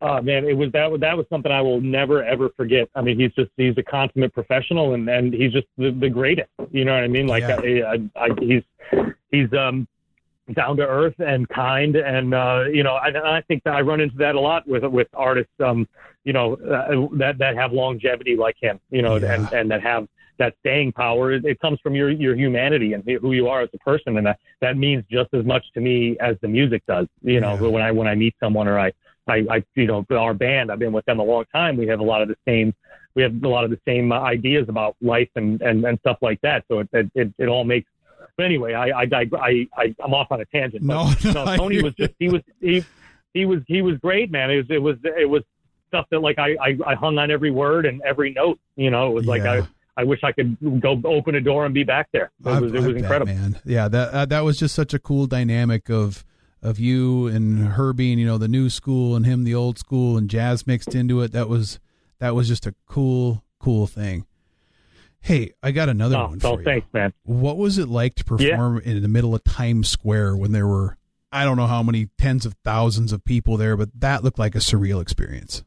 Oh 0.00 0.22
man, 0.22 0.44
it 0.44 0.56
was 0.56 0.70
that 0.72 0.90
was 0.90 1.00
that 1.00 1.16
was 1.16 1.26
something 1.28 1.50
I 1.50 1.60
will 1.60 1.80
never 1.80 2.24
ever 2.24 2.50
forget. 2.56 2.88
I 2.94 3.02
mean, 3.02 3.18
he's 3.18 3.32
just 3.32 3.50
he's 3.56 3.76
a 3.78 3.82
consummate 3.82 4.32
professional, 4.32 4.94
and 4.94 5.08
and 5.08 5.34
he's 5.34 5.52
just 5.52 5.66
the, 5.76 5.90
the 5.90 6.08
greatest. 6.08 6.50
You 6.70 6.84
know 6.84 6.94
what 6.94 7.02
I 7.02 7.08
mean? 7.08 7.26
Like 7.26 7.42
Yeah. 7.42 7.56
I, 7.56 7.94
I, 8.16 8.24
I, 8.26 8.28
he's 8.38 8.62
he's 9.32 9.52
um 9.52 9.88
down 10.54 10.76
to 10.76 10.86
earth 10.86 11.16
and 11.18 11.48
kind, 11.48 11.96
and 11.96 12.32
uh, 12.32 12.64
you 12.72 12.84
know, 12.84 12.94
I, 12.94 13.38
I 13.38 13.40
think 13.42 13.64
that 13.64 13.74
I 13.74 13.80
run 13.80 14.00
into 14.00 14.16
that 14.18 14.36
a 14.36 14.40
lot 14.40 14.68
with 14.68 14.84
with 14.84 15.08
artists, 15.14 15.52
um, 15.58 15.88
you 16.22 16.32
know, 16.32 16.54
uh, 16.54 17.16
that 17.18 17.38
that 17.38 17.56
have 17.56 17.72
longevity 17.72 18.36
like 18.36 18.56
him, 18.60 18.78
you 18.90 19.02
know, 19.02 19.16
Yeah. 19.16 19.34
and 19.34 19.52
and 19.52 19.70
that 19.72 19.82
have 19.82 20.06
that 20.38 20.54
staying 20.60 20.92
power. 20.92 21.32
It, 21.32 21.44
it 21.44 21.60
comes 21.60 21.78
from 21.80 21.94
your 21.94 22.10
your 22.10 22.34
humanity 22.34 22.92
and 22.94 23.02
who 23.04 23.32
you 23.32 23.48
are 23.48 23.60
as 23.62 23.68
a 23.74 23.78
person, 23.78 24.16
and 24.16 24.26
that 24.26 24.38
that 24.60 24.76
means 24.76 25.04
just 25.10 25.32
as 25.34 25.44
much 25.44 25.64
to 25.74 25.80
me 25.80 26.16
as 26.20 26.36
the 26.42 26.48
music 26.48 26.82
does. 26.86 27.06
You 27.22 27.40
know, 27.40 27.54
Yeah. 27.54 27.68
when 27.68 27.82
I 27.82 27.90
when 27.92 28.06
I 28.08 28.14
meet 28.14 28.34
someone 28.40 28.66
or 28.68 28.78
I 28.78 28.92
I, 29.26 29.44
I, 29.50 29.64
you 29.74 29.86
know, 29.86 30.06
our 30.10 30.32
band, 30.32 30.72
I've 30.72 30.78
been 30.78 30.92
with 30.92 31.04
them 31.04 31.18
a 31.18 31.22
long 31.22 31.44
time. 31.52 31.76
We 31.76 31.86
have 31.88 32.00
a 32.00 32.04
lot 32.04 32.22
of 32.22 32.28
the 32.28 32.36
same, 32.46 32.74
we 33.14 33.22
have 33.22 33.42
a 33.42 33.48
lot 33.48 33.62
of 33.62 33.68
the 33.70 33.78
same 33.86 34.10
uh, 34.10 34.20
ideas 34.20 34.70
about 34.70 34.96
life 35.02 35.28
and, 35.36 35.60
and, 35.60 35.84
and 35.84 35.98
stuff 35.98 36.16
like 36.22 36.40
that. 36.40 36.64
So 36.66 36.78
it, 36.78 36.88
it, 36.94 37.10
it, 37.14 37.34
it 37.36 37.46
all 37.46 37.62
makes, 37.64 37.90
but 38.38 38.46
anyway, 38.46 38.72
I, 38.72 39.02
I, 39.02 39.06
I, 39.12 39.68
I, 39.76 39.94
I'm 40.02 40.14
off 40.14 40.28
on 40.32 40.40
a 40.40 40.46
tangent. 40.46 40.82
No, 40.82 41.12
But, 41.22 41.34
no, 41.34 41.44
I 41.44 41.58
Tony 41.58 41.82
was 41.82 41.92
just, 41.92 42.14
he 42.18 42.30
was, 42.30 42.40
he, 42.62 42.82
he 43.34 43.44
was, 43.44 43.60
he 43.66 43.82
was 43.82 43.98
great, 43.98 44.30
man. 44.30 44.50
It 44.50 44.56
was, 44.56 44.66
it 44.70 44.78
was, 44.82 44.96
it 45.04 45.28
was 45.28 45.42
stuff 45.88 46.06
that 46.10 46.20
like 46.20 46.38
I, 46.38 46.56
I, 46.58 46.78
I 46.86 46.94
hung 46.94 47.18
on 47.18 47.30
every 47.30 47.50
word 47.50 47.84
and 47.84 48.00
every 48.06 48.32
note, 48.32 48.58
you 48.76 48.90
know, 48.90 49.08
it 49.10 49.12
was 49.12 49.26
like, 49.26 49.42
Yeah. 49.42 49.52
I, 49.52 49.68
I 49.98 50.04
wish 50.04 50.20
I 50.22 50.30
could 50.32 50.56
go 50.80 50.98
open 51.04 51.34
a 51.34 51.40
door 51.40 51.64
and 51.66 51.74
be 51.74 51.82
back 51.84 52.08
there. 52.12 52.30
It 52.44 52.48
I- 52.48 52.60
was, 52.60 52.72
it 52.72 52.76
I 52.76 52.86
was 52.86 52.86
bet, 52.94 52.96
incredible. 53.02 53.34
man. 53.34 53.60
Yeah, 53.64 53.88
that 53.88 54.14
uh, 54.14 54.24
that 54.26 54.40
was 54.44 54.56
just 54.58 54.74
such 54.74 54.94
a 54.94 54.98
cool 54.98 55.26
dynamic 55.26 55.90
of 55.90 56.24
of 56.62 56.78
you 56.78 57.26
and 57.26 57.68
her 57.70 57.92
being, 57.92 58.18
you 58.18 58.26
know, 58.26 58.38
the 58.38 58.48
new 58.48 58.70
school 58.70 59.14
and 59.16 59.26
him 59.26 59.44
the 59.44 59.54
old 59.54 59.78
school 59.78 60.16
and 60.16 60.30
jazz 60.30 60.66
mixed 60.66 60.94
into 60.94 61.20
it. 61.20 61.32
That 61.32 61.48
was 61.48 61.80
that 62.20 62.34
was 62.34 62.46
just 62.48 62.64
a 62.66 62.74
cool 62.86 63.42
cool 63.58 63.86
thing. 63.88 64.24
Hey, 65.20 65.52
I 65.62 65.72
got 65.72 65.88
another 65.88 66.16
Oh, 66.16 66.26
one 66.28 66.38
you. 66.60 66.64
thanks, 66.64 66.86
man. 66.92 67.12
What 67.24 67.56
was 67.58 67.76
it 67.76 67.88
like 67.88 68.14
to 68.16 68.24
perform 68.24 68.80
in 68.84 69.02
the 69.02 69.08
middle 69.08 69.34
of 69.34 69.42
Times 69.42 69.88
Square 69.88 70.36
when 70.36 70.52
there 70.52 70.66
were 70.66 70.96
I 71.32 71.44
don't 71.44 71.56
know 71.56 71.66
how 71.66 71.82
many 71.82 72.08
tens 72.18 72.46
of 72.46 72.54
thousands 72.64 73.12
of 73.12 73.24
people 73.24 73.56
there, 73.56 73.76
but 73.76 73.88
that 74.00 74.22
looked 74.24 74.38
like 74.38 74.54
a 74.54 74.58
surreal 74.60 75.02
experience. 75.02 75.64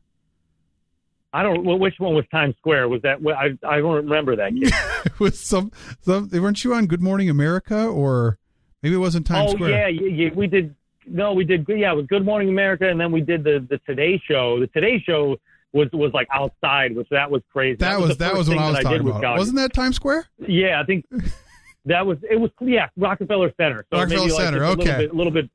I 1.34 1.44
don't, 1.44 1.64
well, 1.64 1.80
which 1.80 1.96
one 1.98 2.14
was 2.14 2.26
Times 2.30 2.56
Square? 2.58 2.90
Was 2.90 3.02
that, 3.04 3.20
I, 3.26 3.58
I 3.68 3.78
don't 3.78 3.96
remember 3.96 4.36
that. 4.36 4.52
It 5.06 5.20
was 5.20 5.40
some 5.40 5.72
some 6.02 6.30
weren't 6.30 6.64
you 6.64 6.74
on 6.76 6.86
Good 6.86 7.02
Morning 7.02 7.30
America 7.30 7.88
or 7.88 8.38
maybe 8.84 8.96
it 8.96 9.00
wasn't 9.00 9.26
Times 9.26 9.52
oh 9.52 9.56
Square? 9.56 9.70
yeah, 9.70 9.88
yeah, 9.88 10.26
yeah, 10.26 10.30
we 10.36 10.48
did. 10.48 10.76
No, 11.08 11.34
we 11.34 11.44
did. 11.44 11.66
Yeah, 11.68 11.92
it 11.94 11.96
was 11.96 12.06
Good 12.06 12.24
Morning 12.24 12.50
America, 12.50 12.88
and 12.88 13.02
then 13.02 13.12
we 13.12 13.22
did 13.22 13.44
the 13.44 13.66
the 13.68 13.80
Today 13.80 14.22
Show. 14.24 14.60
The 14.60 14.68
Today 14.68 15.02
Show 15.04 15.38
was 15.74 15.88
was 15.94 16.12
like 16.14 16.28
outside, 16.32 16.96
which 16.96 17.10
that 17.10 17.32
was 17.32 17.42
crazy. 17.52 17.78
That 17.78 18.00
was 18.00 18.10
the 18.10 18.26
that 18.26 18.36
was 18.36 18.50
what 18.50 18.58
I 18.58 18.68
was 18.68 18.76
that 18.76 18.80
I 18.80 18.84
talking 18.84 19.04
with 19.06 19.16
about. 19.16 19.38
Wasn't 19.38 19.58
that 19.58 19.74
Times 19.74 19.96
Square? 19.96 20.28
Yeah, 20.38 20.80
I 20.80 20.86
think 20.86 21.06
that 21.86 22.06
was 22.06 22.18
it. 22.30 22.40
Was 22.40 22.52
yeah, 22.62 22.90
Rockefeller 22.98 23.52
Center. 23.58 23.86
So 23.92 23.98
Rockefeller 23.98 24.22
maybe 24.22 24.34
like 24.34 24.44
Center, 24.44 24.64
a 24.64 24.70
okay. 24.70 24.78
little 24.78 24.98
bit, 24.98 25.12
a 25.12 25.16
little 25.16 25.34
bit, 25.34 25.50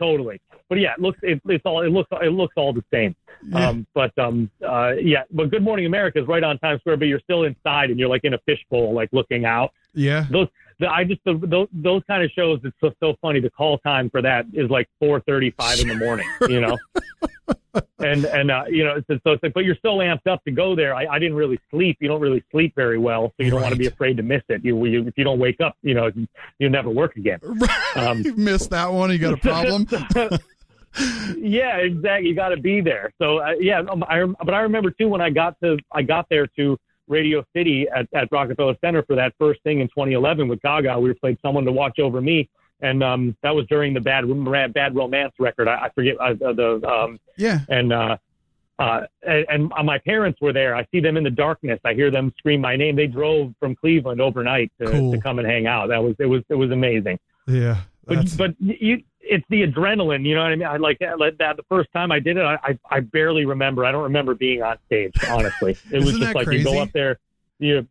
totally. 0.00 0.40
But 0.68 0.78
yeah, 0.78 0.94
it 0.94 1.00
looks 1.00 1.18
it, 1.22 1.40
it's 1.46 1.64
all 1.64 1.82
it 1.82 1.90
looks 1.90 2.08
it 2.22 2.32
looks 2.32 2.54
all 2.56 2.72
the 2.72 2.84
same. 2.92 3.14
Yeah. 3.48 3.68
Um, 3.68 3.86
but 3.94 4.16
um, 4.18 4.50
uh, 4.66 4.92
yeah, 5.00 5.22
but 5.30 5.50
Good 5.50 5.62
Morning 5.62 5.86
America 5.86 6.20
is 6.20 6.26
right 6.26 6.42
on 6.42 6.58
Times 6.58 6.80
Square, 6.80 6.98
but 6.98 7.06
you're 7.06 7.20
still 7.20 7.44
inside 7.44 7.90
and 7.90 7.98
you're 7.98 8.08
like 8.08 8.24
in 8.24 8.34
a 8.34 8.38
fishbowl, 8.46 8.94
like 8.94 9.08
looking 9.12 9.44
out. 9.44 9.72
Yeah. 9.94 10.26
those 10.30 10.48
the, 10.80 10.88
I 10.88 11.04
just 11.04 11.20
the, 11.24 11.38
those 11.46 11.68
those 11.72 12.02
kind 12.06 12.24
of 12.24 12.30
shows. 12.30 12.60
It's 12.64 12.76
so, 12.80 12.90
so 13.00 13.14
funny. 13.20 13.40
The 13.40 13.50
call 13.50 13.78
time 13.78 14.10
for 14.10 14.22
that 14.22 14.46
is 14.52 14.70
like 14.70 14.88
four 14.98 15.20
thirty 15.20 15.50
five 15.50 15.78
in 15.78 15.88
the 15.88 15.94
morning. 15.94 16.28
You 16.48 16.60
know, 16.62 16.78
and 17.98 18.24
and 18.24 18.50
uh, 18.50 18.64
you 18.68 18.84
know, 18.84 18.96
it's, 18.96 19.22
so 19.22 19.32
it's 19.32 19.42
like, 19.42 19.52
but 19.52 19.64
you're 19.64 19.76
so 19.82 19.98
amped 19.98 20.26
up 20.26 20.42
to 20.44 20.50
go 20.50 20.74
there. 20.74 20.94
I, 20.94 21.06
I 21.06 21.18
didn't 21.18 21.36
really 21.36 21.60
sleep. 21.70 21.98
You 22.00 22.08
don't 22.08 22.20
really 22.20 22.42
sleep 22.50 22.74
very 22.74 22.98
well, 22.98 23.32
so 23.36 23.44
you 23.44 23.50
don't 23.50 23.60
want 23.60 23.74
to 23.74 23.78
be 23.78 23.86
afraid 23.86 24.16
to 24.16 24.22
miss 24.22 24.42
it. 24.48 24.64
You, 24.64 24.84
you 24.86 25.06
if 25.06 25.14
you 25.16 25.24
don't 25.24 25.38
wake 25.38 25.60
up, 25.60 25.76
you 25.82 25.94
know, 25.94 26.10
you 26.58 26.68
never 26.70 26.90
work 26.90 27.16
again. 27.16 27.40
Um, 27.96 28.22
you 28.22 28.36
missed 28.36 28.70
that 28.70 28.92
one. 28.92 29.10
You 29.10 29.18
got 29.18 29.32
a 29.32 29.36
problem. 29.36 29.84
yeah, 31.36 31.78
exactly. 31.78 32.28
You 32.28 32.36
got 32.36 32.50
to 32.50 32.56
be 32.56 32.80
there. 32.80 33.12
So 33.20 33.38
uh, 33.38 33.54
yeah, 33.58 33.80
um, 33.80 34.04
I 34.04 34.24
but 34.44 34.54
I 34.54 34.60
remember 34.60 34.92
too 34.92 35.08
when 35.08 35.20
I 35.20 35.28
got 35.28 35.58
to 35.60 35.76
I 35.90 36.02
got 36.02 36.26
there 36.30 36.46
to 36.46 36.78
Radio 37.10 37.44
City 37.54 37.86
at, 37.94 38.08
at 38.14 38.28
Rockefeller 38.30 38.76
Center 38.80 39.02
for 39.02 39.16
that 39.16 39.34
first 39.38 39.62
thing 39.62 39.80
in 39.80 39.88
2011 39.88 40.48
with 40.48 40.62
Gaga. 40.62 40.98
We 40.98 41.12
played 41.14 41.38
"Someone 41.42 41.64
to 41.64 41.72
Watch 41.72 41.98
Over 41.98 42.20
Me," 42.20 42.48
and 42.80 43.02
um, 43.02 43.36
that 43.42 43.54
was 43.54 43.66
during 43.66 43.92
the 43.92 44.00
Bad 44.00 44.24
Bad 44.72 44.94
Romance 44.94 45.34
record. 45.38 45.68
I, 45.68 45.86
I 45.86 45.90
forget 45.94 46.16
uh, 46.18 46.34
the 46.34 46.80
um, 46.88 47.18
yeah. 47.36 47.60
and 47.68 47.92
uh, 47.92 48.16
uh, 48.78 49.02
and, 49.22 49.70
and 49.76 49.86
my 49.86 49.98
parents 49.98 50.40
were 50.40 50.54
there. 50.54 50.74
I 50.74 50.86
see 50.90 51.00
them 51.00 51.18
in 51.18 51.24
the 51.24 51.30
darkness. 51.30 51.78
I 51.84 51.92
hear 51.92 52.10
them 52.10 52.32
scream 52.38 52.62
my 52.62 52.76
name. 52.76 52.96
They 52.96 53.06
drove 53.06 53.52
from 53.60 53.76
Cleveland 53.76 54.22
overnight 54.22 54.72
to, 54.80 54.90
Cool. 54.90 55.12
to 55.12 55.20
come 55.20 55.38
and 55.38 55.46
hang 55.46 55.66
out. 55.66 55.88
That 55.88 56.02
was 56.02 56.14
it 56.18 56.26
was 56.26 56.42
it 56.48 56.54
was 56.54 56.70
amazing. 56.70 57.18
Yeah. 57.46 57.82
But 58.06 58.36
but 58.38 58.54
you, 58.58 59.02
it's 59.20 59.44
the 59.50 59.62
adrenaline. 59.66 60.24
You 60.26 60.34
know 60.34 60.42
what 60.42 60.52
I 60.52 60.56
mean? 60.56 60.66
I 60.68 60.76
like 60.76 60.98
that. 61.00 61.18
Like 61.18 61.38
that. 61.38 61.56
The 61.56 61.62
first 61.68 61.90
time 61.92 62.10
I 62.12 62.18
did 62.20 62.36
it, 62.36 62.42
I, 62.44 62.54
I 62.62 62.78
I 62.90 63.00
barely 63.00 63.44
remember. 63.44 63.84
I 63.84 63.92
don't 63.92 64.02
remember 64.04 64.34
being 64.34 64.62
on 64.62 64.78
stage. 64.86 65.12
Honestly, 65.28 65.76
it 65.92 65.98
was 65.98 66.10
just 66.12 66.20
that 66.20 66.34
like 66.34 66.46
you 66.46 66.50
crazy? 66.52 66.64
go 66.64 66.78
up 66.80 66.90
there. 66.92 67.18
You, 67.58 67.86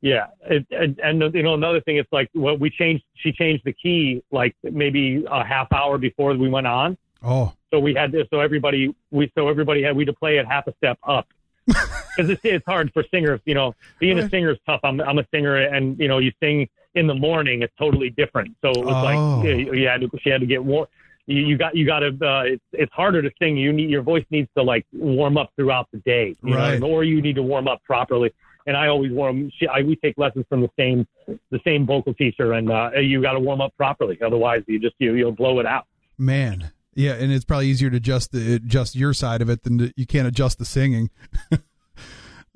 yeah. 0.00 0.26
It, 0.48 0.66
and, 0.70 0.98
and 1.00 1.34
you 1.34 1.42
know 1.42 1.54
another 1.54 1.80
thing, 1.80 1.96
it's 1.96 2.12
like 2.12 2.28
what 2.32 2.60
we 2.60 2.70
changed. 2.70 3.04
She 3.14 3.32
changed 3.32 3.64
the 3.64 3.72
key 3.72 4.22
like 4.30 4.54
maybe 4.62 5.24
a 5.30 5.44
half 5.44 5.72
hour 5.72 5.98
before 5.98 6.34
we 6.34 6.48
went 6.48 6.66
on. 6.66 6.96
oh. 7.22 7.52
So 7.72 7.80
we 7.80 7.94
had 7.94 8.12
this. 8.12 8.26
So 8.30 8.40
everybody 8.40 8.94
we 9.10 9.30
so 9.36 9.48
everybody 9.48 9.82
had 9.82 9.96
we 9.96 10.04
to 10.04 10.12
play 10.12 10.38
it 10.38 10.46
half 10.46 10.66
a 10.66 10.74
step 10.76 10.98
up. 11.02 11.26
Because 12.16 12.30
it's, 12.30 12.40
it's 12.44 12.64
hard 12.64 12.90
for 12.94 13.04
singers, 13.10 13.40
you 13.44 13.52
know. 13.52 13.74
Being 13.98 14.18
a 14.18 14.22
Right. 14.22 14.30
singer 14.30 14.50
is 14.52 14.58
tough. 14.64 14.80
I'm 14.84 14.98
I'm 15.02 15.18
a 15.18 15.26
singer, 15.30 15.56
and 15.56 15.98
you 16.00 16.08
know, 16.08 16.16
you 16.16 16.32
sing 16.40 16.66
in 16.96 17.06
the 17.06 17.14
morning. 17.14 17.62
It's 17.62 17.72
totally 17.78 18.10
different. 18.10 18.56
So 18.62 18.70
it 18.70 18.84
was 18.84 18.94
Oh. 18.94 19.02
like 19.04 19.46
yeah, 19.46 19.54
you 19.80 19.86
had 19.86 20.00
to, 20.02 20.10
she 20.22 20.30
had 20.30 20.40
to 20.40 20.46
get 20.46 20.64
warm. 20.64 20.86
You, 21.26 21.42
you 21.42 21.58
got 21.58 21.76
you 21.76 21.84
got 21.86 22.00
to. 22.00 22.08
Uh, 22.08 22.42
it's 22.44 22.62
it's 22.72 22.92
harder 22.92 23.20
to 23.22 23.30
sing. 23.40 23.56
You 23.56 23.72
need 23.72 23.90
your 23.90 24.02
voice 24.02 24.24
needs 24.30 24.48
to 24.56 24.62
like 24.62 24.86
warm 24.92 25.36
up 25.38 25.50
throughout 25.56 25.88
the 25.92 25.98
day, 25.98 26.34
you 26.42 26.54
Right. 26.54 26.80
know, 26.80 26.86
or 26.86 27.04
you 27.04 27.20
need 27.22 27.34
to 27.36 27.42
warm 27.42 27.68
up 27.68 27.82
properly. 27.84 28.32
And 28.68 28.76
I 28.76 28.88
always 28.88 29.12
warm. 29.12 29.50
She, 29.56 29.68
I, 29.68 29.82
we 29.82 29.94
take 29.96 30.18
lessons 30.18 30.44
from 30.48 30.60
the 30.60 30.70
same 30.78 31.06
the 31.50 31.60
same 31.64 31.86
vocal 31.86 32.14
teacher, 32.14 32.52
and 32.54 32.70
uh, 32.70 32.90
you 32.98 33.22
got 33.22 33.32
to 33.34 33.40
warm 33.40 33.60
up 33.60 33.76
properly. 33.76 34.18
Otherwise, 34.24 34.62
you 34.66 34.78
just 34.80 34.94
you 34.98 35.14
you'll 35.14 35.32
blow 35.32 35.60
it 35.60 35.66
out. 35.66 35.86
Man. 36.18 36.72
Yeah, 36.98 37.12
and 37.12 37.30
it's 37.30 37.44
probably 37.44 37.66
easier 37.66 37.90
to 37.90 37.96
adjust 37.98 38.32
the 38.32 38.54
adjust 38.54 38.96
your 38.96 39.12
side 39.12 39.42
of 39.42 39.50
it 39.50 39.64
than 39.64 39.76
to, 39.78 39.92
you 39.96 40.06
can't 40.06 40.26
adjust 40.26 40.58
the 40.58 40.64
singing. 40.64 41.10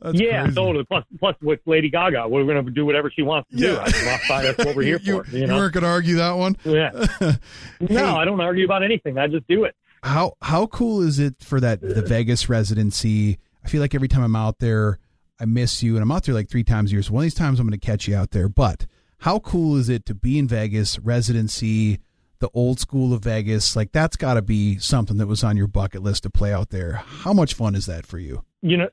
That's 0.03 0.19
yeah, 0.21 0.43
crazy. 0.43 0.55
totally. 0.55 0.85
Plus, 0.85 1.05
plus 1.19 1.37
with 1.43 1.61
Lady 1.67 1.91
Gaga, 1.91 2.29
we're 2.29 2.45
going 2.45 2.65
to 2.65 2.71
do 2.71 2.87
whatever 2.87 3.11
she 3.11 3.23
wants 3.23 3.51
to 3.51 3.57
do. 3.57 3.73
Yeah. 3.73 3.79
I 3.81 3.93
mean, 3.93 4.05
that's. 4.05 4.29
That's 4.29 4.65
what 4.65 4.77
we're 4.77 4.83
here 4.83 5.01
you, 5.03 5.23
for. 5.23 5.37
You 5.37 5.47
know. 5.47 5.57
weren't 5.57 5.75
going 5.75 5.85
to 5.85 5.91
argue 5.91 6.17
that 6.17 6.33
one. 6.33 6.57
yeah. 6.65 7.07
No, 7.81 8.17
I 8.17 8.25
don't 8.25 8.41
argue 8.41 8.65
about 8.65 8.83
anything. 8.83 9.19
I 9.19 9.27
just 9.27 9.47
do 9.47 9.65
it. 9.65 9.75
How 10.03 10.33
how 10.41 10.67
cool 10.67 11.03
is 11.03 11.19
it 11.19 11.43
for 11.43 11.61
that 11.61 11.81
the 11.83 12.03
Vegas 12.03 12.49
residency? 12.49 13.39
I 13.65 13.69
feel 13.69 13.83
like 13.83 13.95
every 13.95 14.09
time 14.09 14.23
I'm 14.23 14.37
out 14.37 14.59
there, 14.59 14.99
I 15.39 15.45
miss 15.45 15.83
you, 15.83 15.95
and 15.97 16.03
I'm 16.03 16.11
out 16.11 16.25
there 16.25 16.35
like 16.35 16.49
three 16.49 16.65
times 16.65 16.91
a 16.91 16.95
year. 16.95 17.03
So 17.03 17.13
one 17.13 17.21
of 17.23 17.25
these 17.27 17.35
times 17.35 17.61
I'm 17.61 17.67
going 17.67 17.79
to 17.79 17.87
catch 17.87 18.09
you 18.09 18.17
out 18.17 18.31
there. 18.31 18.49
But 18.49 18.87
how 19.19 19.39
cool 19.41 19.77
is 19.77 19.91
it 19.91 20.07
to 20.07 20.15
be 20.15 20.39
in 20.39 20.49
Vegas 20.49 20.99
residency, 20.99 22.01
the 22.39 22.49
old 22.55 22.81
school 22.81 23.13
of 23.13 23.23
Vegas? 23.23 23.77
Like 23.77 23.93
that's 23.93 24.17
got 24.17 24.35
to 24.35 24.43
be 24.43 24.79
something 24.79 25.19
that 25.19 25.27
was 25.27 25.45
on 25.45 25.59
your 25.59 25.67
bucket 25.67 26.03
list 26.03 26.23
to 26.23 26.31
play 26.31 26.53
out 26.53 26.71
there. 26.71 27.03
How 27.05 27.33
much 27.35 27.53
fun 27.55 27.75
is 27.75 27.85
that 27.87 28.07
for 28.07 28.19
you? 28.19 28.45
You 28.63 28.79
know, 28.79 28.89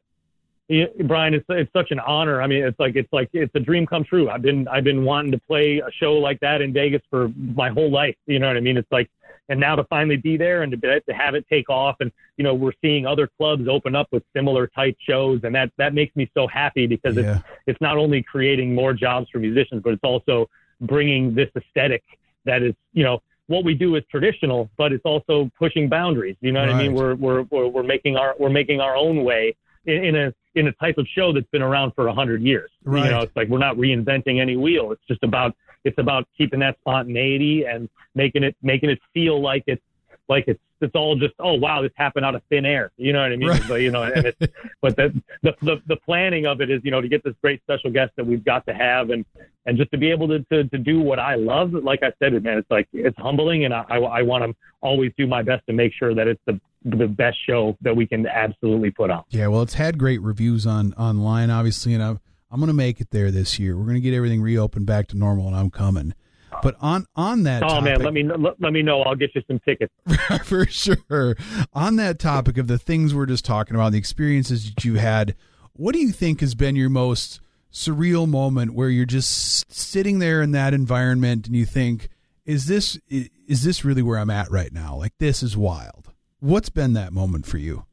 Brian, 1.06 1.34
it's 1.34 1.45
it's 1.47 1.71
such 1.71 1.91
an 1.91 1.99
honor. 1.99 2.41
I 2.41 2.47
mean, 2.47 2.63
it's 2.63 2.80
like 2.80 2.97
it's 2.97 3.12
like 3.13 3.30
it's 3.32 3.56
a 3.56 3.60
dream 3.60 3.86
come 3.86 4.03
true. 4.03 4.30
I've 4.30 4.41
been 4.41 4.67
I've 4.67 4.84
been 4.84 5.06
wanting 5.06 5.32
to 5.32 5.39
play 5.39 5.77
a 5.80 5.89
show 5.91 6.13
like 6.13 6.41
that 6.41 6.62
in 6.62 6.73
Vegas 6.73 7.01
for 7.10 7.30
my 7.56 7.69
whole 7.69 7.89
life. 7.89 8.15
You 8.25 8.39
know 8.39 8.47
what 8.47 8.58
I 8.58 8.60
mean? 8.60 8.75
It's 8.75 8.91
like, 8.91 9.10
and 9.47 9.62
now 9.62 9.77
to 9.77 9.86
finally 9.86 10.17
be 10.17 10.36
there 10.36 10.63
and 10.63 10.71
to, 10.71 10.77
be, 10.77 10.88
to 10.88 11.13
have 11.13 11.36
it 11.36 11.45
take 11.49 11.69
off, 11.69 11.95
and 12.01 12.12
you 12.36 12.43
know, 12.43 12.53
we're 12.53 12.73
seeing 12.82 13.06
other 13.06 13.30
clubs 13.38 13.69
open 13.69 13.95
up 13.95 14.10
with 14.12 14.23
similar 14.36 14.67
type 14.67 14.97
shows, 14.99 15.39
and 15.43 15.56
that 15.56 15.71
that 15.77 15.93
makes 15.93 16.13
me 16.17 16.30
so 16.34 16.47
happy 16.47 16.86
because 16.86 17.15
it's 17.15 17.25
Yeah, 17.25 17.39
it's 17.65 17.80
not 17.80 17.97
only 17.97 18.21
creating 18.21 18.75
more 18.75 18.93
jobs 18.93 19.30
for 19.30 19.39
musicians, 19.39 19.82
but 19.84 19.93
it's 19.93 20.03
also 20.03 20.49
bringing 20.82 21.34
this 21.34 21.49
aesthetic 21.56 22.03
that 22.43 22.62
is, 22.62 22.73
you 22.91 23.03
know, 23.03 23.21
what 23.47 23.63
we 23.63 23.73
do 23.73 23.95
is 23.95 24.03
traditional, 24.12 24.69
but 24.77 24.91
it's 24.91 25.06
also 25.06 25.49
pushing 25.58 25.88
boundaries. 25.88 26.36
You 26.41 26.51
know 26.51 26.60
what 26.60 26.69
I 26.69 26.77
mean? 26.77 26.93
We're, 26.93 27.15
we're 27.15 27.43
we're 27.43 27.67
we're 27.67 27.84
making 27.84 28.17
our 28.17 28.36
we're 28.38 28.49
making 28.49 28.82
our 28.82 28.97
own 28.97 29.23
way 29.23 29.56
in, 29.88 30.04
in 30.04 30.15
a 30.15 30.34
in 30.56 30.67
a 30.67 30.71
type 30.73 30.97
of 30.97 31.08
show 31.08 31.34
that's 31.34 31.47
been 31.52 31.62
around 31.62 31.93
for 31.95 32.08
a 32.08 32.13
hundred 32.13 32.41
years. 32.41 32.69
Right. 32.84 33.06
You 33.06 33.12
know, 33.12 33.21
it's 33.21 33.36
like 33.36 33.47
we're 33.47 33.58
not 33.58 33.78
reinventing 33.78 34.39
any 34.39 34.58
wheel. 34.58 34.91
It's 34.91 35.02
just 35.08 35.23
about 35.23 35.56
it's 35.84 35.97
about 35.97 36.28
keeping 36.38 36.60
that 36.60 36.78
spontaneity 36.82 37.65
and 37.65 37.89
making 38.13 38.43
it 38.43 38.56
making 38.62 38.89
it 38.89 39.00
feel 39.13 39.41
like 39.41 39.63
it's 39.67 39.82
like 40.30 40.45
it's 40.47 40.60
it's 40.80 40.93
all 40.93 41.15
just 41.15 41.34
oh 41.39 41.54
wow 41.54 41.82
this 41.82 41.91
happened 41.95 42.26
out 42.26 42.36
of 42.36 42.41
thin 42.50 42.65
air. 42.65 42.91
You 42.97 43.13
know 43.13 43.21
what 43.21 43.32
I 43.32 43.36
mean? 43.36 43.50
Right. 43.50 43.63
But 43.67 43.82
you 43.82 43.91
know, 43.91 44.04
and 44.04 44.26
it's 44.26 44.54
but 44.82 44.95
the, 44.95 45.19
the 45.41 45.56
the 45.62 45.82
the 45.88 45.95
planning 45.97 46.45
of 46.45 46.62
it 46.62 46.69
is 46.69 46.82
you 46.84 46.91
know 46.91 47.02
to 47.02 47.08
get 47.08 47.23
this 47.23 47.36
great 47.41 47.62
special 47.62 47.91
guest 47.91 48.12
that 48.17 48.26
we've 48.26 48.43
got 48.43 48.65
to 48.67 48.73
have 48.73 49.10
and 49.10 49.26
and 49.67 49.78
just 49.78 49.91
to 49.91 49.97
be 49.97 50.10
able 50.10 50.30
to, 50.30 50.39
to, 50.45 50.63
to 50.63 50.78
do 50.78 51.02
what 51.02 51.19
I 51.19 51.36
love, 51.36 51.73
like 51.73 52.02
I 52.02 52.13
said, 52.19 52.41
man, 52.41 52.58
it's 52.58 52.71
like 52.71 52.88
it's 52.93 53.17
humbling, 53.19 53.65
and 53.65 53.73
I, 53.73 53.84
I, 53.89 53.97
I 53.97 54.21
want 54.21 54.45
to 54.45 54.56
always 54.80 55.12
do 55.17 55.28
my 55.28 55.43
best 55.43 55.67
to 55.67 55.73
make 55.73 55.91
sure 55.93 56.15
that 56.15 56.26
it's 56.26 56.41
the 56.47 56.60
the 56.91 57.08
best 57.08 57.38
show 57.45 57.78
that 57.82 57.95
we 57.95 58.08
can 58.08 58.28
absolutely 58.28 58.91
put 58.91 59.10
on. 59.10 59.23
Yeah, 59.30 59.47
well, 59.47 59.62
it's 59.62 59.73
had 59.73 59.97
great 59.97 60.21
reviews 60.21 60.65
on 60.65 60.93
online, 60.93 61.50
obviously, 61.50 61.93
and 61.93 62.04
I'm 62.04 62.19
I'm 62.50 62.60
going 62.60 62.67
to 62.67 62.73
make 62.73 63.02
it 63.02 63.12
there 63.12 63.30
this 63.30 63.60
year. 63.60 63.78
We're 63.78 63.84
going 63.84 63.95
to 63.95 64.02
get 64.02 64.13
everything 64.13 64.41
reopened 64.41 64.86
back 64.86 65.08
to 65.08 65.17
normal, 65.17 65.47
and 65.47 65.56
I'm 65.56 65.69
coming. 65.69 66.13
But 66.62 66.76
on 66.80 67.06
on 67.15 67.43
that, 67.43 67.62
Oh 67.63 67.67
topic, 67.67 67.84
man, 67.84 68.02
let 68.02 68.13
me 68.13 68.23
let, 68.23 68.60
let 68.60 68.73
me 68.73 68.82
know. 68.82 69.02
I'll 69.02 69.15
get 69.15 69.36
you 69.36 69.41
some 69.47 69.60
tickets. 69.60 69.93
for 70.43 70.65
sure. 70.65 71.36
On 71.73 71.97
that 71.97 72.19
topic 72.19 72.58
of 72.58 72.67
the 72.67 72.78
things 72.78 73.13
we're 73.13 73.26
just 73.26 73.45
talking 73.45 73.76
about, 73.76 73.91
the 73.91 73.97
experiences 73.97 74.73
that 74.73 74.84
you 74.86 74.95
had, 74.95 75.36
what 75.73 75.93
do 75.93 76.00
you 76.00 76.12
think 76.12 76.39
has 76.39 76.56
been 76.56 76.76
your 76.76 76.89
most 76.89 77.41
surreal 77.71 78.28
moment 78.28 78.73
where 78.73 78.89
you're 78.89 79.06
just 79.06 79.71
sitting 79.71 80.19
there 80.19 80.41
in 80.41 80.52
that 80.52 80.73
environment 80.73 81.45
and 81.47 81.56
you 81.56 81.65
think, 81.65 82.10
is 82.45 82.65
this 82.65 82.97
is 83.10 83.63
this 83.63 83.86
really 83.86 84.02
where 84.02 84.17
I'm 84.17 84.30
at 84.30 84.50
right 84.50 84.71
now? 84.71 84.95
Like 84.95 85.13
this 85.19 85.43
is 85.43 85.56
wild. 85.56 86.07
What's 86.39 86.69
been 86.69 86.93
that 86.93 87.13
moment 87.13 87.45
for 87.45 87.58
you? 87.58 87.86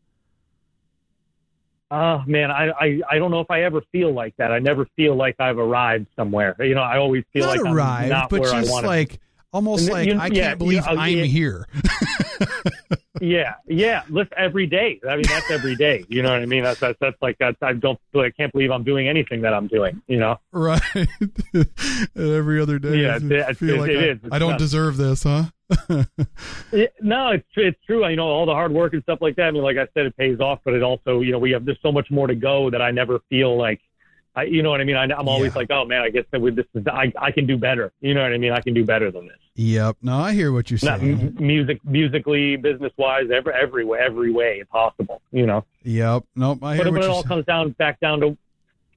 Oh 1.91 2.23
man, 2.27 2.51
I, 2.51 2.71
I 2.71 3.01
I 3.11 3.19
don't 3.19 3.31
know 3.31 3.41
if 3.41 3.51
I 3.51 3.63
ever 3.63 3.83
feel 3.93 4.13
like 4.13 4.37
that. 4.39 4.51
I 4.51 4.59
never 4.59 4.87
feel 4.97 5.15
like 5.15 5.37
I've 5.39 5.59
arrived 5.59 6.07
somewhere. 6.17 6.57
You 6.59 6.75
know, 6.75 6.83
I 6.83 6.99
always 6.99 7.25
feel 7.33 7.47
Not 7.47 7.59
like 7.59 7.73
arrived, 7.73 8.05
I'm 8.05 8.09
not 8.09 8.31
but 8.31 8.41
where 8.41 8.53
just 8.53 8.69
I 8.69 8.73
want 8.73 8.85
to. 8.85 8.89
like 8.89 9.21
almost 9.53 9.85
And 9.85 9.93
like 9.93 10.07
you- 10.09 10.19
I 10.19 10.27
yeah, 10.27 10.47
can't 10.49 10.59
believe 10.59 10.83
yeah, 10.85 10.91
I'm 10.91 11.17
yeah. 11.17 11.25
here. 11.25 11.67
Yeah, 13.21 13.55
yeah. 13.69 14.03
Listen, 14.11 14.33
every 14.37 14.67
day. 14.67 15.01
I 15.09 15.15
mean, 15.15 15.25
that's 15.29 15.49
every 15.49 15.77
day. 15.77 16.05
You 16.09 16.23
know 16.23 16.33
what 16.33 16.43
I 16.43 16.47
mean? 16.47 16.65
That's 16.65 16.81
that's, 16.81 16.99
that's 17.01 17.17
like 17.23 17.37
that's, 17.39 17.57
I 17.63 17.73
don't. 17.73 17.99
I 18.15 18.31
can't 18.31 18.53
believe 18.53 18.73
I'm 18.73 18.83
doing 18.83 19.09
anything 19.09 19.41
that 19.43 19.55
I'm 19.55 19.69
doing. 19.69 20.03
You 20.09 20.19
know? 20.19 20.41
right. 20.53 20.83
Every 22.17 22.61
other 22.61 22.81
day, 22.81 22.97
Yeah, 23.03 23.15
I 23.47 23.53
feel 23.55 23.77
it- 23.77 23.79
like 23.81 23.91
it 23.91 23.97
I, 23.99 24.27
is. 24.27 24.33
I 24.33 24.39
don't 24.41 24.59
deserve 24.59 24.97
this, 24.97 25.23
huh? 25.23 25.45
It, 26.73 26.93
no, 27.01 27.29
it's 27.31 27.45
it's 27.57 27.79
true. 27.87 28.07
You 28.09 28.17
know, 28.17 28.27
all 28.27 28.47
the 28.47 28.53
hard 28.53 28.73
work 28.73 28.95
and 28.95 29.03
stuff 29.05 29.19
like 29.21 29.37
that. 29.37 29.45
I 29.45 29.51
mean, 29.53 29.63
like 29.63 29.77
I 29.77 29.87
said, 29.95 30.07
it 30.07 30.17
pays 30.17 30.41
off, 30.41 30.59
but 30.65 30.75
it 30.75 30.83
also, 30.83 31.21
you 31.21 31.31
know, 31.31 31.39
we 31.39 31.53
have 31.53 31.65
there's 31.65 31.79
so 31.83 31.93
much 31.93 32.11
more 32.11 32.27
to 32.27 32.35
go 32.35 32.69
that 32.71 32.83
I 32.83 32.91
never 32.91 33.21
feel 33.31 33.57
like. 33.57 33.81
I, 34.37 34.43
you 34.45 34.65
know 34.65 34.71
what 34.71 34.81
I 34.81 34.85
mean? 34.85 34.97
I, 34.97 35.05
I'm 35.05 35.29
always 35.29 35.53
Yeah. 35.53 35.59
like, 35.61 35.71
oh 35.71 35.85
man, 35.85 36.03
I 36.03 36.11
guess 36.11 36.25
that 36.33 36.41
with 36.41 36.57
this 36.57 36.67
is 36.75 36.85
I, 36.89 37.13
I 37.17 37.31
can 37.31 37.47
do 37.47 37.57
better. 37.57 37.93
You 38.01 38.15
know 38.15 38.23
what 38.23 38.33
I 38.33 38.39
mean? 38.39 38.51
I 38.51 38.61
can 38.61 38.75
do 38.75 38.85
better 38.85 39.13
than 39.13 39.27
this. 39.29 39.37
Yep. 39.55 39.99
No, 40.03 40.17
I 40.19 40.33
hear 40.33 40.51
what 40.51 40.69
you're 40.73 40.81
Not 40.83 40.99
saying. 40.99 41.37
m- 41.39 41.47
music, 41.47 41.79
musically, 41.85 42.57
business 42.57 42.93
wise, 42.97 43.27
every 43.33 43.53
every 43.55 43.85
way, 43.85 44.01
every 44.01 44.33
way 44.33 44.65
possible. 44.65 45.23
You 45.31 45.47
know. 45.47 45.65
Yep. 45.85 46.25
Nope. 46.35 46.65
I 46.65 46.75
hear 46.75 46.85
but, 46.85 46.93
what 46.95 46.99
but 47.01 47.05
it 47.05 47.11
all 47.11 47.23
saying. 47.23 47.29
comes 47.29 47.45
down 47.47 47.71
back 47.79 48.01
down 48.01 48.21
to 48.23 48.37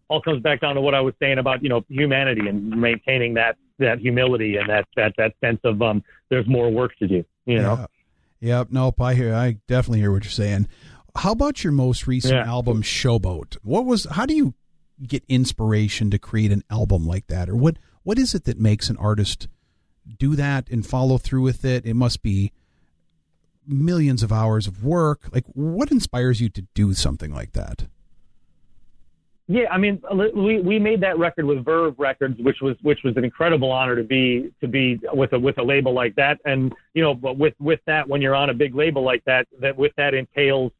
all 0.08 0.22
comes 0.24 0.42
back 0.42 0.62
down 0.62 0.74
to 0.74 0.82
what 0.82 0.96
I 0.96 1.02
was 1.02 1.14
saying 1.20 1.38
about 1.38 1.62
you 1.62 1.70
know 1.70 1.86
humanity 1.88 2.48
and 2.48 2.70
maintaining 2.82 3.36
that 3.36 3.58
that 3.80 4.00
humility 4.00 4.58
and 4.58 4.70
that 4.70 4.88
that 4.96 5.14
that 5.18 5.34
sense 5.44 5.60
of 5.64 5.82
um 5.82 6.04
there's 6.30 6.48
more 6.48 6.70
work 6.70 6.96
to 6.98 7.08
do. 7.08 7.24
You 7.46 7.62
know. 7.62 7.76
Yep. 7.80 7.92
Yep. 8.40 8.68
Nope. 8.72 9.02
I 9.02 9.14
hear. 9.16 9.34
I 9.34 9.58
definitely 9.68 10.00
hear 10.00 10.12
what 10.12 10.24
you're 10.24 10.32
saying. 10.32 10.68
How 11.16 11.32
about 11.32 11.64
your 11.64 11.74
most 11.74 12.06
recent 12.08 12.34
Yeah. 12.34 12.46
album, 12.48 12.84
Showboat? 12.84 13.58
What 13.64 13.86
was? 13.86 14.06
How 14.06 14.26
do 14.26 14.36
you 14.36 14.54
get 15.06 15.24
inspiration 15.28 16.10
to 16.12 16.20
create 16.20 16.52
an 16.52 16.64
album 16.70 17.06
like 17.08 17.28
that, 17.28 17.50
or 17.50 17.56
what? 17.56 17.78
What 18.04 18.18
is 18.20 18.34
it 18.36 18.44
that 18.46 18.60
makes 18.60 18.90
an 18.90 18.98
artist 18.98 19.48
do 20.18 20.36
that 20.36 20.70
and 20.70 20.86
follow 20.86 21.18
through 21.18 21.42
with 21.42 21.66
it? 21.66 21.86
It 21.86 21.96
must 21.96 22.22
be 22.24 22.52
millions 23.66 24.24
of 24.24 24.32
hours 24.32 24.68
of 24.68 24.84
work. 24.84 25.28
Like, 25.34 25.44
what 25.54 25.92
inspires 25.92 26.40
you 26.40 26.50
to 26.50 26.62
do 26.74 26.94
something 26.94 27.34
like 27.34 27.52
that? 27.54 27.88
Yeah, 29.50 29.72
I 29.72 29.78
mean, 29.78 30.02
we 30.36 30.60
we 30.60 30.78
made 30.78 31.00
that 31.02 31.18
record 31.18 31.46
with 31.46 31.64
Verve 31.64 31.96
Records, 31.98 32.38
which 32.42 32.58
was 32.62 32.76
which 32.82 33.00
was 33.04 33.16
an 33.16 33.24
incredible 33.24 33.72
honor 33.72 33.96
to 33.96 34.04
be 34.04 34.52
to 34.60 34.68
be 34.68 35.00
with 35.14 35.32
a 35.32 35.40
with 35.40 35.58
a 35.58 35.64
label 35.64 35.94
like 35.94 36.16
that. 36.16 36.40
And 36.44 36.74
you 36.94 37.02
know, 37.02 37.14
but 37.14 37.38
with 37.38 37.54
with 37.60 37.80
that, 37.88 38.10
when 38.10 38.22
you're 38.22 38.36
on 38.36 38.50
a 38.50 38.54
big 38.54 38.76
label 38.76 39.04
like 39.04 39.24
that, 39.26 39.48
that 39.62 39.78
with 39.78 39.94
that 39.96 40.14
entails 40.14 40.74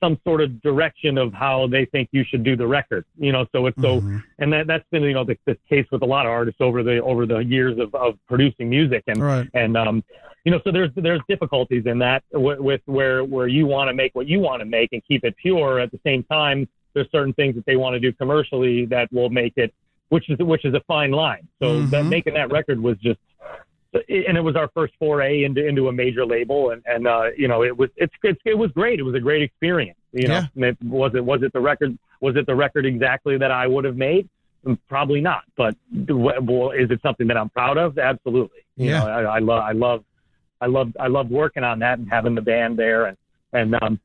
some 0.00 0.18
sort 0.24 0.40
of 0.40 0.62
direction 0.62 1.18
of 1.18 1.32
how 1.34 1.66
they 1.66 1.84
think 1.86 2.08
you 2.12 2.24
should 2.24 2.42
do 2.42 2.56
the 2.56 2.66
record. 2.66 3.04
You 3.18 3.32
know, 3.32 3.46
so 3.52 3.66
it's 3.66 3.80
so, 3.82 4.00
Mhm. 4.00 4.22
and 4.38 4.52
that 4.52 4.66
that's 4.66 4.84
been 4.90 5.02
you 5.02 5.12
know 5.12 5.24
the, 5.24 5.36
the 5.44 5.58
case 5.68 5.86
with 5.92 6.00
a 6.02 6.06
lot 6.06 6.24
of 6.24 6.32
artists 6.32 6.60
over 6.62 6.82
the 6.82 7.02
over 7.02 7.26
the 7.26 7.38
years 7.38 7.78
of 7.78 7.94
of 7.94 8.18
producing 8.28 8.70
music 8.70 9.04
and 9.08 9.22
Right. 9.22 9.46
and 9.52 9.76
um 9.76 10.02
you 10.44 10.52
know 10.52 10.60
so 10.64 10.72
there's 10.72 10.90
there's 10.96 11.20
difficulties 11.28 11.84
in 11.84 11.98
that 11.98 12.22
with, 12.32 12.60
with 12.60 12.80
where 12.86 13.24
where 13.24 13.46
you 13.46 13.66
want 13.66 13.88
to 13.88 13.94
make 13.94 14.14
what 14.14 14.26
you 14.26 14.40
want 14.40 14.60
to 14.60 14.66
make 14.66 14.94
and 14.94 15.02
keep 15.06 15.22
it 15.24 15.36
pure 15.36 15.80
at 15.80 15.90
the 15.90 16.00
same 16.02 16.22
time 16.24 16.66
there's 16.96 17.10
certain 17.12 17.34
things 17.34 17.54
that 17.54 17.64
they 17.66 17.76
want 17.76 17.92
to 17.94 18.00
do 18.00 18.10
commercially 18.12 18.86
that 18.86 19.12
will 19.12 19.28
make 19.30 19.52
it 19.56 19.72
which 20.08 20.28
is 20.30 20.38
which 20.40 20.64
is 20.64 20.72
a 20.74 20.80
fine 20.88 21.10
line 21.12 21.46
so 21.60 21.82
that 21.92 22.04
Mhm. 22.04 22.08
making 22.08 22.34
that 22.34 22.50
record 22.50 22.80
was 22.82 22.96
just 22.98 23.20
and 23.92 24.36
it 24.36 24.40
was 24.42 24.56
our 24.56 24.68
first 24.74 24.94
foray 24.98 25.44
into 25.44 25.64
into 25.64 25.88
a 25.88 25.92
major 25.92 26.24
label 26.26 26.70
and 26.70 26.82
and 26.86 27.06
uh 27.06 27.26
you 27.36 27.48
know 27.48 27.62
it 27.62 27.76
was 27.76 27.90
it's, 27.96 28.14
it's 28.24 28.40
it 28.44 28.56
was 28.56 28.70
great 28.72 28.98
it 28.98 29.02
was 29.02 29.14
a 29.14 29.20
great 29.20 29.42
experience 29.42 29.98
you 30.12 30.26
know 30.26 30.42
It- 30.56 30.76
was 30.82 31.12
it 31.14 31.24
was 31.24 31.42
it 31.42 31.52
the 31.52 31.60
record 31.60 31.96
was 32.20 32.34
it 32.36 32.46
the 32.46 32.54
record 32.54 32.86
exactly 32.86 33.36
that 33.38 33.50
I 33.50 33.66
would 33.66 33.84
have 33.84 33.96
made 33.96 34.28
Probably 34.88 35.20
not, 35.20 35.44
but 35.56 35.76
well, 36.08 36.72
is 36.72 36.90
it 36.90 37.00
something 37.00 37.28
that 37.28 37.36
I'm 37.36 37.50
proud 37.50 37.78
of? 37.78 37.98
Absolutely. 37.98 38.62
You 38.76 38.90
Yeah. 38.90 38.98
know, 38.98 39.06
I, 39.06 39.22
I 39.36 39.38
love, 39.38 39.62
I 39.62 39.70
love, 39.70 40.04
I 40.60 40.66
love, 40.66 40.88
I 40.98 41.06
love 41.06 41.30
working 41.30 41.62
on 41.62 41.78
that 41.78 42.00
and 42.00 42.08
having 42.10 42.34
the 42.34 42.40
band 42.40 42.76
there, 42.76 43.06
and 43.06 43.16
and 43.52 43.76
um, 43.80 44.00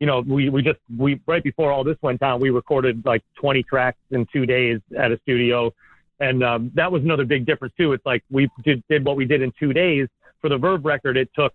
you 0.00 0.06
know, 0.06 0.20
we 0.20 0.48
we 0.48 0.62
just 0.62 0.78
we 0.96 1.20
right 1.26 1.42
before 1.42 1.72
all 1.72 1.84
this 1.84 1.96
went 2.02 2.20
down, 2.20 2.40
we 2.40 2.50
recorded 2.50 3.02
like 3.04 3.22
20 3.40 3.62
tracks 3.62 3.98
in 4.10 4.26
two 4.32 4.44
days 4.44 4.80
at 4.98 5.10
a 5.10 5.18
studio, 5.22 5.72
and 6.20 6.44
um, 6.44 6.70
that 6.74 6.90
was 6.90 7.02
another 7.02 7.24
big 7.24 7.46
difference 7.46 7.74
too. 7.78 7.92
It's 7.92 8.04
like 8.04 8.22
we 8.30 8.48
did 8.62 8.82
did 8.88 9.04
what 9.04 9.16
we 9.16 9.24
did 9.24 9.42
in 9.42 9.52
two 9.58 9.72
days 9.72 10.08
for 10.40 10.48
the 10.48 10.58
Verve 10.58 10.84
record. 10.84 11.16
It 11.16 11.30
took 11.34 11.54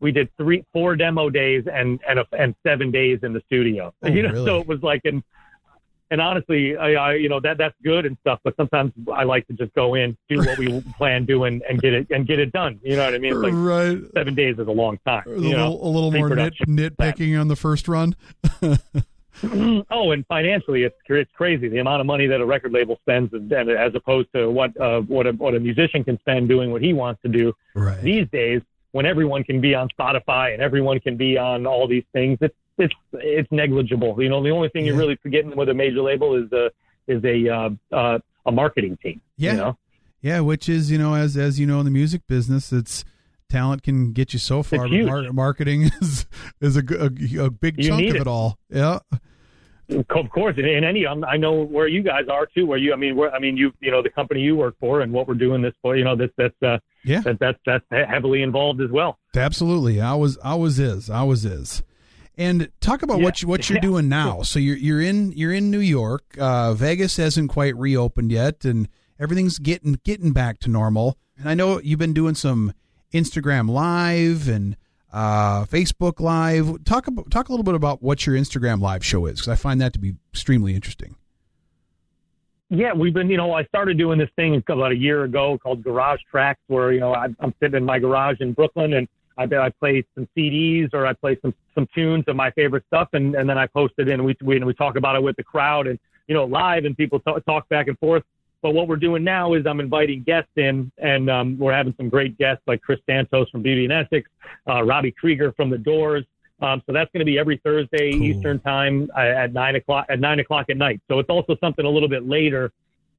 we 0.00 0.12
did 0.12 0.28
three, 0.36 0.64
four 0.72 0.96
demo 0.96 1.30
days 1.30 1.64
and 1.72 2.00
and 2.08 2.18
a, 2.18 2.26
and 2.32 2.54
seven 2.64 2.90
days 2.90 3.20
in 3.22 3.32
the 3.32 3.42
studio. 3.46 3.94
Oh, 4.02 4.08
you 4.08 4.22
know, 4.22 4.30
really? 4.32 4.46
so 4.46 4.58
it 4.60 4.66
was 4.66 4.82
like 4.82 5.02
an 5.04 5.22
and 6.10 6.20
honestly, 6.20 6.76
I, 6.76 6.94
I 6.94 7.14
you 7.14 7.28
know 7.28 7.40
that 7.40 7.58
that's 7.58 7.74
good 7.84 8.06
and 8.06 8.16
stuff, 8.20 8.40
but 8.44 8.56
sometimes 8.56 8.92
I 9.12 9.24
like 9.24 9.46
to 9.48 9.52
just 9.52 9.72
go 9.74 9.94
in, 9.94 10.16
do 10.28 10.38
what 10.38 10.58
we 10.58 10.80
plan 10.96 11.24
doing, 11.24 11.60
and 11.68 11.80
get 11.80 11.92
it 11.94 12.06
and 12.10 12.26
get 12.26 12.38
it 12.38 12.52
done. 12.52 12.80
You 12.82 12.96
know 12.96 13.04
what 13.04 13.14
I 13.14 13.18
mean? 13.18 13.40
Like 13.40 13.52
right. 13.54 13.98
seven 14.14 14.34
days 14.34 14.58
is 14.58 14.68
a 14.68 14.72
long 14.72 14.98
time. 15.06 15.24
A 15.26 15.30
You 15.30 15.56
know? 15.56 15.70
little, 15.70 15.86
a 15.86 15.90
little 15.90 16.12
more 16.12 16.28
nit, 16.30 16.54
nitpicking 16.66 17.40
on 17.40 17.48
the 17.48 17.56
first 17.56 17.88
run. 17.88 18.16
oh, 19.90 20.10
and 20.10 20.26
financially, 20.26 20.82
it's 20.84 20.96
it's 21.08 21.30
crazy 21.36 21.68
the 21.68 21.78
amount 21.78 22.00
of 22.00 22.06
money 22.06 22.26
that 22.26 22.40
a 22.40 22.46
record 22.46 22.72
label 22.72 22.98
spends, 23.02 23.32
and, 23.32 23.50
and 23.52 23.70
as 23.70 23.94
opposed 23.94 24.28
to 24.34 24.50
what 24.50 24.78
uh, 24.80 25.00
what 25.02 25.26
a 25.26 25.32
what 25.32 25.54
a 25.54 25.60
musician 25.60 26.02
can 26.04 26.18
spend 26.20 26.48
doing 26.48 26.72
what 26.72 26.82
he 26.82 26.92
wants 26.92 27.22
to 27.22 27.28
do 27.28 27.52
Right. 27.74 28.00
these 28.02 28.26
days. 28.30 28.62
When 28.92 29.04
everyone 29.04 29.44
can 29.44 29.60
be 29.60 29.74
on 29.74 29.88
Spotify 29.90 30.54
and 30.54 30.62
everyone 30.62 30.98
can 30.98 31.18
be 31.18 31.36
on 31.36 31.66
all 31.66 31.86
these 31.86 32.04
things, 32.14 32.38
it's 32.40 32.54
it's 32.78 32.94
it's 33.14 33.48
negligible. 33.50 34.20
You 34.22 34.28
know, 34.28 34.42
the 34.42 34.50
only 34.50 34.68
thing 34.68 34.84
Yeah. 34.84 34.92
you're 34.92 35.00
really 35.00 35.16
forgetting 35.22 35.56
with 35.56 35.68
a 35.68 35.74
major 35.74 36.00
label 36.02 36.34
is 36.36 36.50
a 36.52 36.70
is 37.06 37.22
a 37.24 37.48
uh, 37.48 37.70
uh, 37.96 38.18
a 38.46 38.52
marketing 38.52 38.98
team. 39.02 39.20
Yeah. 39.36 39.52
You 39.52 39.56
know? 39.58 39.78
Yeah, 40.20 40.40
which 40.40 40.68
is 40.68 40.90
you 40.90 40.98
know 40.98 41.14
as 41.14 41.36
as 41.36 41.58
you 41.60 41.66
know 41.66 41.78
in 41.78 41.84
the 41.84 41.90
music 41.90 42.22
business, 42.26 42.72
it's 42.72 43.04
talent 43.48 43.82
can 43.82 44.12
get 44.12 44.32
you 44.32 44.38
so 44.38 44.62
far, 44.62 44.88
but 44.88 45.04
mar- 45.04 45.32
marketing 45.32 45.84
is 46.02 46.26
is 46.60 46.76
a, 46.76 46.82
a- 46.98 47.46
a 47.46 47.50
big 47.50 47.76
You 47.78 47.88
chunk 47.88 48.08
of 48.10 48.14
it. 48.16 48.20
it 48.22 48.26
all. 48.26 48.58
Yeah, 48.68 48.98
Of 49.90 50.28
course, 50.30 50.56
in, 50.58 50.66
in 50.66 50.84
any, 50.84 51.06
um, 51.06 51.24
I 51.24 51.38
know 51.38 51.62
where 51.64 51.88
you 51.88 52.02
guys 52.02 52.24
are 52.30 52.44
too. 52.46 52.66
Where 52.66 52.76
you, 52.76 52.92
I 52.92 52.96
mean, 52.96 53.16
where, 53.16 53.32
I 53.34 53.38
mean, 53.38 53.56
you, 53.56 53.72
you 53.80 53.90
know, 53.90 54.02
the 54.02 54.10
company 54.10 54.40
you 54.40 54.54
work 54.54 54.74
for 54.78 55.00
and 55.00 55.12
what 55.12 55.26
we're 55.26 55.32
doing 55.34 55.62
this 55.62 55.72
for. 55.80 55.96
You 55.96 56.04
know, 56.04 56.14
this, 56.14 56.28
that's, 56.36 56.54
uh, 56.62 56.76
Yeah. 57.06 57.20
that, 57.20 57.38
that's, 57.38 57.58
that's 57.64 57.84
heavily 57.90 58.42
involved 58.42 58.82
as 58.82 58.90
well. 58.90 59.18
absolutely. 59.34 59.98
I 59.98 60.14
was 60.14 60.36
I 60.44 60.56
was 60.56 60.78
is 60.78 61.08
I 61.08 61.22
was 61.22 61.46
is. 61.46 61.82
And 62.38 62.70
talk 62.80 63.02
about 63.02 63.20
what 63.20 63.42
you, 63.42 63.48
what 63.48 63.68
you're 63.68 63.78
Yeah. 63.78 63.82
doing 63.82 64.08
now. 64.08 64.42
So 64.42 64.60
you're 64.60 64.76
you're 64.76 65.00
in 65.00 65.32
you're 65.32 65.52
in 65.52 65.70
New 65.72 65.80
York. 65.80 66.22
Uh, 66.38 66.72
Vegas 66.72 67.16
hasn't 67.16 67.50
quite 67.50 67.76
reopened 67.76 68.30
yet, 68.30 68.64
and 68.64 68.88
everything's 69.18 69.58
getting 69.58 69.98
getting 70.04 70.32
back 70.32 70.60
to 70.60 70.70
normal. 70.70 71.18
And 71.36 71.48
I 71.48 71.54
know 71.54 71.80
you've 71.80 71.98
been 71.98 72.14
doing 72.14 72.36
some 72.36 72.72
Instagram 73.12 73.68
Live 73.68 74.48
and 74.48 74.76
uh, 75.12 75.64
Facebook 75.64 76.20
Live. 76.20 76.84
Talk 76.84 77.08
about 77.08 77.28
talk 77.28 77.48
a 77.48 77.52
little 77.52 77.64
bit 77.64 77.74
about 77.74 78.02
what 78.04 78.24
your 78.24 78.36
Instagram 78.36 78.80
Live 78.80 79.04
show 79.04 79.26
is, 79.26 79.40
because 79.40 79.48
I 79.48 79.56
find 79.56 79.80
that 79.80 79.92
to 79.94 79.98
be 79.98 80.14
extremely 80.32 80.76
interesting. 80.76 81.16
Yeah, 82.70 82.92
we've 82.92 83.14
been, 83.14 83.30
you 83.30 83.38
know, 83.38 83.54
I 83.54 83.64
started 83.64 83.96
doing 83.96 84.18
this 84.18 84.28
thing 84.36 84.62
about 84.68 84.92
a 84.92 84.96
year 84.96 85.24
ago 85.24 85.58
called 85.60 85.82
Garage 85.82 86.20
Tracks, 86.30 86.60
where 86.68 86.92
you 86.92 87.00
know 87.00 87.14
I, 87.14 87.28
I'm 87.40 87.54
sitting 87.60 87.76
in 87.78 87.84
my 87.84 87.98
garage 87.98 88.36
in 88.40 88.52
Brooklyn 88.52 88.92
and 88.92 89.08
I, 89.38 89.44
I 89.44 89.70
play 89.70 90.04
some 90.14 90.28
CDs 90.36 90.92
or 90.92 91.06
I 91.06 91.12
play 91.12 91.38
some 91.40 91.54
some 91.74 91.88
tunes 91.94 92.24
of 92.26 92.36
my 92.36 92.50
favorite 92.50 92.84
stuff, 92.88 93.08
and 93.12 93.34
and 93.34 93.48
then 93.48 93.56
I 93.56 93.66
post 93.66 93.94
it 93.98 94.08
in. 94.08 94.14
And 94.14 94.24
we 94.24 94.36
we 94.42 94.58
we 94.58 94.74
talk 94.74 94.96
about 94.96 95.16
it 95.16 95.22
with 95.22 95.36
the 95.36 95.44
crowd 95.44 95.86
and 95.86 95.98
you 96.26 96.34
know 96.34 96.44
live, 96.44 96.84
and 96.84 96.96
people 96.96 97.20
talk, 97.20 97.44
talk 97.46 97.68
back 97.68 97.88
and 97.88 97.98
forth. 97.98 98.24
But 98.60 98.72
what 98.72 98.88
we're 98.88 98.96
doing 98.96 99.22
now 99.22 99.54
is 99.54 99.66
I'm 99.66 99.78
inviting 99.78 100.24
guests 100.24 100.50
in, 100.56 100.90
and 100.98 101.30
um, 101.30 101.58
we're 101.58 101.72
having 101.72 101.94
some 101.96 102.08
great 102.08 102.36
guests 102.38 102.62
like 102.66 102.82
Chris 102.82 102.98
Santos 103.06 103.48
from 103.50 103.62
Beauty 103.62 103.84
and 103.84 103.92
Essex, 103.92 104.28
uh, 104.68 104.82
Robbie 104.82 105.12
Krieger 105.12 105.52
from 105.52 105.70
The 105.70 105.78
Doors. 105.78 106.24
Um, 106.60 106.82
so 106.86 106.92
that's 106.92 107.08
going 107.12 107.20
to 107.20 107.24
be 107.24 107.38
every 107.38 107.58
Thursday 107.58 108.12
cool. 108.12 108.22
Eastern 108.24 108.58
time 108.58 109.08
uh, 109.16 109.20
at 109.20 109.52
nine 109.52 109.76
o'clock 109.76 110.06
at 110.08 110.18
nine 110.18 110.40
o'clock 110.40 110.66
at 110.70 110.76
night. 110.76 111.00
So 111.08 111.20
it's 111.20 111.30
also 111.30 111.56
something 111.60 111.84
a 111.84 111.88
little 111.88 112.08
bit 112.08 112.26
later, 112.26 112.72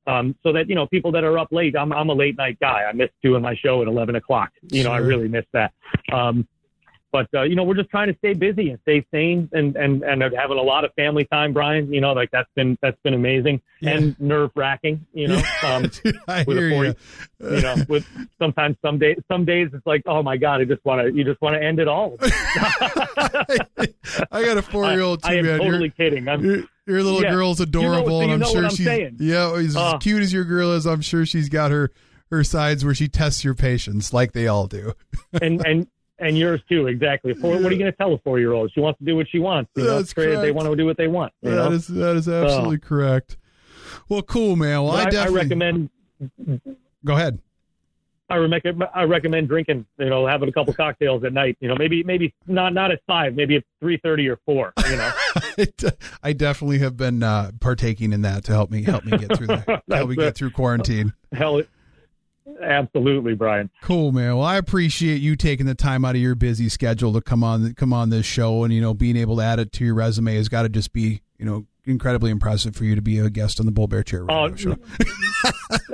um, 0.08 0.36
so 0.44 0.52
that 0.54 0.70
you 0.70 0.76
know 0.76 0.88
people 0.88 1.12
that 1.12 1.24
are 1.24 1.38
up 1.38 1.50
late. 1.52 1.76
I'm 1.76 1.92
I'm 1.92 2.10
a 2.10 2.14
late 2.14 2.38
night 2.38 2.58
guy. 2.60 2.84
I 2.84 2.94
miss 2.94 3.10
doing 3.22 3.42
my 3.42 3.56
show 3.56 3.82
at 3.82 3.88
eleven 3.88 4.16
o'clock. 4.16 4.52
You 4.72 4.84
know, 4.84 4.92
I 4.92 4.98
really 4.98 5.28
miss 5.28 5.46
that. 5.54 5.74
Um, 6.12 6.48
but 7.12 7.28
uh, 7.34 7.44
you 7.44 7.56
know, 7.56 7.64
we're 7.64 7.76
just 7.76 7.90
trying 7.90 8.12
to 8.12 8.18
stay 8.18 8.34
busy 8.34 8.70
and 8.70 8.80
stay 8.84 9.06
sane, 9.12 9.50
and 9.52 9.76
and 9.76 10.04
and 10.04 10.22
having 10.22 10.58
a 10.58 10.62
lot 10.62 10.86
of 10.86 10.94
family 10.94 11.26
time, 11.26 11.54
Brian. 11.54 11.92
You 11.92 12.02
know, 12.02 12.14
like 12.14 12.30
that's 12.32 12.50
been 12.56 12.78
that's 12.82 12.98
been 13.04 13.14
amazing 13.14 13.62
yeah. 13.82 13.92
and 13.92 14.20
nerve 14.20 14.52
wracking. 14.56 15.06
You 15.14 15.30
know, 15.30 15.38
um, 15.64 15.90
I 16.28 16.44
hear 16.44 16.70
40, 16.70 16.76
you. 16.76 16.96
you 17.56 17.62
know, 17.62 17.76
with 17.88 18.06
sometimes 18.40 18.78
some 18.84 19.00
days 19.00 19.18
some 19.32 19.46
days 19.46 19.70
it's 19.74 19.86
like, 19.86 20.04
oh 20.06 20.22
my 20.22 20.38
god, 20.38 20.62
I 20.62 20.66
just 20.66 20.84
want 20.86 21.02
to 21.02 21.14
you 21.14 21.24
just 21.24 21.42
want 21.42 21.56
to 21.56 21.64
end 21.64 21.80
it 21.80 21.88
all. 21.88 22.18
I 24.32 24.44
got 24.46 24.58
a 24.58 24.62
four 24.62 24.86
year 24.92 25.02
old 25.02 25.24
too. 25.24 25.30
I, 25.30 25.34
I 25.34 25.36
am 25.38 25.46
man. 25.46 25.60
totally 25.60 25.80
you're, 25.86 25.90
kidding. 25.92 26.28
I'm, 26.28 26.44
your, 26.44 26.64
your 26.86 27.04
little 27.04 27.24
yeah. 27.24 27.32
girl's 27.32 27.60
adorable, 27.60 28.22
you 28.22 28.28
know, 28.28 28.34
and 28.36 28.44
I'm 28.44 28.52
sure 28.52 28.70
she's 28.70 28.86
saying. 28.86 29.18
yeah, 29.20 29.54
as 29.56 29.76
uh, 29.76 29.98
cute 29.98 30.22
as 30.22 30.32
your 30.32 30.46
girl 30.46 30.72
is. 30.74 30.86
I'm 30.86 31.02
sure 31.02 31.26
she's 31.26 31.50
got 31.50 31.72
her 31.72 31.92
her 32.30 32.44
sides 32.44 32.86
where 32.86 32.94
she 32.94 33.08
tests 33.08 33.44
your 33.44 33.56
patience, 33.56 34.14
like 34.14 34.34
they 34.34 34.48
all 34.48 34.68
do. 34.68 34.94
and 35.42 35.66
and 35.66 35.88
and 36.20 36.38
yours 36.38 36.62
too, 36.70 36.88
exactly. 36.88 37.34
For, 37.34 37.54
what 37.54 37.66
are 37.66 37.72
you 37.72 37.80
going 37.80 37.92
to 37.92 37.98
tell 37.98 38.14
a 38.14 38.18
four 38.20 38.40
year 38.40 38.54
old? 38.54 38.72
She 38.74 38.80
wants 38.80 39.00
to 39.00 39.06
do 39.06 39.16
what 39.16 39.28
she 39.30 39.40
wants. 39.40 39.72
You 39.76 39.84
That's 39.84 40.16
know, 40.16 40.24
correct. 40.24 40.42
They 40.42 40.52
want 40.52 40.70
to 40.70 40.76
do 40.76 40.86
what 40.86 40.98
they 40.98 41.08
want. 41.08 41.34
that 41.42 41.52
know? 41.52 41.72
is 41.72 41.88
that 41.88 42.16
is 42.16 42.28
absolutely 42.28 42.80
correct. 42.80 43.38
Well, 44.08 44.22
cool, 44.22 44.56
man. 44.56 44.84
Well, 44.84 44.92
I, 44.92 45.04
I, 45.04 45.10
definitely 45.10 45.40
I 45.40 45.44
recommend. 45.44 45.90
Go 47.06 47.14
ahead. 47.14 47.40
I 48.30 48.38
recommend 48.38 48.90
I 48.94 49.04
recommend 49.04 49.48
drinking, 49.48 49.86
you 49.98 50.10
know, 50.10 50.28
having 50.28 50.50
a 50.50 50.52
couple 50.52 50.74
cocktails 50.74 51.24
at 51.24 51.34
night. 51.34 51.58
You 51.62 51.68
know, 51.68 51.76
maybe 51.76 52.04
maybe 52.04 52.34
not 52.46 52.74
not 52.74 52.92
at 52.92 53.02
five, 53.08 53.36
maybe 53.36 53.56
at 53.56 53.64
three 53.80 53.98
thirty 53.98 54.30
or 54.30 54.38
four. 54.46 54.74
You 54.88 54.98
know, 54.98 55.12
I 56.24 56.34
definitely 56.34 56.80
have 56.80 56.96
been 56.96 57.24
uh, 57.24 57.52
partaking 57.60 58.14
in 58.14 58.22
that 58.22 58.44
to 58.46 58.52
help 58.52 58.70
me 58.70 58.84
help 58.84 59.04
me 59.04 59.18
get 59.18 59.36
through 59.36 59.48
that, 59.48 59.84
help 59.90 60.10
me 60.10 60.16
get 60.16 60.36
through 60.36 60.52
quarantine. 60.52 61.14
Hell, 61.32 61.64
Absolutely, 62.62 63.36
Brian. 63.36 63.70
Cool, 63.82 64.12
man. 64.12 64.38
Well, 64.38 64.46
I 64.46 64.58
appreciate 64.58 65.22
you 65.22 65.36
taking 65.36 65.66
the 65.66 65.76
time 65.76 66.06
out 66.06 66.16
of 66.16 66.22
your 66.22 66.36
busy 66.36 66.70
schedule 66.70 67.14
to 67.14 67.22
come 67.22 67.44
on 67.44 67.74
come 67.76 67.94
on 67.94 68.10
this 68.10 68.26
show, 68.26 68.64
and 68.64 68.74
you 68.74 68.82
know, 68.82 68.94
being 68.94 69.18
able 69.18 69.38
to 69.38 69.44
add 69.44 69.60
it 69.60 69.72
to 69.74 69.86
your 69.86 69.96
resume 69.96 70.36
has 70.36 70.50
got 70.50 70.64
to 70.64 70.70
just 70.70 70.94
be 70.94 71.22
you 71.38 71.46
know 71.46 71.66
incredibly 71.90 72.32
impressive 72.32 72.76
for 72.76 72.84
you 72.86 72.96
to 72.96 73.02
be 73.02 73.20
a 73.20 73.30
guest 73.30 73.60
on 73.60 73.66
the 73.66 73.72
Bull 73.72 73.88
Bear 73.88 74.04
Chair 74.04 74.24
Radio 74.24 74.46
uh, 74.46 74.56
Show. 74.56 74.76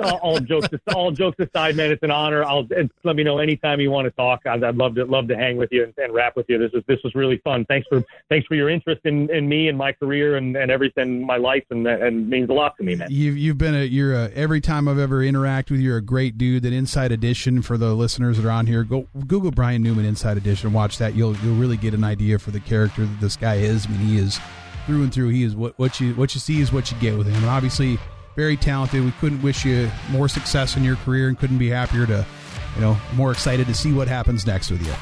all 0.22 0.38
jokes, 0.40 0.68
all 0.94 1.10
jokes 1.10 1.38
aside, 1.38 1.76
man, 1.76 1.90
it's 1.90 2.02
an 2.02 2.10
honor. 2.10 2.44
I'll 2.44 2.66
let 3.04 3.16
me 3.16 3.24
know 3.24 3.38
anytime 3.38 3.80
you 3.80 3.90
want 3.90 4.06
to 4.06 4.10
talk. 4.10 4.40
I'd, 4.46 4.62
I'd 4.62 4.76
love 4.76 4.94
to 4.96 5.04
love 5.04 5.28
to 5.28 5.36
hang 5.36 5.56
with 5.56 5.70
you 5.72 5.84
and, 5.84 5.94
and, 5.98 6.14
rap 6.14 6.36
with 6.36 6.46
you. 6.48 6.58
This 6.58 6.72
was 6.72 6.84
this 6.86 6.98
was 7.02 7.14
really 7.14 7.38
fun. 7.38 7.64
Thanks 7.66 7.86
for 7.88 8.04
thanks 8.28 8.46
for 8.46 8.54
your 8.54 8.68
interest 8.68 9.02
in, 9.04 9.30
in 9.30 9.48
me 9.48 9.68
and 9.68 9.76
my 9.76 9.92
career 9.92 10.36
and, 10.36 10.56
and 10.56 10.70
everything, 10.70 11.24
my 11.26 11.36
life, 11.36 11.64
and 11.70 11.86
and 11.86 12.28
means 12.28 12.48
a 12.50 12.52
lot 12.52 12.76
to 12.78 12.84
me, 12.84 12.94
man. 12.94 13.08
You've 13.10 13.36
you've 13.36 13.58
been 13.58 13.74
a 13.74 13.84
you're 13.84 14.14
a 14.14 14.30
every 14.30 14.60
time 14.60 14.88
I've 14.88 14.98
ever 14.98 15.20
interacted 15.20 15.72
with 15.72 15.80
you, 15.80 15.86
you're 15.86 15.98
a 15.98 16.02
great 16.02 16.38
dude. 16.38 16.62
That 16.62 16.72
Inside 16.72 17.12
Edition 17.12 17.62
for 17.62 17.76
the 17.76 17.94
listeners 17.94 18.38
that 18.38 18.46
are 18.46 18.50
on 18.50 18.66
here, 18.66 18.82
go 18.84 19.06
Google 19.26 19.50
Brian 19.50 19.82
Newman 19.82 20.04
Inside 20.04 20.36
Edition, 20.36 20.72
watch 20.72 20.98
that. 20.98 21.14
You'll 21.14 21.36
you'll 21.38 21.56
really 21.56 21.76
get 21.76 21.94
an 21.94 22.04
idea 22.04 22.38
for 22.38 22.50
the 22.50 22.60
character 22.60 23.04
that 23.04 23.20
this 23.20 23.36
guy 23.36 23.56
is. 23.56 23.86
I 23.86 23.90
mean, 23.90 24.00
he 24.00 24.18
is 24.18 24.38
through 24.86 25.02
and 25.02 25.12
through. 25.12 25.28
He 25.28 25.42
is 25.42 25.54
what 25.54 25.78
what 25.78 26.00
you 26.00 26.14
what 26.14 26.34
you 26.34 26.40
see 26.40 26.60
is 26.60 26.72
what 26.72 26.90
you 26.90 26.98
get 26.98 27.18
with 27.18 27.26
him. 27.26 27.36
And 27.36 27.46
obviously, 27.46 27.98
very 28.36 28.56
talented. 28.56 29.04
We 29.04 29.12
couldn't 29.12 29.42
wish 29.42 29.64
you 29.64 29.90
more 30.10 30.28
success 30.28 30.76
in 30.76 30.84
your 30.84 30.96
career, 30.96 31.28
and 31.28 31.38
couldn't 31.38 31.58
be 31.58 31.68
happier 31.68 32.06
to, 32.06 32.24
you 32.74 32.80
know, 32.80 32.96
more 33.14 33.32
excited 33.32 33.66
to 33.66 33.74
see 33.74 33.92
what 33.92 34.08
happens 34.08 34.46
next 34.46 34.70
with 34.70 34.86
you. 34.86 34.94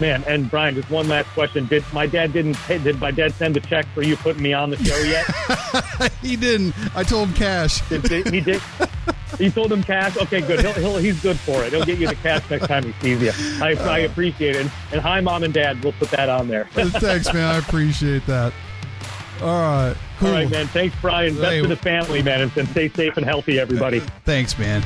Man, 0.00 0.22
and 0.26 0.50
Brian, 0.50 0.74
just 0.74 0.90
one 0.90 1.08
last 1.08 1.28
question: 1.28 1.66
Did 1.66 1.84
my 1.92 2.06
dad 2.06 2.32
didn't 2.32 2.58
did 2.68 3.00
my 3.00 3.10
dad 3.10 3.32
send 3.34 3.56
a 3.56 3.60
check 3.60 3.86
for 3.94 4.02
you 4.02 4.16
putting 4.16 4.42
me 4.42 4.52
on 4.52 4.70
the 4.70 4.76
show 4.76 4.98
yet? 4.98 6.12
he 6.22 6.36
didn't. 6.36 6.74
I 6.94 7.02
told 7.02 7.28
him 7.28 7.34
cash. 7.34 7.80
Did, 7.88 8.28
he 8.28 8.40
did. 8.40 8.60
You 9.38 9.50
told 9.50 9.72
him 9.72 9.82
cash. 9.82 10.16
Okay, 10.16 10.40
good. 10.40 10.60
He'll, 10.60 10.72
he'll 10.72 10.96
he's 10.98 11.20
good 11.20 11.38
for 11.38 11.64
it. 11.64 11.72
He'll 11.72 11.84
get 11.84 11.98
you 11.98 12.08
the 12.08 12.14
cash 12.16 12.48
next 12.50 12.66
time 12.66 12.84
he 12.84 12.92
sees 13.00 13.22
you. 13.22 13.32
I, 13.62 13.74
I 13.74 14.02
uh, 14.02 14.06
appreciate 14.06 14.56
it. 14.56 14.70
And 14.92 15.00
hi, 15.00 15.20
mom 15.20 15.42
and 15.42 15.52
dad. 15.52 15.82
We'll 15.82 15.92
put 15.94 16.10
that 16.10 16.28
on 16.28 16.48
there. 16.48 16.64
Thanks, 16.72 17.32
man. 17.32 17.54
I 17.54 17.58
appreciate 17.58 18.24
that. 18.26 18.52
All 19.40 19.48
right. 19.48 19.94
Cool. 20.18 20.28
All 20.28 20.34
right, 20.34 20.50
man. 20.50 20.66
Thanks, 20.68 20.96
Brian. 21.00 21.34
Best 21.34 21.46
hey, 21.46 21.60
to 21.60 21.68
the 21.68 21.76
family, 21.76 22.22
man, 22.22 22.40
and 22.40 22.68
stay 22.68 22.88
safe 22.88 23.16
and 23.16 23.26
healthy, 23.26 23.58
everybody. 23.60 24.00
Thanks, 24.24 24.58
man. 24.58 24.82